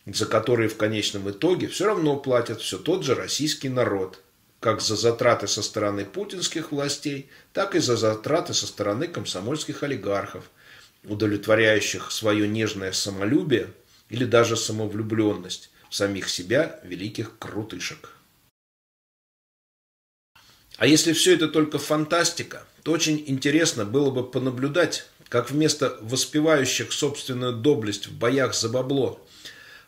за 0.06 0.26
которые 0.26 0.68
в 0.68 0.76
конечном 0.76 1.30
итоге 1.30 1.68
все 1.68 1.86
равно 1.86 2.16
платят 2.16 2.60
все 2.60 2.78
тот 2.78 3.04
же 3.04 3.14
российский 3.14 3.68
народ, 3.68 4.20
как 4.58 4.80
за 4.80 4.96
затраты 4.96 5.46
со 5.46 5.62
стороны 5.62 6.04
путинских 6.04 6.72
властей, 6.72 7.28
так 7.52 7.76
и 7.76 7.78
за 7.78 7.96
затраты 7.96 8.54
со 8.54 8.66
стороны 8.66 9.06
комсомольских 9.06 9.84
олигархов, 9.84 10.50
удовлетворяющих 11.04 12.10
свое 12.10 12.48
нежное 12.48 12.90
самолюбие 12.90 13.68
или 14.08 14.24
даже 14.24 14.56
самовлюбленность, 14.56 15.70
самих 15.90 16.28
себя 16.28 16.80
великих 16.84 17.38
крутышек. 17.38 18.12
А 20.76 20.86
если 20.86 21.12
все 21.12 21.34
это 21.34 21.48
только 21.48 21.78
фантастика, 21.78 22.64
то 22.84 22.92
очень 22.92 23.22
интересно 23.26 23.84
было 23.84 24.10
бы 24.10 24.28
понаблюдать, 24.28 25.06
как 25.28 25.50
вместо 25.50 25.98
воспевающих 26.00 26.92
собственную 26.92 27.52
доблесть 27.52 28.06
в 28.06 28.16
боях 28.16 28.54
за 28.54 28.68
бабло 28.68 29.20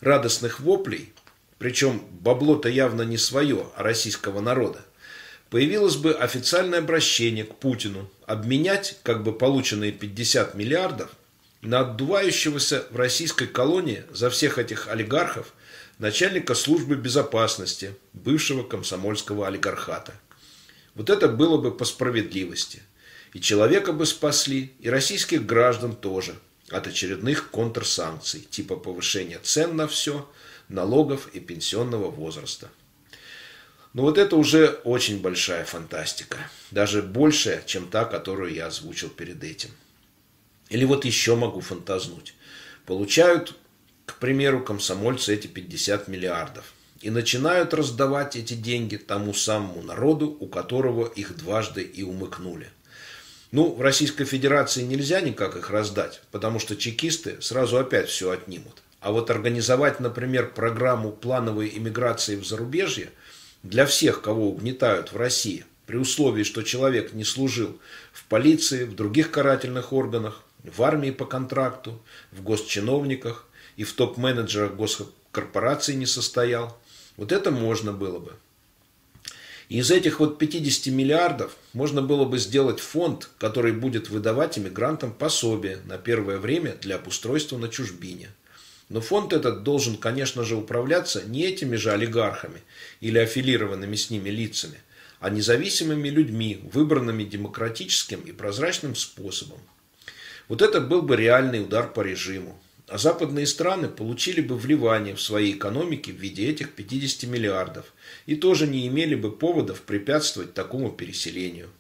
радостных 0.01 0.61
воплей, 0.61 1.13
причем 1.59 2.03
бабло-то 2.11 2.69
явно 2.69 3.03
не 3.03 3.19
свое, 3.19 3.67
а 3.77 3.83
российского 3.83 4.41
народа, 4.41 4.85
появилось 5.51 5.97
бы 5.97 6.13
официальное 6.13 6.79
обращение 6.79 7.45
к 7.45 7.55
Путину 7.57 8.11
обменять 8.27 8.99
как 9.03 9.23
бы 9.23 9.33
полученные 9.33 9.93
50 9.93 10.55
миллиардов 10.55 11.11
на 11.63 11.81
отдувающегося 11.81 12.87
в 12.91 12.97
российской 12.97 13.47
колонии 13.47 14.05
за 14.11 14.31
всех 14.31 14.59
этих 14.59 14.89
олигархов 14.89 15.53
начальника 16.01 16.55
службы 16.55 16.97
безопасности 16.97 17.95
бывшего 18.15 18.63
комсомольского 18.63 19.47
олигархата. 19.47 20.15
Вот 20.95 21.11
это 21.11 21.29
было 21.29 21.59
бы 21.59 21.77
по 21.77 21.85
справедливости. 21.85 22.83
И 23.35 23.41
человека 23.41 23.93
бы 23.93 24.07
спасли, 24.07 24.73
и 24.81 24.89
российских 24.89 25.47
граждан 25.47 25.95
тоже 25.95 26.35
от 26.71 26.87
очередных 26.87 27.51
контрсанкций, 27.51 28.41
типа 28.41 28.77
повышения 28.77 29.39
цен 29.43 29.77
на 29.77 29.87
все, 29.87 30.29
налогов 30.69 31.29
и 31.35 31.39
пенсионного 31.39 32.11
возраста. 32.11 32.71
Но 33.93 34.03
вот 34.03 34.19
это 34.19 34.37
уже 34.37 34.81
очень 34.85 35.21
большая 35.21 35.65
фантастика. 35.65 36.39
Даже 36.71 37.03
большая, 37.03 37.63
чем 37.67 37.89
та, 37.89 38.05
которую 38.07 38.55
я 38.55 38.69
озвучил 38.69 39.11
перед 39.11 39.45
этим. 39.45 39.71
Или 40.71 40.87
вот 40.87 41.05
еще 41.05 41.37
могу 41.37 41.61
фантазнуть. 41.61 42.35
Получают, 42.87 43.57
к 44.13 44.17
примеру, 44.17 44.63
комсомольцы 44.63 45.35
эти 45.35 45.47
50 45.47 46.09
миллиардов. 46.09 46.65
И 47.01 47.11
начинают 47.11 47.73
раздавать 47.73 48.37
эти 48.37 48.55
деньги 48.55 48.97
тому 48.97 49.33
самому 49.33 49.83
народу, 49.83 50.37
у 50.39 50.47
которого 50.47 51.07
их 51.07 51.37
дважды 51.37 51.83
и 51.83 52.03
умыкнули. 52.03 52.69
Ну, 53.53 53.75
в 53.75 53.81
Российской 53.81 54.25
Федерации 54.25 54.83
нельзя 54.83 55.21
никак 55.21 55.57
их 55.57 55.71
раздать, 55.71 56.21
потому 56.31 56.59
что 56.59 56.77
чекисты 56.77 57.41
сразу 57.41 57.79
опять 57.79 58.09
все 58.09 58.31
отнимут. 58.31 58.83
А 59.01 59.13
вот 59.13 59.31
организовать, 59.31 59.99
например, 59.99 60.53
программу 60.53 61.11
плановой 61.11 61.73
иммиграции 61.75 62.37
в 62.37 62.47
зарубежье 62.47 63.11
для 63.63 63.87
всех, 63.87 64.21
кого 64.23 64.51
угнетают 64.51 65.13
в 65.13 65.17
России, 65.17 65.65
при 65.87 65.97
условии, 65.97 66.45
что 66.45 66.63
человек 66.63 67.15
не 67.15 67.25
служил 67.25 67.81
в 68.13 68.25
полиции, 68.27 68.85
в 68.85 68.95
других 68.95 69.31
карательных 69.31 69.93
органах, 69.93 70.45
в 70.63 70.83
армии 70.83 71.11
по 71.11 71.25
контракту, 71.25 72.01
в 72.31 72.43
госчиновниках 72.43 73.47
и 73.81 73.83
в 73.83 73.95
топ-менеджерах 73.95 74.75
госкорпораций 74.75 75.95
не 75.95 76.05
состоял, 76.05 76.79
вот 77.17 77.33
это 77.33 77.51
можно 77.51 77.95
было 77.95 78.19
бы. 78.19 78.35
И 79.71 79.79
из 79.79 79.91
этих 79.91 80.21
вот 80.21 80.39
50 80.39 80.93
миллиардов 80.93 81.57
можно 81.73 82.03
было 82.03 82.27
бы 82.27 82.39
сделать 82.39 82.79
фонд, 82.79 83.31
который 83.39 83.73
будет 83.73 84.11
выдавать 84.11 84.59
иммигрантам 84.59 85.15
пособие 85.15 85.79
на 85.87 85.97
первое 85.97 86.37
время 86.37 86.77
для 86.83 86.97
обустройства 86.97 87.57
на 87.57 87.71
чужбине. 87.71 88.29
Но 88.91 89.01
фонд 89.01 89.33
этот 89.33 89.63
должен, 89.63 89.97
конечно 89.97 90.45
же, 90.45 90.57
управляться 90.57 91.23
не 91.25 91.47
этими 91.47 91.77
же 91.77 91.91
олигархами 91.91 92.61
или 93.01 93.17
аффилированными 93.17 93.97
с 93.97 94.11
ними 94.11 94.29
лицами, 94.29 94.77
а 95.21 95.31
независимыми 95.31 96.11
людьми, 96.11 96.61
выбранными 96.71 97.25
демократическим 97.25 98.21
и 98.21 98.33
прозрачным 98.33 98.95
способом. 98.95 99.61
Вот 100.49 100.61
это 100.61 100.83
был 100.83 101.01
бы 101.01 101.17
реальный 101.17 101.63
удар 101.63 101.91
по 101.91 102.03
режиму. 102.03 102.61
А 102.91 102.99
западные 102.99 103.47
страны 103.47 103.87
получили 103.89 104.41
бы 104.41 104.57
вливание 104.57 105.15
в 105.15 105.23
свои 105.23 105.53
экономики 105.53 106.11
в 106.11 106.17
виде 106.17 106.49
этих 106.51 106.73
50 106.73 107.31
миллиардов 107.31 107.93
и 108.27 108.35
тоже 108.35 108.67
не 108.67 108.89
имели 108.89 109.15
бы 109.15 109.31
поводов 109.31 109.83
препятствовать 109.83 110.55
такому 110.55 110.91
переселению. 110.91 111.71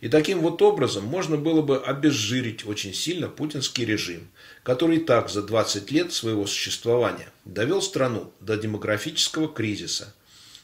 И 0.00 0.08
таким 0.08 0.40
вот 0.40 0.62
образом 0.62 1.04
можно 1.04 1.36
было 1.36 1.60
бы 1.60 1.76
обезжирить 1.76 2.64
очень 2.66 2.94
сильно 2.94 3.28
путинский 3.28 3.84
режим, 3.84 4.26
который 4.62 5.00
так 5.00 5.28
за 5.28 5.42
20 5.42 5.90
лет 5.90 6.14
своего 6.14 6.46
существования 6.46 7.28
довел 7.44 7.82
страну 7.82 8.32
до 8.40 8.56
демографического 8.56 9.48
кризиса, 9.48 10.14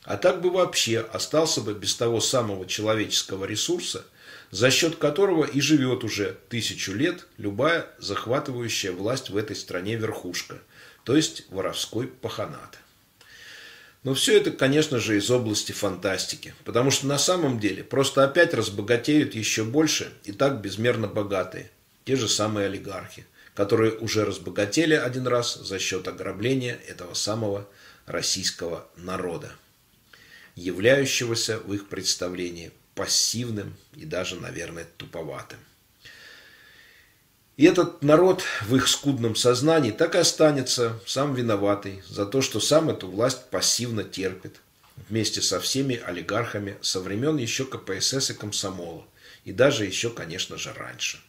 а 0.05 0.17
так 0.17 0.41
бы 0.41 0.51
вообще 0.51 1.01
остался 1.01 1.61
бы 1.61 1.75
без 1.75 1.95
того 1.95 2.21
самого 2.21 2.67
человеческого 2.67 3.45
ресурса, 3.45 4.07
за 4.51 4.71
счет 4.71 4.97
которого 4.97 5.45
и 5.45 5.61
живет 5.61 6.05
уже 6.05 6.37
тысячу 6.49 6.93
лет 6.93 7.27
любая 7.39 7.87
захватывающая 7.99 8.93
власть 8.93 9.31
в 9.31 9.37
этой 9.37 9.57
стране 9.57 9.97
верхушка, 9.97 10.61
то 11.05 11.17
есть 11.17 11.47
воровской 11.51 12.07
паханат. 12.07 12.79
Но 14.05 14.13
все 14.13 14.37
это, 14.37 14.51
конечно 14.51 14.99
же, 14.99 15.17
из 15.17 15.31
области 15.31 15.73
фантастики, 15.73 16.55
потому 16.65 16.91
что 16.91 17.07
на 17.07 17.19
самом 17.19 17.59
деле 17.59 17.83
просто 17.83 18.23
опять 18.23 18.53
разбогатеют 18.53 19.35
еще 19.35 19.65
больше 19.65 20.13
и 20.25 20.33
так 20.33 20.61
безмерно 20.61 21.09
богатые, 21.09 21.71
те 22.05 22.17
же 22.17 22.29
самые 22.29 22.67
олигархи, 22.67 23.27
которые 23.55 23.93
уже 23.93 24.27
разбогатели 24.27 24.95
один 24.95 25.27
раз 25.27 25.55
за 25.55 25.79
счет 25.79 26.07
ограбления 26.07 26.79
этого 26.87 27.15
самого 27.15 27.67
российского 28.05 28.87
народа, 28.97 29.53
являющегося 30.55 31.59
в 31.59 31.73
их 31.73 31.89
представлении 31.89 32.73
пассивным 32.95 33.75
и 33.95 34.05
даже, 34.05 34.37
наверное, 34.37 34.87
туповатым. 34.97 35.59
И 37.57 37.65
этот 37.67 38.03
народ 38.03 38.43
в 38.63 38.75
их 38.75 38.89
скудном 38.89 39.37
сознании 39.37 39.93
так 39.93 40.17
и 40.17 40.19
останется 40.19 41.01
сам 41.07 41.35
виноватый 41.35 42.03
за 42.09 42.27
то, 42.27 42.43
что 42.43 42.59
сам 42.59 42.91
эту 42.91 43.09
власть 43.09 43.49
пассивно 43.51 44.03
терпит 44.03 44.61
вместе 45.09 45.41
со 45.41 45.61
всеми 45.61 46.01
олигархами 46.05 46.77
со 46.81 47.01
времен 47.01 47.37
еще 47.37 47.65
КПСС 47.65 48.31
и 48.31 48.35
комсомола. 48.35 49.07
И 49.45 49.53
даже 49.53 49.85
еще, 49.85 50.11
конечно 50.11 50.57
же, 50.57 50.73
раньше. 50.73 51.21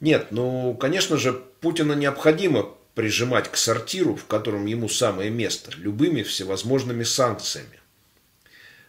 Нет, 0.00 0.28
ну, 0.32 0.74
конечно 0.74 1.16
же, 1.16 1.32
Путина 1.60 1.94
необходимо 1.94 2.74
прижимать 2.94 3.50
к 3.50 3.56
сортиру, 3.56 4.16
в 4.16 4.26
котором 4.26 4.66
ему 4.66 4.88
самое 4.88 5.30
место, 5.30 5.72
любыми 5.76 6.22
всевозможными 6.22 7.04
санкциями. 7.04 7.80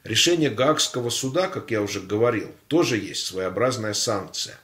Решение 0.06 0.52
Гаагского 0.52 1.10
суда, 1.10 1.48
как 1.48 1.72
я 1.72 1.82
уже 1.82 2.00
говорил, 2.00 2.52
тоже 2.68 2.96
есть 2.98 3.26
своеобразная 3.26 3.96
санкция. 3.96 4.60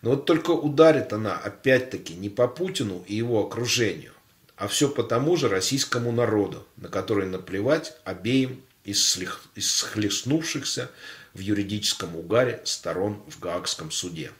Но 0.00 0.10
вот 0.10 0.26
только 0.26 0.52
ударит 0.52 1.12
она 1.12 1.36
опять-таки 1.36 2.14
не 2.14 2.28
по 2.28 2.46
Путину 2.46 3.04
и 3.08 3.16
его 3.16 3.44
окружению, 3.44 4.12
а 4.54 4.68
все 4.68 4.88
по 4.88 5.02
тому 5.02 5.36
же 5.36 5.48
российскому 5.48 6.12
народу, 6.12 6.64
на 6.76 6.88
который 6.88 7.26
наплевать 7.26 7.94
обеим 8.04 8.62
из 8.84 9.18
схлестнувшихся 9.58 10.88
в 11.34 11.40
юридическом 11.40 12.14
угаре 12.14 12.62
сторон 12.64 13.20
в 13.26 13.40
Гаагском 13.40 13.90
суде. 13.90 14.30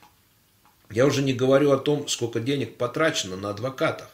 Я 0.90 1.06
уже 1.06 1.22
не 1.22 1.32
говорю 1.32 1.72
о 1.72 1.76
том, 1.76 2.06
сколько 2.06 2.38
денег 2.38 2.76
потрачено 2.76 3.36
на 3.36 3.50
адвокатов. 3.50 4.08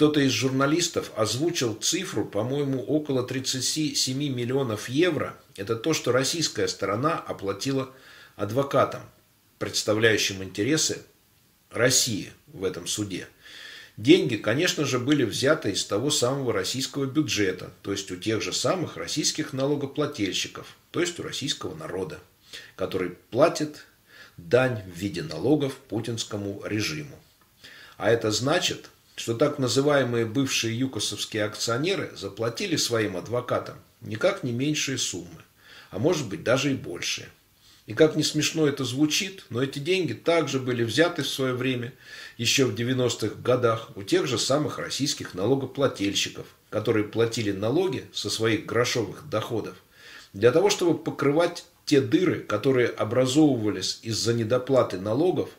Кто-то 0.00 0.20
из 0.20 0.32
журналистов 0.32 1.12
озвучил 1.14 1.74
цифру, 1.74 2.24
по-моему, 2.24 2.82
около 2.82 3.22
37 3.22 4.16
миллионов 4.16 4.88
евро. 4.88 5.36
Это 5.56 5.76
то, 5.76 5.92
что 5.92 6.10
российская 6.10 6.68
сторона 6.68 7.18
оплатила 7.18 7.90
адвокатам 8.34 9.02
представляющим 9.58 10.42
интересы 10.42 11.02
России 11.70 12.32
в 12.46 12.64
этом 12.64 12.86
суде. 12.86 13.28
Деньги, 13.98 14.36
конечно 14.36 14.86
же, 14.86 14.98
были 14.98 15.24
взяты 15.24 15.72
из 15.72 15.84
того 15.84 16.10
самого 16.10 16.54
российского 16.54 17.04
бюджета, 17.04 17.70
то 17.82 17.92
есть 17.92 18.10
у 18.10 18.16
тех 18.16 18.40
же 18.40 18.54
самых 18.54 18.96
российских 18.96 19.52
налогоплательщиков, 19.52 20.78
то 20.92 21.02
есть 21.02 21.20
у 21.20 21.22
российского 21.22 21.74
народа, 21.74 22.20
который 22.74 23.10
платит 23.10 23.84
дань 24.38 24.82
в 24.82 24.96
виде 24.96 25.22
налогов 25.22 25.74
путинскому 25.74 26.62
режиму. 26.64 27.18
А 27.98 28.10
это 28.10 28.30
значит, 28.30 28.88
что 29.20 29.34
так 29.34 29.58
называемые 29.58 30.24
бывшие 30.24 30.78
юкосовские 30.78 31.44
акционеры 31.44 32.10
заплатили 32.16 32.76
своим 32.76 33.16
адвокатам 33.16 33.76
никак 34.00 34.42
не 34.42 34.52
меньшие 34.52 34.96
суммы, 34.96 35.44
а 35.90 35.98
может 35.98 36.26
быть 36.28 36.42
даже 36.42 36.72
и 36.72 36.74
большие– 36.74 37.28
и 37.86 37.92
как 37.92 38.14
не 38.14 38.22
смешно 38.22 38.68
это 38.68 38.84
звучит, 38.84 39.46
но 39.50 39.60
эти 39.60 39.80
деньги 39.80 40.12
также 40.12 40.60
были 40.60 40.84
взяты 40.84 41.22
в 41.22 41.28
свое 41.28 41.54
время, 41.54 41.92
еще 42.38 42.64
в 42.64 42.74
90-х 42.76 43.34
годах, 43.42 43.90
у 43.96 44.04
тех 44.04 44.28
же 44.28 44.38
самых 44.38 44.78
российских 44.78 45.34
налогоплательщиков, 45.34 46.46
которые 46.68 47.04
платили 47.04 47.50
налоги 47.50 48.04
со 48.12 48.30
своих 48.30 48.64
грошовых 48.64 49.28
доходов, 49.28 49.74
для 50.32 50.52
того, 50.52 50.70
чтобы 50.70 50.96
покрывать 50.96 51.64
те 51.84 52.00
дыры, 52.00 52.38
которые 52.38 52.86
образовывались 52.86 53.98
из-за 54.02 54.34
недоплаты 54.34 55.00
налогов 55.00 55.50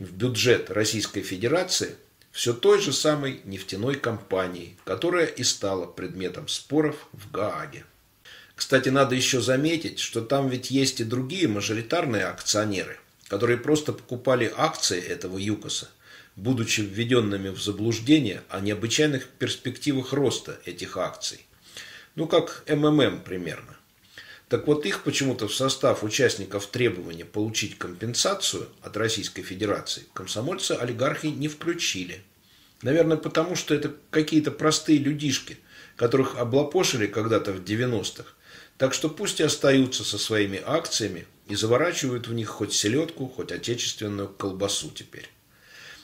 в 0.00 0.10
бюджет 0.12 0.70
Российской 0.70 1.22
Федерации 1.22 1.94
все 2.32 2.52
той 2.52 2.80
же 2.80 2.92
самой 2.92 3.40
нефтяной 3.44 3.96
компании, 3.96 4.76
которая 4.84 5.26
и 5.26 5.42
стала 5.42 5.86
предметом 5.86 6.48
споров 6.48 7.08
в 7.12 7.30
Гааге. 7.30 7.84
Кстати, 8.54 8.88
надо 8.90 9.14
еще 9.14 9.40
заметить, 9.40 9.98
что 9.98 10.20
там 10.20 10.48
ведь 10.48 10.70
есть 10.70 11.00
и 11.00 11.04
другие 11.04 11.48
мажоритарные 11.48 12.26
акционеры, 12.26 12.98
которые 13.28 13.56
просто 13.56 13.92
покупали 13.92 14.52
акции 14.54 15.00
этого 15.00 15.38
ЮКОСа, 15.38 15.88
будучи 16.36 16.82
введенными 16.82 17.48
в 17.48 17.62
заблуждение 17.62 18.42
о 18.48 18.60
необычайных 18.60 19.26
перспективах 19.26 20.12
роста 20.12 20.60
этих 20.66 20.96
акций. 20.96 21.46
Ну, 22.16 22.26
как 22.26 22.64
МММ 22.68 23.22
примерно. 23.22 23.76
Так 24.50 24.66
вот, 24.66 24.84
их 24.84 25.04
почему-то 25.04 25.46
в 25.46 25.54
состав 25.54 26.02
участников 26.02 26.66
требования 26.66 27.24
получить 27.24 27.78
компенсацию 27.78 28.68
от 28.82 28.96
Российской 28.96 29.42
Федерации 29.42 30.06
комсомольцы-олигархи 30.12 31.28
не 31.28 31.46
включили. 31.46 32.24
Наверное, 32.82 33.16
потому 33.16 33.54
что 33.54 33.76
это 33.76 33.94
какие-то 34.10 34.50
простые 34.50 34.98
людишки, 34.98 35.56
которых 35.94 36.36
облапошили 36.36 37.06
когда-то 37.06 37.52
в 37.52 37.62
90-х, 37.62 38.24
так 38.76 38.92
что 38.92 39.08
пусть 39.08 39.38
и 39.38 39.44
остаются 39.44 40.02
со 40.02 40.18
своими 40.18 40.60
акциями 40.66 41.28
и 41.46 41.54
заворачивают 41.54 42.26
в 42.26 42.34
них 42.34 42.48
хоть 42.48 42.72
селедку, 42.72 43.28
хоть 43.28 43.52
отечественную 43.52 44.30
колбасу 44.30 44.90
теперь. 44.90 45.28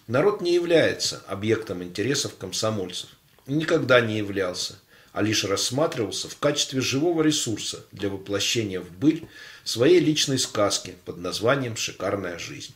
Народ 0.07 0.41
не 0.41 0.55
является 0.55 1.21
объектом 1.27 1.83
интересов 1.83 2.37
комсомольцев. 2.39 3.11
никогда 3.49 4.01
не 4.01 4.19
являлся, 4.19 4.79
а 5.17 5.23
лишь 5.23 5.45
рассматривался 5.45 6.29
в 6.29 6.37
качестве 6.37 6.83
живого 6.83 7.23
ресурса 7.23 7.87
для 7.91 8.11
воплощения 8.11 8.83
в 8.83 8.91
быль 8.91 9.27
своей 9.65 9.99
личной 9.99 10.39
сказки 10.39 10.95
под 11.07 11.17
названием 11.17 11.75
«Шикарная 11.75 12.39
жизнь». 12.39 12.75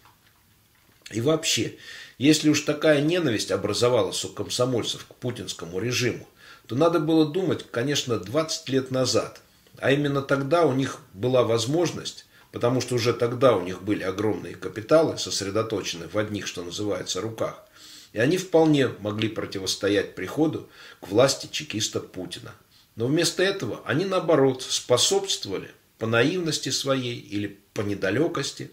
И 1.10 1.20
вообще, 1.20 1.76
если 2.16 2.48
уж 2.48 2.62
такая 2.62 3.02
ненависть 3.02 3.50
образовалась 3.50 4.24
у 4.24 4.30
комсомольцев 4.30 5.04
к 5.04 5.14
путинскому 5.16 5.80
режиму, 5.80 6.26
то 6.66 6.74
надо 6.76 6.98
было 6.98 7.30
думать, 7.30 7.66
конечно, 7.70 8.18
20 8.18 8.70
лет 8.70 8.90
назад. 8.90 9.42
А 9.76 9.90
именно 9.92 10.22
тогда 10.22 10.64
у 10.64 10.72
них 10.72 10.96
была 11.12 11.42
возможность, 11.42 12.24
потому 12.52 12.80
что 12.80 12.94
уже 12.94 13.12
тогда 13.12 13.54
у 13.54 13.60
них 13.60 13.82
были 13.82 14.02
огромные 14.02 14.54
капиталы, 14.54 15.18
сосредоточены 15.18 16.08
в 16.08 16.16
одних, 16.16 16.46
что 16.46 16.62
называется, 16.62 17.20
руках, 17.20 17.66
и 18.12 18.18
они 18.18 18.38
вполне 18.38 18.88
могли 19.00 19.28
противостоять 19.28 20.14
приходу 20.14 20.68
к 21.00 21.08
власти 21.08 21.48
чекиста 21.50 22.00
Путина. 22.00 22.54
Но 22.96 23.06
вместо 23.06 23.42
этого 23.42 23.82
они, 23.84 24.04
наоборот, 24.04 24.62
способствовали 24.62 25.70
по 25.98 26.06
наивности 26.06 26.70
своей 26.70 27.18
или 27.18 27.58
по 27.72 27.82
недалекости 27.82 28.70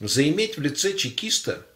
заиметь 0.00 0.56
в 0.56 0.60
лице 0.60 0.94
чекиста 0.94 1.66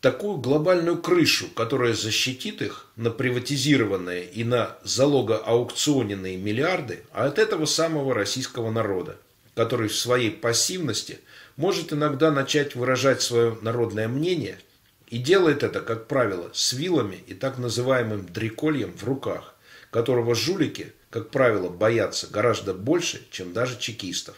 такую 0.00 0.36
глобальную 0.38 1.00
крышу, 1.00 1.48
которая 1.48 1.94
защитит 1.94 2.60
их 2.60 2.86
на 2.96 3.10
приватизированные 3.10 4.26
и 4.26 4.44
на 4.44 4.78
залогоаукционенные 4.84 6.36
миллиарды 6.36 7.02
а 7.12 7.26
от 7.26 7.38
этого 7.38 7.64
самого 7.64 8.14
российского 8.14 8.70
народа, 8.70 9.16
который 9.54 9.88
в 9.88 9.96
своей 9.96 10.30
пассивности 10.30 11.18
может 11.56 11.92
иногда 11.92 12.30
начать 12.30 12.74
выражать 12.74 13.22
свое 13.22 13.56
народное 13.62 14.06
мнение– 14.06 14.60
и 15.10 15.18
делает 15.18 15.62
это, 15.62 15.80
как 15.80 16.06
правило, 16.06 16.50
с 16.52 16.72
вилами 16.72 17.22
и 17.26 17.34
так 17.34 17.58
называемым 17.58 18.26
дрекольем 18.26 18.92
в 18.92 19.04
руках, 19.04 19.54
которого 19.90 20.34
жулики, 20.34 20.92
как 21.10 21.30
правило, 21.30 21.68
боятся 21.68 22.26
гораздо 22.26 22.74
больше, 22.74 23.26
чем 23.30 23.52
даже 23.52 23.78
чекистов. 23.78 24.36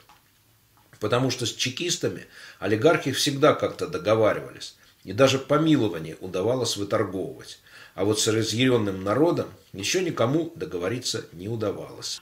Потому 1.01 1.31
что 1.31 1.47
с 1.47 1.53
чекистами 1.53 2.27
олигархи 2.59 3.13
всегда 3.13 3.55
как-то 3.55 3.89
договаривались, 3.89 4.77
и 5.03 5.13
даже 5.13 5.39
помилование 5.39 6.17
удавалось 6.21 6.77
выторговывать. 6.77 7.61
А 7.95 8.05
вот 8.05 8.21
с 8.21 8.29
разъяренным 8.29 9.03
народом 9.03 9.49
еще 9.73 10.03
никому 10.03 10.53
договориться 10.55 11.25
не 11.33 11.49
удавалось. 11.49 12.21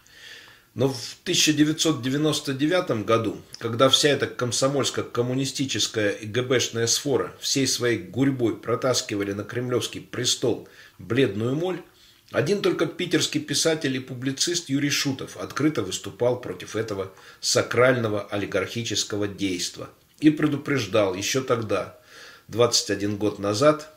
Но 0.78 0.88
в 0.88 1.16
1999 1.24 3.04
году, 3.04 3.42
когда 3.58 3.88
вся 3.88 4.10
эта 4.10 4.28
комсомольско-коммунистическая 4.28 6.10
и 6.10 6.24
ГБшная 6.24 6.86
сфора 6.86 7.34
всей 7.40 7.66
своей 7.66 7.98
гурьбой 7.98 8.56
протаскивали 8.56 9.32
на 9.32 9.42
кремлевский 9.42 10.00
престол 10.00 10.68
бледную 11.00 11.56
моль, 11.56 11.82
один 12.30 12.62
только 12.62 12.86
питерский 12.86 13.40
писатель 13.40 13.96
и 13.96 13.98
публицист 13.98 14.68
Юрий 14.68 14.90
Шутов 14.90 15.36
открыто 15.36 15.82
выступал 15.82 16.40
против 16.40 16.76
этого 16.76 17.12
сакрального 17.40 18.22
олигархического 18.28 19.26
действа 19.26 19.90
и 20.20 20.30
предупреждал 20.30 21.14
еще 21.14 21.40
тогда, 21.40 21.98
21 22.46 23.16
год 23.16 23.40
назад, 23.40 23.92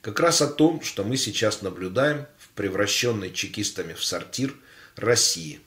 как 0.00 0.18
раз 0.18 0.42
о 0.42 0.48
том, 0.48 0.82
что 0.82 1.04
мы 1.04 1.16
сейчас 1.16 1.62
наблюдаем 1.62 2.26
в 2.38 2.48
превращенной 2.56 3.32
чекистами 3.32 3.92
в 3.92 4.04
сортир 4.04 4.52
России. 4.96 5.60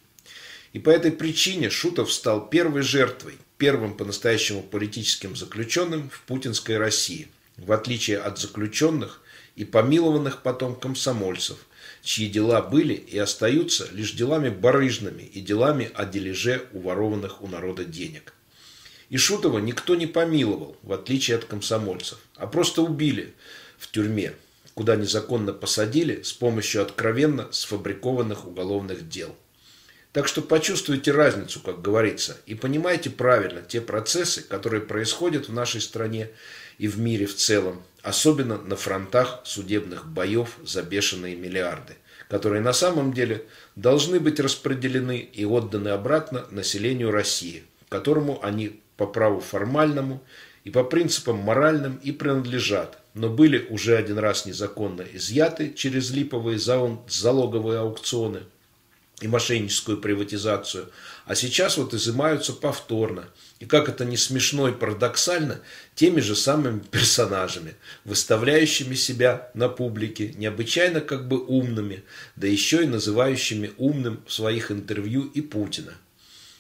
И 0.78 0.80
по 0.80 0.92
этой 0.92 1.12
причине 1.12 1.72
Шутов 1.72 2.14
стал 2.14 2.50
первой 2.50 2.84
жертвой, 2.84 3.34
первым 3.58 3.98
по-настоящему 3.98 4.62
политическим 4.62 5.36
заключенным 5.36 6.08
в 6.12 6.22
путинской 6.22 6.78
России, 6.78 7.30
в 7.58 7.72
отличие 7.72 8.20
от 8.20 8.38
заключенных 8.38 9.24
и 9.56 9.66
помилованных 9.66 10.44
потом 10.44 10.76
комсомольцев, 10.76 11.58
чьи 12.04 12.30
дела 12.30 12.62
были 12.62 12.94
и 12.94 13.18
остаются 13.18 13.88
лишь 13.92 14.12
делами 14.12 14.50
барыжными 14.50 15.24
и 15.24 15.42
делами 15.42 15.90
о 15.96 16.06
дележе 16.06 16.68
уворованных 16.74 17.42
у 17.42 17.48
народа 17.48 17.84
денег. 17.84 18.36
И 19.10 19.18
Шутова 19.18 19.58
никто 19.58 19.96
не 19.96 20.06
помиловал, 20.06 20.78
в 20.84 20.94
отличие 20.94 21.38
от 21.38 21.46
комсомольцев, 21.46 22.20
а 22.36 22.46
просто 22.46 22.84
убили 22.84 23.34
в 23.80 23.90
тюрьме, 23.90 24.34
куда 24.76 24.96
незаконно 24.96 25.54
посадили 25.54 26.22
с 26.22 26.34
помощью 26.34 26.84
откровенно 26.84 27.52
сфабрикованных 27.52 28.46
уголовных 28.46 29.10
дел– 29.10 29.36
так 30.18 30.28
что 30.28 30.42
почувствуйте 30.42 31.12
разницу, 31.12 31.60
как 31.60 31.84
говорится, 31.84 32.38
и 32.48 32.56
понимайте 32.56 33.12
правильно 33.12 33.62
те 33.62 33.80
процессы, 33.80 34.42
которые 34.42 34.82
происходят 34.82 35.48
в 35.48 35.54
нашей 35.54 35.80
стране 35.80 36.32
и 36.80 36.88
в 36.88 37.00
мире 37.00 37.28
в 37.28 37.36
целом, 37.36 37.84
особенно 38.02 38.58
на 38.58 38.76
фронтах 38.76 39.42
судебных 39.44 40.08
боев 40.08 40.58
за 40.64 40.82
бешеные 40.82 41.36
миллиарды, 41.36 41.98
которые 42.30 42.64
на 42.64 42.74
самом 42.74 43.14
деле 43.14 43.46
должны 43.76 44.20
быть 44.20 44.40
распределены 44.40 45.20
и 45.20 45.46
отданы 45.46 45.90
обратно 45.90 46.48
населению 46.50 47.12
России, 47.12 47.66
которому 47.88 48.44
они 48.44 48.82
по 48.96 49.06
праву 49.06 49.40
формальному 49.40 50.24
и 50.64 50.72
по 50.72 50.84
принципам 50.84 51.38
моральным 51.38 51.98
и 51.98 52.12
принадлежат, 52.12 52.98
но 53.14 53.30
были 53.30 53.68
уже 53.70 53.96
один 53.96 54.18
раз 54.18 54.48
незаконно 54.48 55.04
изъяты 55.14 55.76
через 55.76 56.10
липовые 56.10 56.58
залоговые 56.58 57.82
аукционы– 57.82 58.46
и 59.20 59.28
мошенническую 59.28 59.98
приватизацию, 59.98 60.92
а 61.26 61.34
сейчас 61.34 61.78
вот 61.78 61.94
изымаются 61.94 62.54
повторно. 62.54 63.30
И 63.60 63.66
как 63.66 63.90
это 63.90 64.06
не 64.06 64.16
смешно 64.16 64.70
и 64.70 64.74
парадоксально, 64.74 65.60
теми 65.96 66.22
же 66.22 66.36
самыми 66.36 66.80
персонажами, 66.80 67.76
выставляющими 68.06 68.94
себя 68.94 69.50
на 69.56 69.70
публике 69.70 70.34
необычайно 70.38 71.02
как 71.02 71.28
бы 71.28 71.44
умными, 71.44 72.04
да 72.36 72.48
еще 72.48 72.84
и 72.84 72.88
называющими 72.88 73.72
умным 73.78 74.24
в 74.28 74.34
своих 74.34 74.72
интервью 74.72 75.24
и 75.34 75.42
Путина. 75.42 75.94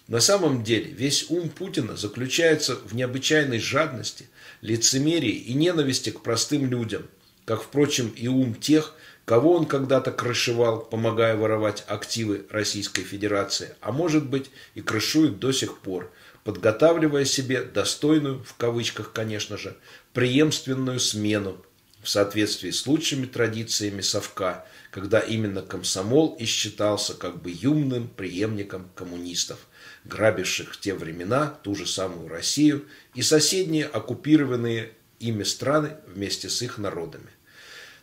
На 0.07 0.19
самом 0.19 0.63
деле 0.63 0.89
весь 0.91 1.29
ум 1.29 1.49
Путина 1.49 1.95
заключается 1.95 2.75
в 2.75 2.95
необычайной 2.95 3.59
жадности, 3.59 4.29
лицемерии 4.61 5.35
и 5.35 5.53
ненависти 5.53 6.09
к 6.09 6.21
простым 6.21 6.71
людям, 6.71 7.05
как, 7.45 7.61
впрочем, 7.61 8.09
и 8.15 8.27
ум 8.27 8.55
тех, 8.55 8.95
кого 9.27 9.57
он 9.57 9.65
когда-то 9.65 10.13
крышевал, 10.13 10.79
помогая 10.79 11.35
воровать 11.35 11.83
активы 11.87 12.45
Российской 12.49 13.03
Федерации, 13.03 13.75
а 13.81 13.91
может 13.91 14.25
быть 14.25 14.49
и 14.73 14.79
крышует 14.79 15.37
до 15.37 15.51
сих 15.51 15.79
пор, 15.79 16.09
подготавливая 16.45 17.25
себе 17.25 17.61
достойную, 17.61 18.41
в 18.45 18.55
кавычках, 18.55 19.11
конечно 19.11 19.57
же, 19.57 19.75
преемственную 20.13 21.01
смену 21.01 21.61
в 22.01 22.07
соответствии 22.07 22.71
с 22.71 22.87
лучшими 22.87 23.25
традициями 23.25 23.99
совка, 23.99 24.65
когда 24.91 25.19
именно 25.19 25.61
комсомол 25.61 26.37
и 26.39 26.45
считался 26.45 27.13
как 27.13 27.41
бы 27.41 27.51
юмным 27.51 28.07
преемником 28.07 28.89
коммунистов, 28.95 29.59
грабивших 30.05 30.73
в 30.73 30.79
те 30.79 30.93
времена 30.93 31.47
ту 31.63 31.75
же 31.75 31.85
самую 31.85 32.29
Россию 32.29 32.85
и 33.13 33.21
соседние 33.21 33.87
оккупированные 33.87 34.93
ими 35.19 35.43
страны 35.43 35.97
вместе 36.07 36.47
с 36.47 36.61
их 36.61 36.77
народами. 36.77 37.27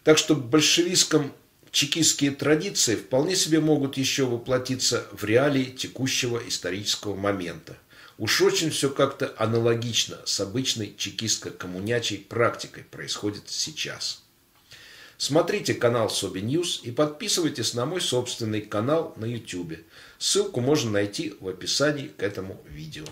Так 0.05 0.19
что 0.19 0.35
в 0.35 0.47
большевистско-чекистские 0.47 2.31
традиции 2.31 2.95
вполне 2.95 3.35
себе 3.35 3.61
могут 3.61 3.97
еще 3.97 4.27
воплотиться 4.27 5.07
в 5.13 5.25
реалии 5.25 5.65
текущего 5.65 6.41
исторического 6.47 7.17
момента. 7.17 7.77
Уж 8.19 8.43
очень 8.43 8.71
все 8.71 8.91
как-то 8.91 9.35
аналогично 9.39 10.21
с 10.25 10.39
обычной 10.39 10.95
чекистско-коммунячей 10.97 12.19
практикой 12.19 12.85
происходит 12.85 13.45
сейчас. 13.49 14.23
Смотрите 15.17 15.75
канал 15.75 16.11
Sobi 16.11 16.41
News 16.41 16.81
и 16.85 16.93
подписывайтесь 16.93 17.75
на 17.75 17.87
мой 17.87 18.01
собственный 18.01 18.61
канал 18.61 19.15
на 19.17 19.25
YouTube. 19.25 19.79
Ссылку 20.19 20.61
можно 20.61 20.91
найти 20.91 21.35
в 21.41 21.49
описании 21.49 22.09
к 22.09 22.23
этому 22.23 22.63
видео. 22.69 23.07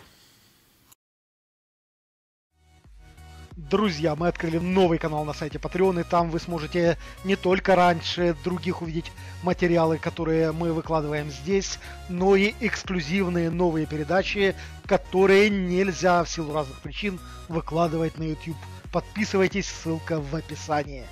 Друзья, 3.57 4.17
мы 4.17 4.29
открыли 4.29 4.57
новый 4.57 4.97
канал 4.97 5.27
на 5.27 5.35
сайте 5.35 5.59
Patreon, 5.59 6.01
и 6.01 6.05
там 6.05 6.31
вы 6.31 6.41
сможете 6.41 6.97
не 7.23 7.37
только 7.37 7.77
раньше 7.77 8.35
других 8.45 8.81
увидеть 8.81 9.13
материалы, 9.43 9.99
которые 9.99 10.53
мы 10.53 10.73
выкладываем 10.73 11.31
здесь, 11.31 11.79
но 12.09 12.35
и 12.35 12.55
эксклюзивные 12.61 13.51
новые 13.51 13.85
передачи, 13.85 14.55
которые 14.87 15.51
нельзя 15.51 16.25
в 16.25 16.31
силу 16.31 16.55
разных 16.55 16.81
причин 16.81 17.21
выкладывать 17.49 18.17
на 18.17 18.23
YouTube. 18.23 18.57
Подписывайтесь, 18.91 19.67
ссылка 19.67 20.19
в 20.19 20.35
описании. 20.35 21.05